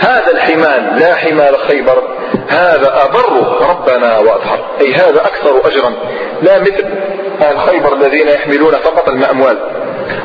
هذا 0.00 0.30
الحمال 0.30 0.98
لا 0.98 1.14
حمال 1.14 1.56
خيبر. 1.68 2.02
هذا 2.48 3.04
أبر 3.04 3.56
ربنا 3.70 4.18
وأطهر. 4.18 4.64
أي 4.80 4.94
هذا 4.94 5.20
أكثر 5.20 5.66
أجرا. 5.66 5.94
لا 6.42 6.58
مثل 6.58 6.84
أهل 7.42 7.58
خيبر 7.58 7.92
الذين 7.92 8.28
يحملون 8.28 8.72
فقط 8.72 9.08
المأموال. 9.08 9.58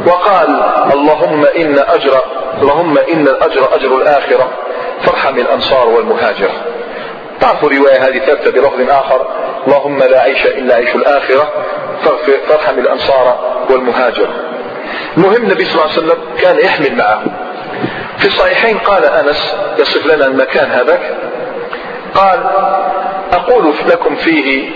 وقال 0.07 0.63
اللهم 0.93 1.45
إن 1.45 1.79
أجر 1.79 2.23
اللهم 2.61 2.97
إن 2.97 3.27
الأجر 3.27 3.75
أجر 3.75 3.97
الآخرة. 4.01 4.49
فارحم 5.01 5.39
الأنصار 5.39 5.89
والمهاجر 5.89 6.49
تعرفوا 7.41 7.69
الرواية 7.69 8.07
هذه 8.07 8.19
ثابتة 8.19 8.51
بلفظ 8.51 8.89
آخر. 8.89 9.27
اللهم 9.67 9.99
لا 9.99 10.21
عيش 10.21 10.45
إلا 10.45 10.75
عيش 10.75 10.95
الآخرة. 10.95 11.53
فارحم 12.47 12.79
الأنصار 12.79 13.55
والمهاجر. 13.69 14.29
المهم 15.17 15.43
النبي 15.43 15.65
صلى 15.65 15.73
الله 15.73 15.93
عليه 15.93 16.03
وسلم 16.03 16.17
كان 16.41 16.59
يحمل 16.59 16.95
معه. 16.95 17.23
في 18.17 18.25
الصحيحين 18.27 18.77
قال 18.77 19.05
أنس 19.05 19.55
يصف 19.77 20.05
لنا 20.05 20.25
المكان 20.25 20.71
هذاك 20.71 21.17
قال 22.15 22.39
أقول 23.33 23.73
لكم 23.87 24.15
فيه 24.15 24.69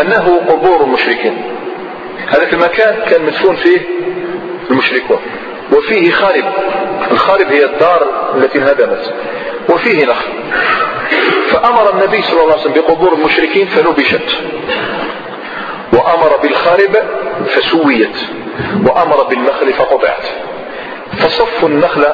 أنه 0.00 0.40
قبور 0.48 0.82
المشركين. 0.84 1.42
هذاك 2.28 2.54
المكان 2.54 2.94
كان 3.10 3.22
مدفون 3.22 3.56
فيه 3.56 3.80
المشركون. 4.70 5.20
وفيه 5.72 6.10
خارب. 6.10 6.44
الخارب 7.10 7.46
هي 7.46 7.64
الدار 7.64 8.06
التي 8.36 8.58
انهدمت 8.58 9.14
وفيه 9.68 10.06
نخل. 10.06 10.28
فأمر 11.50 11.90
النبي 11.90 12.22
صلى 12.22 12.42
الله 12.42 12.52
عليه 12.52 12.62
وسلم 12.62 12.72
بقبور 12.72 13.12
المشركين 13.12 13.66
فنبشت. 13.66 14.38
وأمر 15.92 16.36
بالخارب 16.42 16.96
فسويت. 17.46 18.16
وأمر 18.86 19.22
بالنخل 19.22 19.72
فقطعت. 19.72 20.26
فصفوا 21.12 21.68
النخل 21.68 22.06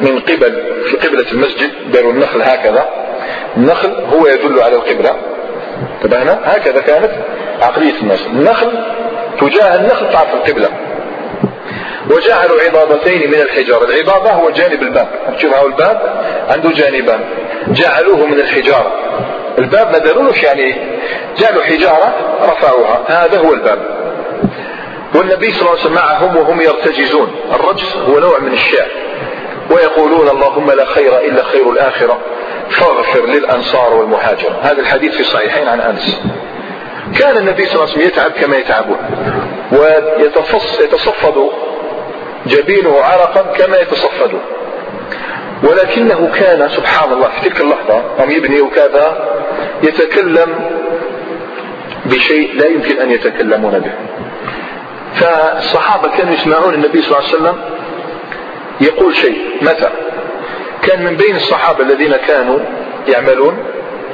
من 0.00 0.20
قبل 0.20 0.62
في 0.84 0.96
قبلة 0.96 1.32
المسجد 1.32 1.90
داروا 1.90 2.12
النخل 2.12 2.42
هكذا. 2.42 2.88
النخل 3.56 3.90
هو 3.90 4.26
يدل 4.26 4.62
على 4.62 4.76
القبلة. 4.76 5.16
انتبهنا 5.96 6.40
هكذا 6.44 6.80
كانت 6.80 7.12
عقلية 7.62 8.00
الناس. 8.02 8.26
النخل 8.26 8.84
تجاه 9.40 9.76
النخل 9.76 10.12
تعرف 10.12 10.34
القبلة. 10.34 10.68
وجعلوا 12.10 12.62
عضادتين 12.62 13.30
من 13.30 13.40
الحجارة. 13.40 13.84
العضادة 13.84 14.32
هو 14.32 14.50
جانب 14.50 14.82
الباب. 14.82 15.08
تشوف 15.36 15.54
هذا 15.54 15.66
الباب. 15.66 16.24
عنده 16.50 16.70
جانبان. 16.70 17.20
جعلوه 17.68 18.26
من 18.26 18.40
الحجارة. 18.40 18.92
الباب 19.58 19.92
ما 19.92 19.98
داروش 19.98 20.42
يعني 20.42 20.76
جعلوا 21.36 21.62
حجارة 21.62 22.14
رفعوها. 22.42 23.04
هذا 23.06 23.38
هو 23.38 23.52
الباب. 23.52 23.78
والنبي 25.14 25.52
صلى 25.52 25.60
الله 25.60 25.70
عليه 25.70 25.80
وسلم 25.80 25.94
معهم 25.94 26.36
وهم 26.36 26.60
يرتجزون. 26.60 27.34
الرجز 27.54 27.96
هو 27.96 28.18
نوع 28.18 28.38
من 28.38 28.52
الشعر. 28.52 28.88
ويقولون 29.70 30.28
اللهم 30.28 30.70
لا 30.70 30.84
خير 30.84 31.18
إلا 31.18 31.42
خير 31.44 31.70
الآخرة. 31.70 32.18
فاغفر 32.70 33.26
للأنصار 33.26 33.94
والمهاجر 33.94 34.52
هذا 34.62 34.80
الحديث 34.80 35.14
في 35.14 35.20
الصحيحين 35.20 35.68
عن 35.68 35.80
أنس. 35.80 36.20
كان 37.18 37.36
النبي 37.36 37.66
صلى 37.66 37.74
الله 37.74 37.82
عليه 37.82 37.92
وسلم 37.92 38.06
يتعب 38.06 38.30
كما 38.30 38.56
يتعبون. 38.56 38.98
ويتصفد 39.72 41.50
جبينه 42.46 43.02
عرقا 43.02 43.42
كما 43.42 43.76
يتصفد. 43.76 44.40
ولكنه 45.62 46.30
كان 46.34 46.68
سبحان 46.68 47.12
الله 47.12 47.28
في 47.28 47.48
تلك 47.48 47.60
اللحظة 47.60 48.02
هم 48.18 48.30
يبني 48.30 48.60
وكذا 48.60 49.36
يتكلم 49.82 50.70
بشيء 52.04 52.54
لا 52.54 52.66
يمكن 52.66 53.00
أن 53.00 53.10
يتكلمون 53.10 53.78
به. 53.78 53.92
فالصحابة 55.14 56.08
كانوا 56.16 56.34
يسمعون 56.34 56.74
النبي 56.74 57.02
صلى 57.02 57.18
الله 57.18 57.28
عليه 57.28 57.36
وسلم 57.36 57.60
يقول 58.80 59.16
شيء. 59.16 59.38
متى 59.62 59.90
كان 60.82 61.04
من 61.04 61.16
بين 61.16 61.36
الصحابة 61.36 61.84
الذين 61.84 62.16
كانوا 62.16 62.58
يعملون 63.08 63.64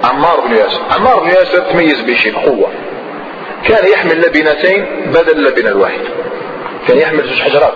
عمار 0.05 0.41
بن 0.41 0.57
ياسر. 0.57 0.81
عمار 0.91 1.21
بن 1.21 1.29
ياسر 1.29 1.59
تميز 1.59 2.01
بشيء 2.01 2.37
قوة. 2.39 2.71
كان 3.65 3.91
يحمل 3.93 4.21
لبنتين 4.21 4.87
بدل 5.07 5.33
اللبنة 5.33 5.69
الواحد. 5.69 6.01
كان 6.89 6.99
يحمل 6.99 7.29
زوج 7.29 7.43
حجرات. 7.43 7.75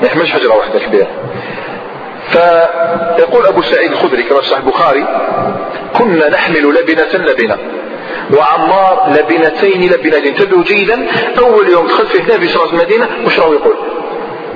ما 0.00 0.06
يحملش 0.06 0.32
حجرة 0.32 0.56
واحدة 0.56 0.78
كبيرة 0.78 1.08
فيقول 2.28 3.46
أبو 3.46 3.62
سعيد 3.62 3.92
الخدري 3.92 4.22
كما 4.22 4.40
صح 4.40 4.56
البخاري 4.56 5.06
كنا 5.98 6.28
نحمل 6.28 6.74
لبنة 6.74 7.12
لبنة 7.14 7.58
وعمار 8.38 9.06
لبنتين 9.08 9.92
لبنتين. 9.92 10.26
انتبهوا 10.26 10.64
جيدا 10.64 11.06
أول 11.38 11.68
يوم 11.68 11.86
دخل 11.86 12.06
فيه 12.06 12.20
النبي 12.20 12.48
صلى 12.48 12.62
الله 12.62 12.72
المدينة 12.72 13.08
وش 13.26 13.40
راهو 13.40 13.52
يقول؟ 13.52 13.76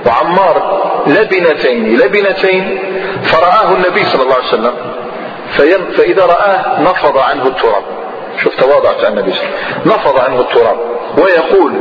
وعمار 0.07 0.81
لبنتين 1.07 1.99
لبنتين 1.99 2.79
فرآه 3.23 3.75
النبي 3.75 4.05
صلى 4.05 4.23
الله 4.23 4.35
عليه 4.35 4.49
وسلم 4.49 4.75
فإذا 5.97 6.27
رآه 6.27 6.81
نفض 6.81 7.19
عنه 7.19 7.47
التراب. 7.47 7.83
شوف 8.43 8.55
تواضع 8.57 8.91
النبي 9.09 9.33
صلى 9.33 9.43
الله 9.45 9.53
عليه 9.63 9.73
وسلم. 9.73 9.93
نفض 9.93 10.19
عنه 10.19 10.41
التراب 10.41 10.77
ويقول 11.19 11.73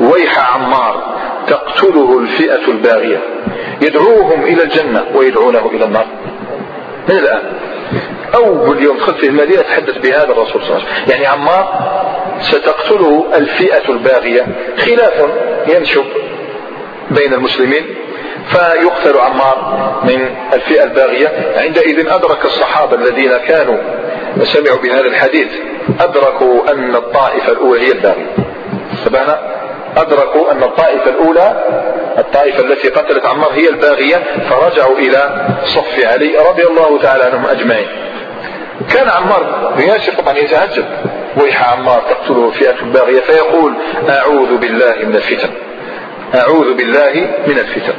ويح 0.00 0.54
عمار 0.54 1.02
تقتله 1.48 2.18
الفئة 2.18 2.68
الباغية. 2.68 3.20
يدعوهم 3.82 4.44
إلى 4.44 4.62
الجنة 4.62 5.04
ويدعونه 5.14 5.70
إلى 5.72 5.84
النار. 5.84 6.06
من 7.08 7.16
الآن؟ 7.16 7.42
أول 8.34 8.82
يوم 8.82 8.96
دخلت 8.96 9.16
في 9.16 9.26
المدينة 9.26 9.62
تحدث 9.62 9.98
بهذا 9.98 10.32
الرسول 10.32 10.62
صلى 10.62 10.70
الله 10.70 10.74
عليه 10.74 10.92
وسلم. 10.92 11.10
يعني 11.10 11.26
عمار 11.26 11.90
ستقتله 12.40 13.26
الفئة 13.36 13.88
الباغية. 13.88 14.46
خلاف 14.78 15.30
ينشب 15.68 16.04
بين 17.10 17.32
المسلمين 17.34 17.94
فيقتل 18.50 19.18
عمار 19.18 20.00
من 20.04 20.28
الفئة 20.52 20.84
الباغية. 20.84 21.52
عندئذ 21.56 22.08
أدرك 22.08 22.44
الصحابة 22.44 22.96
الذين 22.96 23.36
كانوا 23.36 23.76
سمعوا 24.42 24.78
بهذا 24.78 25.06
الحديث 25.06 25.48
أدركوا 26.00 26.72
أن 26.72 26.94
الطائفة 26.94 27.52
الأولى 27.52 27.86
هي 27.86 27.92
الباغية. 27.92 28.34
انتبهنا 28.98 29.57
أدركوا 29.98 30.52
أن 30.52 30.62
الطائفة 30.62 31.10
الأولى 31.10 31.64
الطائفة 32.18 32.64
التي 32.64 32.88
قتلت 32.88 33.26
عمار 33.26 33.52
هي 33.52 33.68
الباغية 33.68 34.16
فرجعوا 34.50 34.98
إلى 34.98 35.46
صف 35.64 36.04
علي 36.04 36.38
رضي 36.38 36.66
الله 36.66 36.98
تعالى 37.02 37.24
عنهم 37.24 37.46
أجمعين. 37.46 37.88
كان 38.94 39.08
عمار 39.08 39.72
ياسر 39.78 40.12
طبعا 40.12 40.38
يتعجب. 40.38 40.84
ويح 41.36 41.72
عمار 41.72 42.00
تقتله 42.00 42.50
فئة 42.50 42.84
باغية 42.84 43.20
فيقول 43.20 43.74
أعوذ 44.08 44.56
بالله 44.56 44.94
من 45.02 45.16
الفتن. 45.16 45.50
أعوذ 46.34 46.74
بالله 46.74 47.34
من 47.46 47.58
الفتن. 47.58 47.94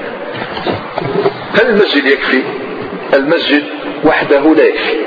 هل 1.54 1.70
المسجد 1.70 2.06
يكفي. 2.06 2.44
المسجد 3.14 3.64
وحده 4.06 4.40
لا 4.40 4.64
يكفي. 4.64 4.98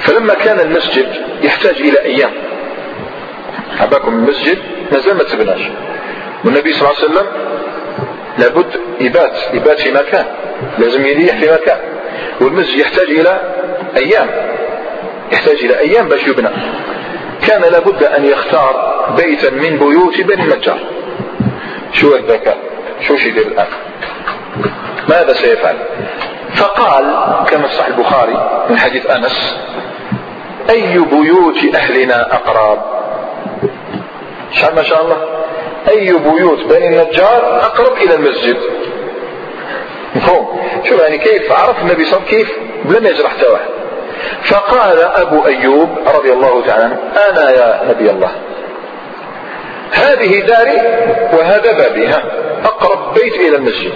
فلما 0.00 0.34
كان 0.34 0.60
المسجد 0.60 1.06
يحتاج 1.42 1.76
إلى 1.76 2.00
أيام. 2.04 2.30
أباكم 3.80 4.14
المسجد 4.14 4.58
ما 4.92 5.12
ما 5.12 5.22
تبناش. 5.22 5.60
والنبي 6.44 6.72
صلى 6.72 6.88
الله 6.88 7.00
عليه 7.00 7.10
وسلم 7.10 7.26
لابد 8.38 8.80
يبات 9.00 9.38
يبات 9.52 9.80
في 9.80 9.90
مكان 9.92 10.26
لازم 10.78 11.06
يريح 11.06 11.36
في 11.36 11.52
مكان. 11.52 11.78
والمسجد 12.40 12.78
يحتاج 12.78 13.10
إلى 13.10 13.40
أيام 13.96 14.28
يحتاج 15.32 15.64
إلى 15.64 15.78
أيام 15.78 16.08
باش 16.08 16.26
يبنى. 16.26 16.50
كان 17.46 17.60
لابد 17.60 18.02
أن 18.04 18.24
يختار 18.24 18.90
بيتا 19.16 19.50
من 19.50 19.78
بيوت 19.78 20.20
بني 20.20 20.42
النجار. 20.42 20.78
شو 21.92 22.16
الذكاء؟ 22.16 22.58
شو 23.08 23.14
يدير 23.14 23.46
الآن؟ 23.46 23.66
ماذا 25.08 25.32
سيفعل؟ 25.32 25.76
فقال 26.54 27.04
كما 27.48 27.68
صح 27.68 27.86
البخاري 27.86 28.64
من 28.70 28.78
حديث 28.78 29.06
أنس 29.06 29.56
أي 30.70 30.98
بيوت 30.98 31.74
أهلنا 31.74 32.34
أقرب؟ 32.34 32.99
شعب 34.52 34.76
ما 34.76 34.82
شاء 34.82 35.02
الله. 35.02 35.44
أي 35.88 36.12
بيوت 36.12 36.64
بني 36.64 36.88
النجار 36.88 37.60
أقرب 37.62 37.96
إلى 37.96 38.14
المسجد. 38.14 38.56
مفهوم؟ 40.14 40.60
شوف 40.88 41.00
يعني 41.00 41.18
كيف؟ 41.18 41.52
عرف 41.52 41.82
النبي 41.82 42.04
صلى 42.04 42.16
الله 42.16 42.28
عليه 42.28 42.38
وسلم 42.38 42.44
كيف؟ 42.44 42.56
لم 42.84 43.06
يجرح 43.06 43.30
حتى 43.30 43.46
واحد 43.48 43.68
فقال 44.44 44.98
أبو 44.98 45.46
أيوب 45.46 45.88
رضي 46.14 46.32
الله 46.32 46.66
تعالى 46.66 46.84
عنه 46.84 46.98
أنا 47.30 47.50
يا 47.50 47.80
نبي 47.90 48.10
الله. 48.10 48.30
هذه 49.92 50.40
داري 50.40 50.76
وهذا 51.32 51.72
بابي 51.72 52.06
ها 52.06 52.22
أقرب 52.64 53.14
بيت 53.14 53.34
إلى 53.34 53.56
المسجد. 53.56 53.92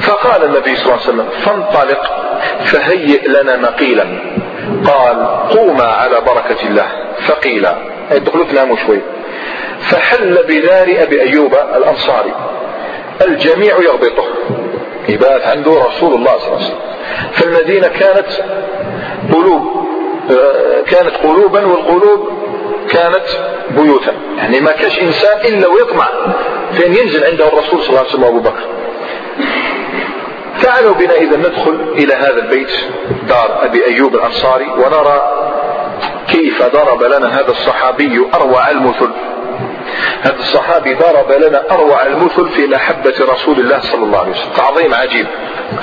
فقال 0.00 0.44
النبي 0.44 0.76
صلى 0.76 0.84
الله 0.84 0.92
عليه 0.92 1.02
وسلم 1.02 1.28
فانطلق 1.44 2.02
فهيئ 2.64 3.28
لنا 3.28 3.56
مقيلا. 3.56 4.04
قال 4.86 5.26
قوما 5.50 5.84
على 5.84 6.20
بركة 6.20 6.66
الله. 6.66 6.86
فقيلا 7.28 7.76
ادخلوا 8.10 8.44
تناموا 8.44 8.76
شوي. 8.86 9.00
فحل 9.80 10.42
بدار 10.48 11.02
أبي 11.02 11.22
أيوب 11.22 11.54
الأنصاري. 11.54 12.34
الجميع 13.26 13.76
يغبطه. 13.76 14.24
يبات 15.08 15.46
عنده 15.46 15.72
رسول 15.72 16.14
الله 16.14 16.38
صلى 16.38 16.46
الله 16.46 16.56
عليه 16.56 16.66
وسلم. 16.66 16.78
فالمدينة 17.32 17.88
كانت 17.88 18.28
قلوب 19.32 19.86
آه، 20.30 20.82
كانت 20.86 21.16
قلوبا 21.16 21.66
والقلوب 21.66 22.28
كانت 22.88 23.26
بيوتا. 23.70 24.12
يعني 24.36 24.60
ما 24.60 24.72
كاش 24.72 24.98
إنسان 24.98 25.38
إلا 25.44 25.68
ويطمع 25.68 26.08
فين 26.72 26.94
ينزل 26.94 27.24
عنده 27.24 27.48
الرسول 27.48 27.80
صلى 27.80 27.88
الله 27.88 27.98
عليه 27.98 28.08
وسلم 28.10 28.22
وأبو 28.22 28.40
بكر. 28.40 28.64
تعالوا 30.62 30.94
بنا 30.94 31.14
إذا 31.14 31.36
ندخل 31.36 31.92
إلى 31.92 32.14
هذا 32.14 32.38
البيت 32.38 32.70
دار 33.28 33.58
أبي 33.64 33.86
أيوب 33.86 34.14
الأنصاري 34.14 34.70
ونرى 34.70 35.32
كيف 36.28 36.62
ضرب 36.62 37.02
لنا 37.02 37.40
هذا 37.40 37.50
الصحابي 37.50 38.26
أروع 38.34 38.70
المثل. 38.70 39.10
هذا 40.22 40.38
الصحابي 40.38 40.94
ضرب 40.94 41.32
لنا 41.32 41.64
أروع 41.70 42.06
المثل 42.06 42.48
في 42.48 42.66
محبة 42.66 43.14
رسول 43.20 43.60
الله 43.60 43.80
صلى 43.80 44.04
الله 44.04 44.18
عليه 44.18 44.30
وسلم. 44.30 44.52
تعظيم 44.56 44.94
عجيب. 44.94 45.26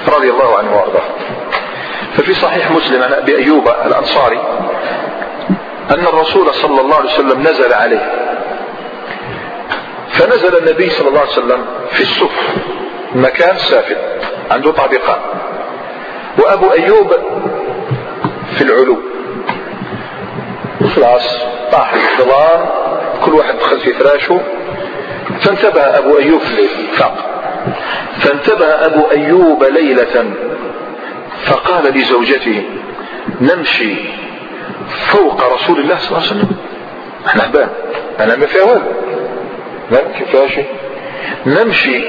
رضي 0.07 0.29
الله 0.29 0.57
عنه 0.57 0.75
وأرضاه. 0.75 1.03
ففي 2.13 2.33
صحيح 2.33 2.71
مسلم 2.71 3.03
عن 3.03 3.13
أبي 3.13 3.37
أيوب 3.37 3.67
الأنصاري 3.85 4.39
أن 5.95 6.07
الرسول 6.07 6.53
صلى 6.53 6.81
الله 6.81 6.95
عليه 6.95 7.09
وسلم 7.09 7.41
نزل 7.41 7.73
عليه. 7.73 8.11
فنزل 10.11 10.57
النبي 10.57 10.89
صلى 10.89 11.07
الله 11.07 11.19
عليه 11.19 11.29
وسلم 11.29 11.65
في 11.91 12.01
السفر 12.01 12.43
مكان 13.15 13.57
سافل 13.57 13.97
عنده 14.51 14.71
طابقان 14.71 15.19
وأبو 16.39 16.71
أيوب 16.71 17.13
في 18.55 18.61
العلو. 18.61 18.97
خلاص 20.95 21.37
طاح 21.71 21.93
الظلام. 21.93 22.86
كل 23.25 23.33
واحد 23.33 23.55
دخل 23.55 23.79
في 23.79 23.93
فراشه 23.93 24.41
فانتبه 25.41 25.81
أبو 25.81 26.17
أيوب 26.17 26.41
فاق 26.93 27.15
فانتبه 28.19 28.65
أبو 28.65 29.11
أيوب 29.11 29.63
ليلة. 29.63 30.33
فقال 31.45 31.93
لزوجته 31.93 32.63
نمشي 33.41 33.95
فوق 34.89 35.53
رسول 35.53 35.79
الله 35.79 35.97
صلى 35.97 36.07
الله 36.07 36.17
عليه 36.17 36.27
وسلم. 36.27 36.49
إحنا 37.27 37.41
أحباب. 37.41 37.69
أنا 38.19 38.35
ما 38.35 38.45
فيها 38.45 38.63
والو 38.63 38.81
ما 39.91 40.47
شيء 40.47 40.65
نمشي 41.45 42.03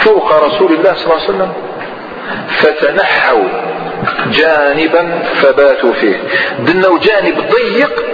فوق 0.00 0.44
رسول 0.44 0.72
الله 0.72 0.94
صلى 0.94 1.04
الله 1.04 1.14
عليه 1.14 1.24
وسلم. 1.24 1.52
فتنحوا 2.48 3.48
جانبا 4.30 5.18
فباتوا 5.34 5.92
فيه. 5.92 6.16
دنوا 6.58 6.98
جانب 6.98 7.38
ضيق 7.38 8.04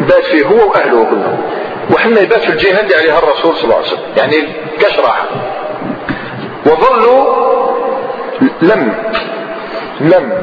بات 0.00 0.24
فيه 0.24 0.44
هو 0.44 0.70
وأهله 0.70 1.04
كلهم. 1.04 1.57
وحنا 1.94 2.20
يبات 2.20 2.40
في 2.40 2.48
الجهة 2.48 2.80
اللي 2.80 2.94
عليها 2.94 3.18
الرسول 3.18 3.56
صلى 3.56 3.64
الله 3.64 3.76
عليه 3.76 3.86
وسلم. 3.86 4.02
يعني 4.16 4.52
كاش 4.80 4.98
راحة. 4.98 5.24
وظلوا 6.66 7.48
لم 8.62 8.94
لم 10.00 10.42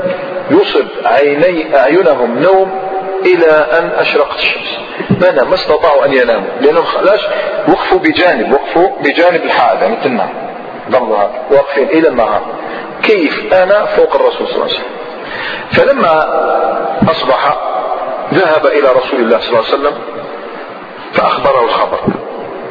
يصب 0.52 0.88
عيني 1.06 1.80
أعينهم 1.80 2.40
نوم 2.40 2.82
إلى 3.26 3.52
أن 3.52 3.92
أشرقت 3.98 4.38
الشمس. 4.38 4.78
ما 5.10 5.44
ما 5.44 5.56
استطاعوا 5.56 6.06
أن 6.06 6.14
يناموا 6.14 6.50
لأنهم 6.62 6.84
خلاص 6.84 7.22
وقفوا 7.68 8.00
بجانب 8.00 8.52
وقفوا 8.54 8.90
بجانب 9.02 9.44
الحائط 9.44 9.82
يعني 9.82 9.96
تنام. 9.96 10.30
ظلوا 10.92 11.18
واقفين 11.52 11.90
إلى 11.90 12.08
النهار 12.08 12.42
كيف؟ 13.04 13.54
أنا 13.54 13.86
فوق 13.86 14.16
الرسول 14.16 14.48
صلى 14.48 14.56
الله 14.56 14.66
عليه 14.66 14.74
وسلم. 14.76 14.96
فلما 15.72 16.12
أصبح 17.12 17.58
ذهب 18.34 18.66
إلى 18.66 18.88
رسول 18.88 19.20
الله 19.20 19.40
صلى 19.40 19.50
الله 19.50 19.64
عليه 19.66 19.74
وسلم 19.74 19.94
فأخبره 21.16 21.64
الخبر. 21.64 22.00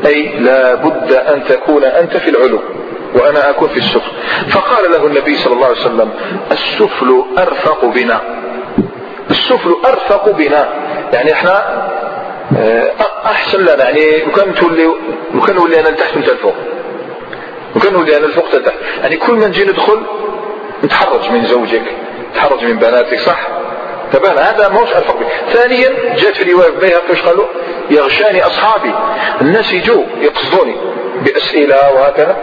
أي 0.07 0.39
لا 0.39 0.75
بد 0.75 1.13
أن 1.13 1.45
تكون 1.45 1.85
أنت 1.85 2.17
في 2.17 2.31
العلو 2.31 2.61
وأنا 3.15 3.51
أكون 3.51 3.69
في 3.69 3.77
السفل. 3.79 4.11
فقال 4.51 4.91
له 4.93 5.07
النبي 5.07 5.35
صلى 5.37 5.53
الله 5.53 5.67
عليه 5.67 5.77
وسلم 5.77 6.11
السفل 6.53 7.25
أرفق 7.39 7.85
بنا. 7.85 8.21
السفل 9.31 9.75
أرفق 9.87 10.31
بنا. 10.31 10.69
يعني 11.13 11.33
إحنا 11.33 11.85
آه، 12.59 12.93
أحسن 13.25 13.61
لنا. 13.61 13.85
يعني 13.91 14.23
وكان 14.29 14.55
تولي 14.55 14.87
وكان 15.35 15.57
نولي 15.57 15.81
أنا 15.81 15.89
لتحت 15.89 16.17
انت 16.17 16.29
الفوق. 16.29 16.55
وكان 17.77 17.93
نولي 17.93 18.17
أنا 18.17 18.27
الفوق 18.27 18.51
تحت 18.51 18.75
يعني 19.03 19.17
كل 19.17 19.33
ما 19.33 19.49
نجي 19.49 19.65
ندخل 19.65 20.03
نتحرج 20.85 21.31
من 21.31 21.47
زوجك 21.47 21.83
تحرج 22.35 22.65
من 22.65 22.77
بناتك 22.77 23.21
صح؟ 23.21 23.49
تبان. 24.15 24.39
هذا 24.39 24.69
موش 24.69 24.91
بك 24.91 25.27
ثانيا 25.53 26.15
جاءت 26.17 26.37
في 26.37 26.53
رواية 26.53 26.71
بيها 26.71 27.01
إيش 27.11 27.23
قالوا؟ 27.23 27.47
يغشاني 27.91 28.47
أصحابي. 28.47 28.95
الناس 29.41 29.73
يجوا 29.73 30.05
يقصدوني 30.21 30.77
بأسئلة 31.25 31.93
وهكذا. 31.93 32.37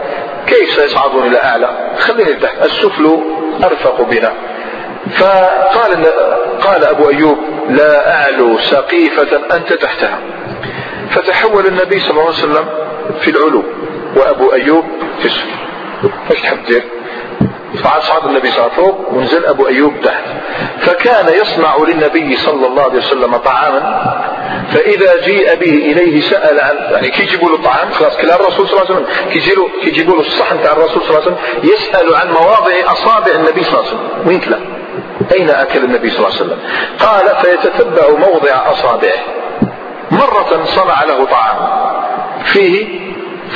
كيف 0.46 0.70
سيصعدون 0.74 1.26
إلى 1.26 1.44
أعلى؟ 1.44 1.90
خليني 1.98 2.34
تحت 2.34 2.64
السفل 2.64 3.18
أرفق 3.64 4.02
بنا. 4.02 4.32
فقال 5.16 6.06
قال 6.60 6.84
أبو 6.84 7.10
أيوب 7.10 7.38
لا 7.68 8.22
أعلو 8.22 8.58
سقيفة 8.58 9.56
أنت 9.56 9.72
تحتها. 9.72 10.18
فتحول 11.10 11.66
النبي 11.66 12.00
صلى 12.00 12.10
الله 12.10 12.22
عليه 12.22 12.32
وسلم 12.32 12.68
في 13.20 13.30
العلو 13.30 13.64
وأبو 14.16 14.52
أيوب 14.52 14.84
في 15.20 15.26
السفل. 15.26 15.48
إيش 16.30 16.40
تحب 16.40 16.82
فصعد 17.74 18.24
النبي 18.24 18.50
صلى 18.50 18.58
الله 18.58 18.72
عليه 18.72 18.82
وسلم 18.82 18.84
فوق 18.84 19.12
ونزل 19.12 19.46
أبو 19.46 19.68
أيوب 19.68 19.92
تحت. 20.04 20.24
فكان 20.80 21.34
يصنع 21.34 21.76
للنبي 21.88 22.36
صلى 22.36 22.66
الله 22.66 22.82
عليه 22.82 22.98
وسلم 22.98 23.36
طعاما 23.36 24.12
فإذا 24.72 25.24
جيء 25.24 25.54
به 25.54 25.92
إليه 25.92 26.20
سأل 26.20 26.60
عن 26.60 26.76
يعني 26.92 27.10
كي 27.10 27.22
يجيبوا 27.22 27.48
له 27.48 27.54
الطعام 27.54 27.90
خلاص 27.90 28.16
كلا 28.16 28.34
الرسول 28.34 28.68
صلى 28.68 28.80
الله 28.80 28.94
عليه 28.94 28.94
وسلم. 28.94 29.30
كي 29.30 29.38
يجيبوا 29.38 29.68
كي 29.82 29.88
يجيبوا 29.88 30.14
له 30.14 30.20
الصحن 30.20 30.62
تاع 30.62 30.72
الرسول 30.72 31.02
صلى 31.02 31.10
الله 31.10 31.22
عليه 31.22 31.32
وسلم 31.32 31.72
يسأل 31.72 32.14
عن 32.14 32.28
مواضع 32.28 32.92
أصابع 32.92 33.32
النبي 33.34 33.64
صلى 33.64 33.80
الله 33.80 33.88
عليه 33.88 33.96
وسلم. 33.96 34.28
وين 34.28 34.40
كلا 34.40 34.58
أين 35.34 35.50
أكل 35.50 35.84
النبي 35.84 36.10
صلى 36.10 36.18
الله 36.18 36.38
عليه 36.38 36.44
وسلم؟ 36.44 36.58
قال 36.98 37.36
فيتتبع 37.42 38.08
موضع 38.18 38.72
أصابعه. 38.72 39.20
مرة 40.10 40.64
صنع 40.64 41.04
له 41.04 41.24
طعام. 41.24 41.56
فيه 42.44 43.00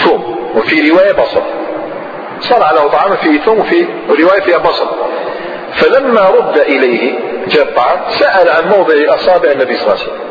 ثوم 0.05 0.51
وفي 0.55 0.91
رواية 0.91 1.13
بصل. 1.13 1.43
صنع 2.41 2.71
له 2.71 2.89
طعام 2.89 3.17
فيه 3.17 3.41
ثوم 3.41 3.59
وفي 3.59 3.87
رواية 4.09 4.41
فيها 4.41 4.59
بصل 4.59 4.89
فلما 5.73 6.29
رد 6.29 6.59
إليه 6.59 7.19
جاء 7.49 8.07
سأل 8.09 8.51
عن 8.51 8.69
موضع 8.69 8.95
أصابع 9.15 9.51
النبي 9.51 9.77
صلى 9.77 9.83
الله 9.83 10.03
عليه 10.03 10.03
وسلم. 10.03 10.27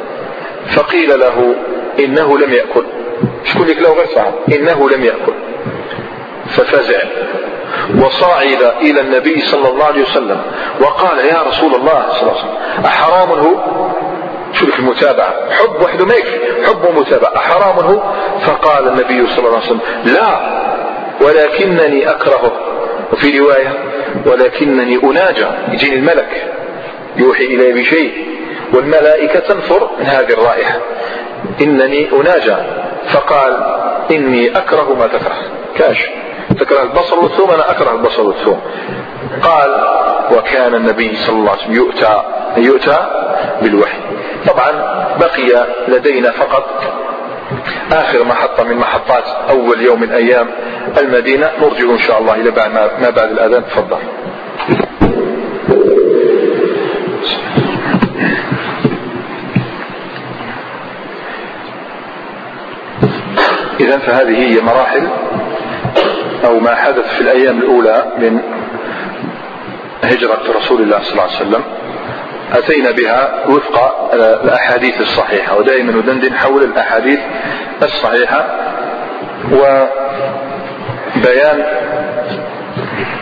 فقيل 0.76 1.20
له 1.20 1.56
إنه 2.00 2.38
لم 2.38 2.54
يأكل. 2.54 2.86
شكون 3.44 3.68
لك 3.68 3.78
له 3.78 3.94
غير 3.94 4.08
صعب 4.16 4.34
إنه 4.54 4.90
لم 4.90 5.04
يأكل. 5.04 5.34
ففزع 6.48 7.00
وصعد 8.00 8.74
إلى 8.82 9.02
النبي 9.02 9.42
صلى 9.42 9.70
الله 9.70 9.86
عليه 9.86 10.02
وسلم 10.02 10.42
وقال 10.82 11.20
يا 11.26 11.44
رسول 11.48 11.76
الله 11.76 12.06
صلى 12.12 12.22
الله 12.22 12.32
عليه 12.32 12.40
وسلم 12.40 12.86
أحرام 12.86 13.30
هو؟ 13.30 13.56
شو 14.54 14.66
لك 14.66 14.80
المتابعة؟ 14.80 15.34
حب 15.52 15.82
وحده 15.82 16.06
ما 16.06 16.14
يكفي 16.14 16.66
حب 16.66 16.84
ومتابعة. 16.84 17.36
أحرام 17.36 17.80
هو؟ 17.80 18.04
فقال 18.42 18.88
النبي 18.88 19.28
صلى 19.28 19.48
الله 19.48 19.58
عليه 19.58 19.66
وسلم 19.66 19.82
لا. 20.06 20.66
ولكنني 21.22 22.10
أكرهه. 22.10 22.52
وفي 23.14 23.40
رواية 23.40 23.74
ولكنني 24.26 25.00
أناجى 25.04 25.48
يجيني 25.72 25.96
الملك. 25.96 26.54
يوحي 27.18 27.46
إلي 27.46 27.82
بشيء 27.82 28.28
والملائكة 28.74 29.40
تنفر 29.40 29.90
من 30.00 30.06
هذه 30.06 30.34
الرائحة. 30.34 30.80
إنني 31.62 32.10
أناجى 32.14 32.56
فقال 33.08 33.64
إني 34.12 34.58
أكره 34.58 34.96
ما 35.00 35.08
تكره. 35.08 35.38
كاش. 35.78 36.10
تكره 36.60 36.82
البصل 36.84 37.18
والثوم 37.20 37.52
أنا 37.52 37.72
أكره 37.72 37.92
البصل 37.92 38.28
والثوم. 38.28 38.62
قال 39.42 39.88
وكان 40.38 40.76
النبي 40.76 41.16
صلى 41.16 41.36
الله 41.36 41.52
عليه 41.52 41.62
وسلم 41.62 41.76
يؤتى 41.76 42.24
يؤتى 42.58 42.98
بالوحي. 43.62 43.98
طبعا 44.48 44.72
بقي 45.20 45.68
لدينا 45.88 46.32
فقط 46.32 46.66
آخر 47.92 48.24
محطة 48.24 48.64
من 48.64 48.78
محطات 48.78 49.24
أول 49.50 49.82
يوم 49.82 50.02
من 50.02 50.12
أيام 50.12 50.48
المدينة. 50.98 51.52
نرجع 51.62 51.92
إن 51.92 52.00
شاء 52.00 52.20
الله 52.22 52.34
إلى 52.34 52.52
بعد 52.52 52.72
ما 52.72 53.10
بعد 53.10 53.32
الأذان. 53.32 53.64
تفضل. 53.66 53.98
إذا 63.80 63.98
فهذه 63.98 64.38
هي 64.38 64.62
مراحل 64.62 65.08
أو 66.46 66.60
ما 66.60 66.76
حدث 66.76 67.16
في 67.16 67.22
الأيام 67.22 67.58
الأولى 67.58 68.06
من 68.18 68.40
هجرة 70.04 70.42
رسول 70.58 70.82
الله 70.82 71.00
صلى 71.04 71.12
الله 71.12 71.24
عليه 71.24 71.36
وسلم. 71.36 71.64
أتينا 72.58 72.92
بها 72.92 73.46
وفق 73.50 74.10
الأحاديث 74.14 75.02
الصحيحة 75.02 75.58
ودائما 75.58 75.92
ندندن 75.92 76.34
حول 76.34 76.64
الأحاديث 76.64 77.20
الصحيحة 77.84 78.46
وبيان 79.52 79.86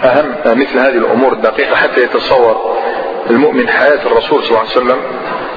أهم 0.04 0.36
مثل 0.46 0.80
هذه 0.80 0.98
الأمور 0.98 1.34
الدقيقة 1.34 1.76
حتى 1.76 2.04
يتصور 2.04 2.78
المؤمن 3.30 3.70
حياة 3.70 4.00
الرسول 4.06 4.44
صلى 4.44 4.50
الله 4.50 4.60
عليه 4.60 4.72
وسلم 4.72 4.98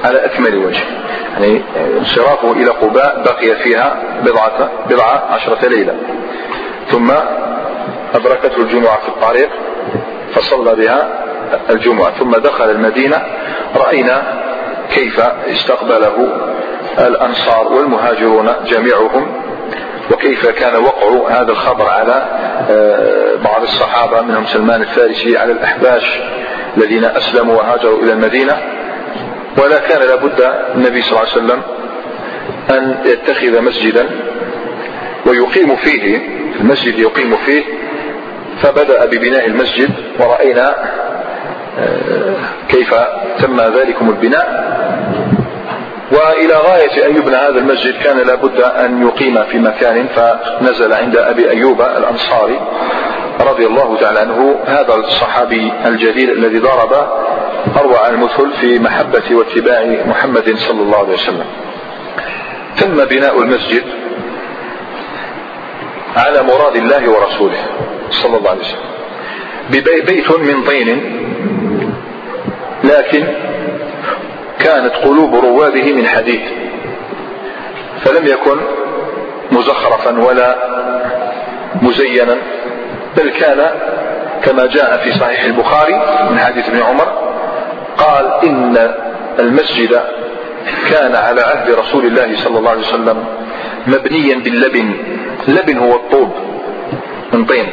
على 0.03 0.25
أكمل 0.25 0.57
وجه. 0.57 0.83
يعني 1.33 1.61
انصرافه 1.97 2.51
إلى 2.51 2.69
قباء 2.69 3.23
بقي 3.25 3.55
فيها 3.63 3.95
بضعة, 4.23 4.69
بضعة 4.89 5.23
عشرة 5.29 5.67
ليلة. 5.69 5.93
ثم 6.91 7.11
أدركته 8.15 8.57
الجمعة 8.57 9.01
في 9.01 9.07
الطريق 9.07 9.49
فصلى 10.35 10.75
بها 10.75 11.07
الجمعة 11.69 12.11
ثم 12.19 12.31
دخل 12.31 12.71
المدينة 12.71 13.23
رأينا 13.75 14.21
كيف 14.93 15.19
استقبله 15.49 16.27
الأنصار 16.99 17.73
والمهاجرون 17.73 18.49
جميعهم 18.65 19.27
وكيف 20.11 20.47
كان 20.47 20.75
وقع 20.75 21.31
هذا 21.41 21.51
الخبر 21.51 21.89
على 21.89 22.25
آه، 22.69 23.35
بعض 23.35 23.61
الصحابة 23.61 24.21
منهم 24.21 24.45
سلمان 24.45 24.81
الفارسي 24.81 25.37
على 25.37 25.51
الأحباش 25.51 26.19
الذين 26.77 27.05
أسلموا 27.05 27.55
وهاجروا 27.55 28.03
إلى 28.03 28.13
المدينة. 28.13 28.57
ولا 29.57 29.79
كان 29.79 30.07
لابد 30.07 30.51
النبي 30.75 31.01
صلى 31.01 31.11
الله 31.11 31.31
عليه 31.31 31.43
وسلم 31.43 31.61
أن 32.69 32.95
يتخذ 33.05 33.61
مسجدا 33.61 34.09
ويقيم 35.25 35.75
فيه 35.75 36.21
المسجد 36.59 36.99
يقيم 36.99 37.35
فيه 37.35 37.63
فبدأ 38.61 39.05
ببناء 39.05 39.47
المسجد 39.47 39.89
ورأينا 40.19 40.75
كيف 42.69 42.95
تم 43.39 43.61
ذلكم 43.61 44.09
البناء؟ 44.09 44.77
وإلى 46.11 46.53
غاية 46.53 47.07
أن 47.07 47.15
يبنى 47.15 47.35
هذا 47.35 47.59
المسجد 47.59 47.97
كان 48.03 48.17
لابد 48.17 48.61
أن 48.61 49.07
يقيم 49.07 49.43
في 49.43 49.59
مكان 49.59 50.07
فنزل 50.07 50.93
عند 50.93 51.17
أبي 51.17 51.49
أيوب 51.49 51.81
الأنصاري 51.81 52.59
رضي 53.41 53.65
الله 53.65 53.97
تعالى 53.97 54.19
عنه 54.19 54.59
هذا 54.65 54.95
الصحابي 54.95 55.71
الجليل 55.85 56.31
الذي 56.31 56.59
ضرب 56.59 56.93
أروع 57.77 58.07
المثل 58.07 58.51
في 58.61 58.79
محبة 58.79 59.35
واتباع 59.35 60.03
محمد 60.05 60.55
صلى 60.55 60.81
الله 60.81 60.97
عليه 60.97 61.13
وسلم. 61.13 61.45
تم 62.77 63.05
بناء 63.05 63.41
المسجد 63.41 63.83
على 66.15 66.43
مراد 66.43 66.75
الله 66.75 67.09
ورسوله 67.09 67.59
صلى 68.11 68.37
الله 68.37 68.49
عليه 68.49 68.61
وسلم. 68.61 68.87
ببيت 69.69 70.31
من 70.39 70.63
طين 70.63 71.26
لكن 72.87 73.27
كانت 74.59 74.93
قلوب 74.95 75.35
رواده 75.35 75.93
من 75.93 76.07
حديد 76.07 76.41
فلم 78.01 78.27
يكن 78.27 78.57
مزخرفا 79.51 80.19
ولا 80.19 80.55
مزينا 81.81 82.37
بل 83.17 83.29
كان 83.29 83.69
كما 84.43 84.65
جاء 84.65 84.97
في 84.97 85.11
صحيح 85.19 85.43
البخاري 85.43 85.93
من 86.31 86.39
حديث 86.39 86.69
ابن 86.69 86.81
عمر 86.81 87.07
قال 87.97 88.31
إن 88.43 88.93
المسجد 89.39 90.01
كان 90.89 91.15
على 91.15 91.41
عهد 91.41 91.71
رسول 91.71 92.05
الله 92.05 92.35
صلى 92.43 92.57
الله 92.59 92.69
عليه 92.71 92.81
وسلم 92.81 93.25
مبنيا 93.87 94.35
باللبن 94.35 94.93
لبن 95.47 95.77
هو 95.77 95.95
الطوب 95.95 96.29
من 97.33 97.45
طين 97.45 97.67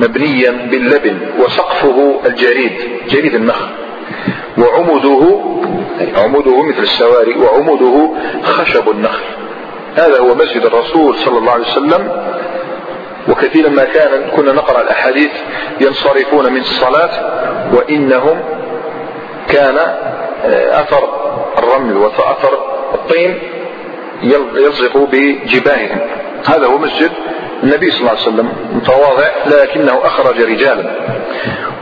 مبنيا 0.00 0.50
باللبن 0.50 1.18
وسقفه 1.38 2.20
الجريد 2.26 2.72
جريد 3.08 3.34
النخل. 3.34 3.68
وعمده 4.62 5.40
عموده 6.16 6.62
مثل 6.62 6.78
السواري 6.78 7.34
وعموده 7.34 8.10
خشب 8.42 8.90
النخل. 8.90 9.24
هذا 9.96 10.20
هو 10.20 10.34
مسجد 10.34 10.64
الرسول 10.64 11.16
صلى 11.16 11.38
الله 11.38 11.52
عليه 11.52 11.64
وسلم. 11.64 12.08
وكثيرا 13.28 13.68
ما 13.68 13.84
كان 13.84 14.30
كنا 14.36 14.52
نقرأ 14.52 14.80
الأحاديث 14.80 15.30
ينصرفون 15.80 16.52
من 16.52 16.60
الصلاة 16.60 17.10
وإنهم 17.74 18.40
كان 19.48 19.78
آه، 20.44 20.80
أثر 20.80 21.08
الرمل 21.58 21.96
وأثر 21.96 22.58
الطين 22.94 23.38
يلصق 24.54 24.96
بجباههم. 24.96 26.00
هذا 26.46 26.66
هو 26.66 26.78
مسجد 26.78 27.10
النبي 27.62 27.90
صلى 27.90 28.00
الله 28.00 28.10
عليه 28.10 28.20
وسلم 28.20 28.52
متواضع 28.72 29.28
لكنه 29.46 30.00
أخرج 30.04 30.42
رجالا. 30.42 30.90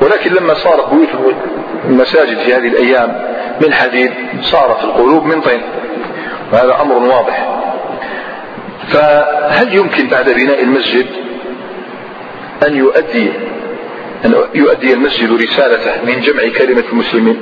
ولكن 0.02 0.34
لما 0.34 0.54
صارت 0.54 0.88
بيوت 0.94 1.36
المساجد 1.84 2.38
في 2.38 2.54
هذه 2.54 2.68
الأيام 2.68 3.30
من 3.60 3.72
حديد 3.72 4.12
صارت 4.42 4.84
القلوب 4.84 5.24
من 5.24 5.40
طين 5.40 5.62
وهذا 6.52 6.80
أمر 6.80 6.96
واضح. 6.96 7.60
فهل 8.88 9.74
يمكن 9.74 10.06
بعد 10.06 10.30
بناء 10.30 10.62
المسجد 10.62 11.06
أن 12.66 12.76
يؤدي 12.76 13.32
أن 14.24 14.34
يؤدي 14.54 14.92
المسجد 14.92 15.32
رسالته 15.32 16.04
من 16.04 16.20
جمع 16.20 16.42
كلمة 16.58 16.84
المسلمين؟ 16.92 17.40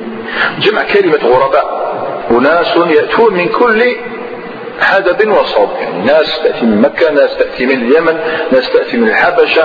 جمع 0.59 0.82
كلمة 0.82 1.18
غرباء 1.24 1.89
أناس 2.30 2.76
يأتون 2.76 3.34
من 3.34 3.49
كل 3.49 3.97
حدب 4.80 5.30
وصوب. 5.30 5.68
يعني 5.80 6.05
ناس 6.05 6.41
تأتي 6.43 6.66
من 6.66 6.80
مكة 6.80 7.12
ناس 7.12 7.36
تأتي 7.36 7.66
من 7.66 7.72
اليمن 7.72 8.20
ناس 8.53 8.70
تأتي 8.70 8.97
من 8.97 9.09
الحبشة. 9.09 9.62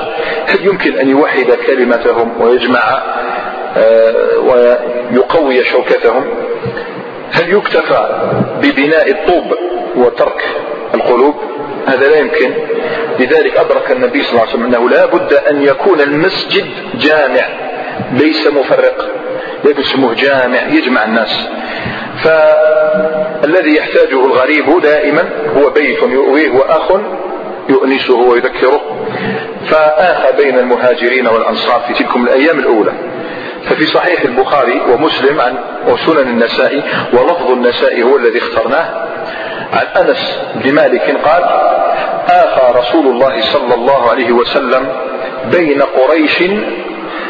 هل 0.47 0.65
يمكن 0.65 0.97
أن 0.97 1.09
يوحد 1.09 1.57
كلمتهم 1.67 2.41
ويجمع 2.41 3.03
ويقوي 4.43 5.63
شوكتهم. 5.63 6.25
هل 7.31 7.53
يكتفى 7.53 8.29
ببناء 8.61 9.11
الطوب 9.11 9.45
وترك 9.95 10.43
القلوب؟ 10.93 11.35
هذا 11.87 12.09
لا 12.09 12.17
يمكن. 12.17 12.53
لذلك 13.19 13.57
أدرك 13.57 13.91
النبي 13.91 14.23
صلى 14.23 14.31
الله 14.31 14.41
عليه 14.41 14.51
وسلم 14.51 14.65
أنه 14.65 14.89
لا 14.89 15.05
بد 15.05 15.33
أن 15.33 15.63
يكون 15.63 16.01
المسجد 16.01 16.65
جامع 16.95 17.47
ليس 18.11 18.47
مفرق. 18.47 19.09
يسموه 19.79 20.13
جامع 20.13 20.67
يجمع 20.67 21.03
الناس. 21.05 21.49
فالذي 22.23 23.75
يحتاجه 23.75 24.25
الغريب 24.25 24.81
دائما 24.81 25.29
هو 25.57 25.69
بيت 25.69 26.03
يؤويه 26.03 26.49
وأخ 26.49 26.91
يؤنسه 27.69 28.15
ويذكره. 28.15 29.07
فآخى 29.69 30.43
بين 30.43 30.59
المهاجرين 30.59 31.27
والأنصار 31.27 31.79
في 31.87 31.93
تلكم 32.03 32.23
الأيام 32.23 32.59
الأولى. 32.59 32.93
ففي 33.69 33.85
صحيح 33.85 34.21
البخاري 34.21 34.81
ومسلم 34.89 35.41
عن 35.41 35.57
وسنن 35.87 36.27
النسائي 36.27 36.83
ولفظ 37.13 37.51
النسائي 37.51 38.03
هو 38.03 38.17
الذي 38.17 38.39
اخترناه. 38.39 38.89
عن 39.73 40.07
أنس 40.07 40.39
بن 40.55 40.73
مالك 40.73 41.17
قال 41.25 41.43
آخى 42.29 42.79
رسول 42.79 43.07
الله 43.07 43.41
صلى 43.41 43.73
الله 43.73 44.09
عليه 44.09 44.31
وسلم 44.31 44.87
بين 45.45 45.81
قريش 45.81 46.43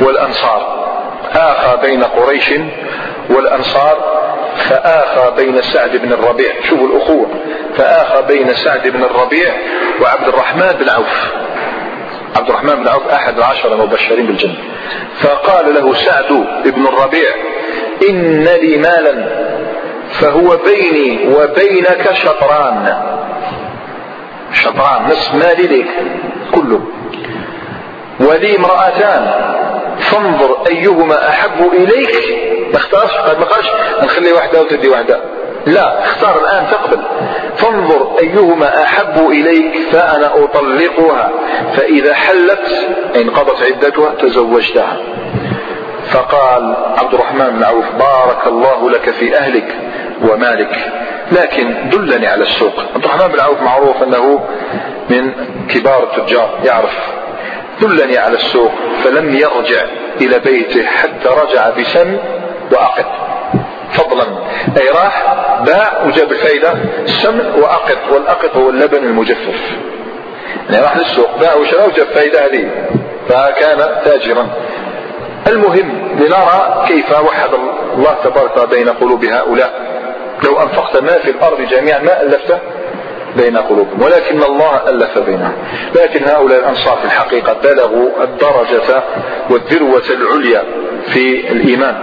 والأنصار. 0.02 0.84
آخى 1.36 1.78
بين 1.82 2.04
قريش 2.04 2.54
والأنصار 3.30 4.24
فآخى 4.56 5.32
بين 5.38 5.62
سعد 5.62 5.98
بن 5.98 6.14
الربيع. 6.14 6.52
شوفوا 6.70 6.88
الأخوة. 6.88 7.28
فآخى 7.78 8.22
بين 8.28 8.54
سعد 8.54 8.88
بن 8.88 9.04
الربيع 9.04 9.54
وعبد 10.02 10.28
الرحمن 10.28 10.68
بن 10.80 10.90
عوف. 10.90 11.43
عبد 12.36 12.50
الرحمن 12.50 12.76
بن 12.76 12.88
عوف 12.88 13.08
أحد 13.08 13.38
العشر 13.38 13.74
المبشرين 13.74 14.26
بالجنة. 14.26 14.58
فقال 15.20 15.74
له 15.74 15.94
سعد 15.94 16.46
بن 16.66 16.88
الربيع 16.88 17.30
إن 18.10 18.44
لي 18.44 18.78
مالا 18.78 19.44
فهو 20.12 20.58
بيني 20.58 21.36
وبينك 21.36 22.14
شطران. 22.14 23.04
شطران 24.54 25.04
نصف 25.06 25.34
مالي 25.36 25.78
لك 25.78 25.88
كله. 26.56 26.82
ولي 28.20 28.58
امرأتان 28.58 29.32
فانظر 30.00 30.58
أيهما 30.70 31.30
أحب 31.30 31.74
إليك. 31.74 32.16
ما 32.72 32.78
اختارش 32.78 33.12
ما 33.40 33.46
قالش 33.46 33.68
نخلي 34.04 34.32
واحدة 34.32 34.62
وتدي 34.62 34.90
واحدة. 34.90 35.20
لا 35.66 36.04
اختار 36.04 36.42
الآن 36.42 36.68
تقبل. 36.72 37.02
فانظر 37.64 38.20
أيهما 38.20 38.84
أحب 38.84 39.30
إليك 39.30 39.90
فأنا 39.92 40.44
أطلقها. 40.44 41.32
فإذا 41.76 42.14
حلت 42.14 42.68
انقضت 43.16 43.64
عدتها 43.64 44.16
تزوجتها. 44.16 44.98
فقال 46.12 46.76
عبد 46.98 47.14
الرحمن 47.14 47.50
بن 47.50 47.64
عوف 47.64 47.86
بارك 47.92 48.48
الله 48.48 48.90
لك 48.90 49.10
في 49.10 49.38
أهلك 49.38 49.76
ومالك 50.30 50.92
لكن 51.32 51.90
دلني 51.90 52.28
على 52.28 52.44
السوق. 52.44 52.80
عبد 52.96 53.06
الرحمن 53.06 53.28
بن 53.28 53.40
عوف 53.40 53.62
معروف 53.62 54.04
أنه 54.04 54.46
من 55.10 55.34
كبار 55.68 56.04
التجار 56.04 56.60
يعرف. 56.66 56.98
دلني 57.82 58.18
على 58.18 58.36
السوق 58.36 58.72
فلم 59.04 59.34
يرجع 59.34 59.84
إلى 60.22 60.40
بيته 60.40 60.86
حتى 60.86 61.30
رجع 61.44 61.70
بسن 61.70 62.18
وأقط 62.72 63.33
فضلا. 63.94 64.24
أي 64.78 64.90
راح 64.90 65.36
باع 65.66 66.06
وجاب 66.06 66.32
الفايدة 66.32 66.74
السمن 67.04 67.54
وأقط 67.62 67.98
والأقط 68.12 68.58
هو 68.58 68.70
اللبن 68.70 68.98
المجفف. 68.98 69.78
يعني 70.70 70.84
راح 70.84 70.98
للسوق 70.98 71.40
باع 71.40 71.56
وشرى 71.56 71.88
وجاب 71.88 72.08
فايدة 72.08 72.46
هذه. 72.46 72.70
فكان 73.30 74.04
تاجرا. 74.06 74.48
المهم 75.48 76.16
لنرى 76.20 76.86
كيف 76.88 77.12
وحد 77.12 77.50
الله 77.98 78.16
تبارك 78.24 78.70
بين 78.70 78.90
قلوب 78.90 79.26
هؤلاء 79.26 79.74
لو 80.44 80.62
أنفقت 80.62 80.98
ما 81.02 81.18
في 81.20 81.30
الأرض 81.30 81.62
جميعا 81.62 82.00
ما 82.00 82.22
ألفته؟ 82.22 82.60
بين 83.38 83.58
قلوبهم 83.58 84.02
ولكن 84.02 84.44
الله 84.44 84.90
ألف 84.90 85.20
بينهم. 85.20 85.54
لكن 85.96 86.30
هؤلاء 86.30 86.60
الأنصار 86.60 86.98
في 86.98 87.06
الحقيقة 87.06 87.54
بلغوا 87.64 88.24
الدرجة 88.24 89.04
والذروة 89.50 90.04
العليا 90.10 90.64
في 91.08 91.52
الإيمان. 91.52 91.96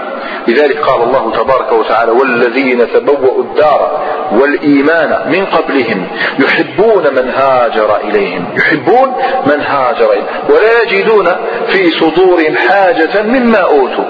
لذلك 0.48 0.78
قال 0.80 1.02
الله 1.02 1.32
تبارك 1.32 1.72
وتعالى 1.72 2.10
والذين 2.10 2.92
تبوأوا 2.92 3.42
الدار 3.42 4.00
والإيمان 4.32 5.32
من 5.32 5.46
قبلهم 5.46 6.06
يحبون 6.38 7.14
من 7.14 7.30
هاجر 7.30 7.96
إليهم. 7.96 8.44
يحبون 8.56 9.14
من 9.46 9.60
هاجر 9.60 10.12
إليهم. 10.12 10.26
ولا 10.48 10.82
يجدون 10.82 11.26
في 11.68 11.90
صدورهم 11.90 12.56
حاجة 12.56 13.22
مما 13.22 13.58
أوتوا 13.58 14.04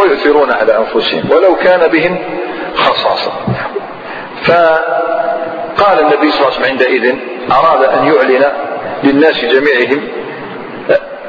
ويؤثرون 0.00 0.52
على 0.52 0.78
أنفسهم 0.78 1.30
ولو 1.30 1.56
كان 1.56 1.90
بهم 1.90 2.18
خصاصة. 2.74 3.32
فقال 5.82 6.00
النبي 6.00 6.30
صلى 6.30 6.40
الله 6.40 6.52
عليه 6.52 6.60
وسلم 6.60 6.70
عندئذ 6.70 7.14
أراد 7.52 7.84
أن 7.84 8.06
يعلن 8.06 8.44
للناس 9.04 9.44
جميعهم 9.44 10.08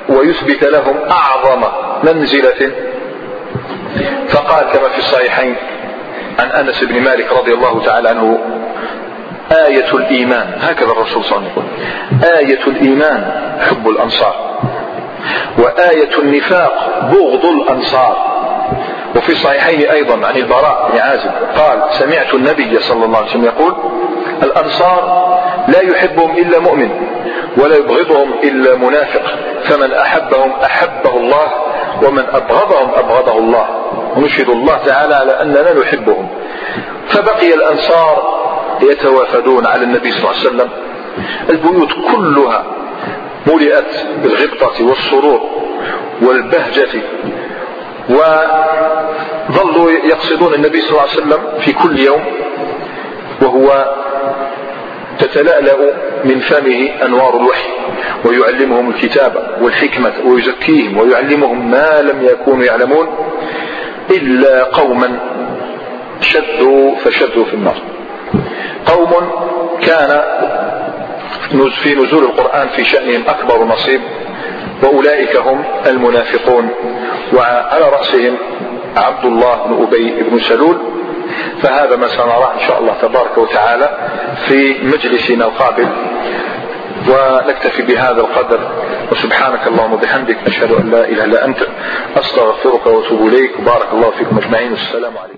ويثبت 0.10 0.64
لهم 0.64 0.95
أعظم 1.12 1.64
منزلة. 2.04 2.72
فقال 4.30 4.66
كما 4.74 4.89
في 4.89 4.97
الصحيحين 4.97 5.56
عن 6.39 6.47
أنس 6.51 6.84
بن 6.84 7.01
مالك 7.01 7.32
رضي 7.32 7.54
الله 7.54 7.82
تعالى 7.86 8.10
عنه 8.10 8.39
آية 9.51 9.93
الإيمان 9.93 10.54
هكذا 10.62 10.91
الرسول 10.91 11.24
صلى 11.24 11.38
الله 11.38 11.49
عليه 11.49 11.62
وسلم 11.62 12.38
آية 12.38 12.68
الإيمان 12.68 13.32
حب 13.70 13.89
الأنصار 13.89 14.60
وآية 15.58 16.18
النفاق 16.20 17.10
بغض 17.12 17.45
الأنصار. 17.45 18.34
وفي 19.16 19.32
الصحيحين 19.32 19.89
أيضا 19.89 20.28
عن 20.28 20.36
البراء 20.36 20.89
بن 20.91 20.99
عازب 20.99 21.32
قال 21.56 21.84
سمعت 21.91 22.34
النبي 22.34 22.80
صلى 22.80 23.06
الله 23.06 23.18
عليه 23.18 23.28
وسلم 23.30 23.45
يقول 23.45 23.76
الأنصار 24.44 25.34
لا 25.68 25.82
يحبهم 25.82 26.38
إلا 26.38 26.60
مؤمن 26.60 26.89
ولا 27.58 27.76
يبغضهم 27.76 28.34
إلا 28.44 28.76
منافق. 28.76 29.22
فمن 29.64 29.94
أحبهم 29.94 30.52
أحبه 30.64 31.18
الله 31.18 31.48
ومن 32.04 32.24
أبغضهم 32.34 32.89
أبغضه 32.96 33.38
الله. 33.38 33.68
ونشهد 34.18 34.50
الله 34.50 34.78
تعالى 34.78 35.16
على 35.16 35.41
أننا 35.41 35.74
نحبهم. 35.74 36.28
فبقي 37.08 37.54
الأنصار 37.54 38.44
يتوافدون 38.82 39.68
على 39.68 39.84
النبي 39.84 40.12
صلى 40.12 40.20
الله 40.20 40.39
عليه 40.39 40.50
وسلم. 40.50 40.70
البيوت 41.50 41.94
كلها 42.12 42.64
ملئت 43.48 44.06
بالغبطة 44.24 44.86
والسرور 44.86 45.41
والبهجة 46.22 47.02
وظلوا 48.10 49.91
يقصدون 49.91 50.54
النبي 50.54 50.82
صلى 50.82 50.89
الله 50.89 51.02
عليه 51.02 51.12
وسلم 51.12 51.60
في 51.60 51.74
كل 51.74 52.00
يوم 52.00 52.24
وهو 53.41 53.86
تتلألأ 55.20 55.93
من 56.26 56.39
فمه 56.39 56.89
أنوار 57.05 57.38
الوحي 57.38 57.70
ويعلمهم 58.26 58.89
الكتاب 58.89 59.57
والحكمة 59.61 60.14
ويزكيهم 60.26 60.97
ويعلمهم 60.97 61.72
ما 61.72 62.01
لم 62.01 62.24
يكونوا 62.24 62.64
يعلمون 62.64 63.07
إلا 64.11 64.64
قوما 64.64 65.20
شدوا 66.22 66.95
فشدوا 66.95 67.45
في 67.45 67.53
النار. 67.53 67.78
قوم 68.86 69.14
كان 69.82 70.22
في 71.84 71.95
نزول 71.95 72.24
القرآن 72.24 72.68
في 72.68 72.84
شأنهم 72.86 73.24
أكبر 73.28 73.64
نصيب 73.64 74.01
وأولئك 74.84 75.38
هم 75.38 75.64
المنافقون 75.88 76.70
وعلى 77.34 77.89
رأسهم 77.89 78.38
عبد 78.97 79.26
الله 79.26 79.66
بن 79.68 79.84
أبي 79.84 80.24
بن 80.24 80.39
سلول 80.39 80.78
فهذا 81.62 81.96
ما 81.96 82.08
سنراه 82.08 82.54
إن 82.54 82.68
شاء 82.68 82.80
الله 82.80 82.94
تبارك 83.02 83.38
وتعالى 83.38 83.98
في 84.48 84.76
مجلسنا 84.84 85.46
القابل. 85.46 85.88
ونكتفي 87.10 87.82
بهذا 87.82 88.22
القدر. 88.22 88.60
وسبحانك 89.12 89.68
اللهم 89.68 89.94
وبحمدك 89.94 90.38
أشهد 90.48 90.72
أن 90.72 90.92
لا 90.92 91.06
إله 91.06 91.24
إلا 91.26 91.46
أنت 91.46 91.58
أستغفرك 92.18 92.86
وأتوب 92.86 93.28
إليك. 93.28 93.60
وبارك 93.60 93.88
الله 93.94 94.12
فيكم 94.12 94.38
أجمعين. 94.38 94.72
والسلام 94.72 95.18
عليكم. 95.18 95.32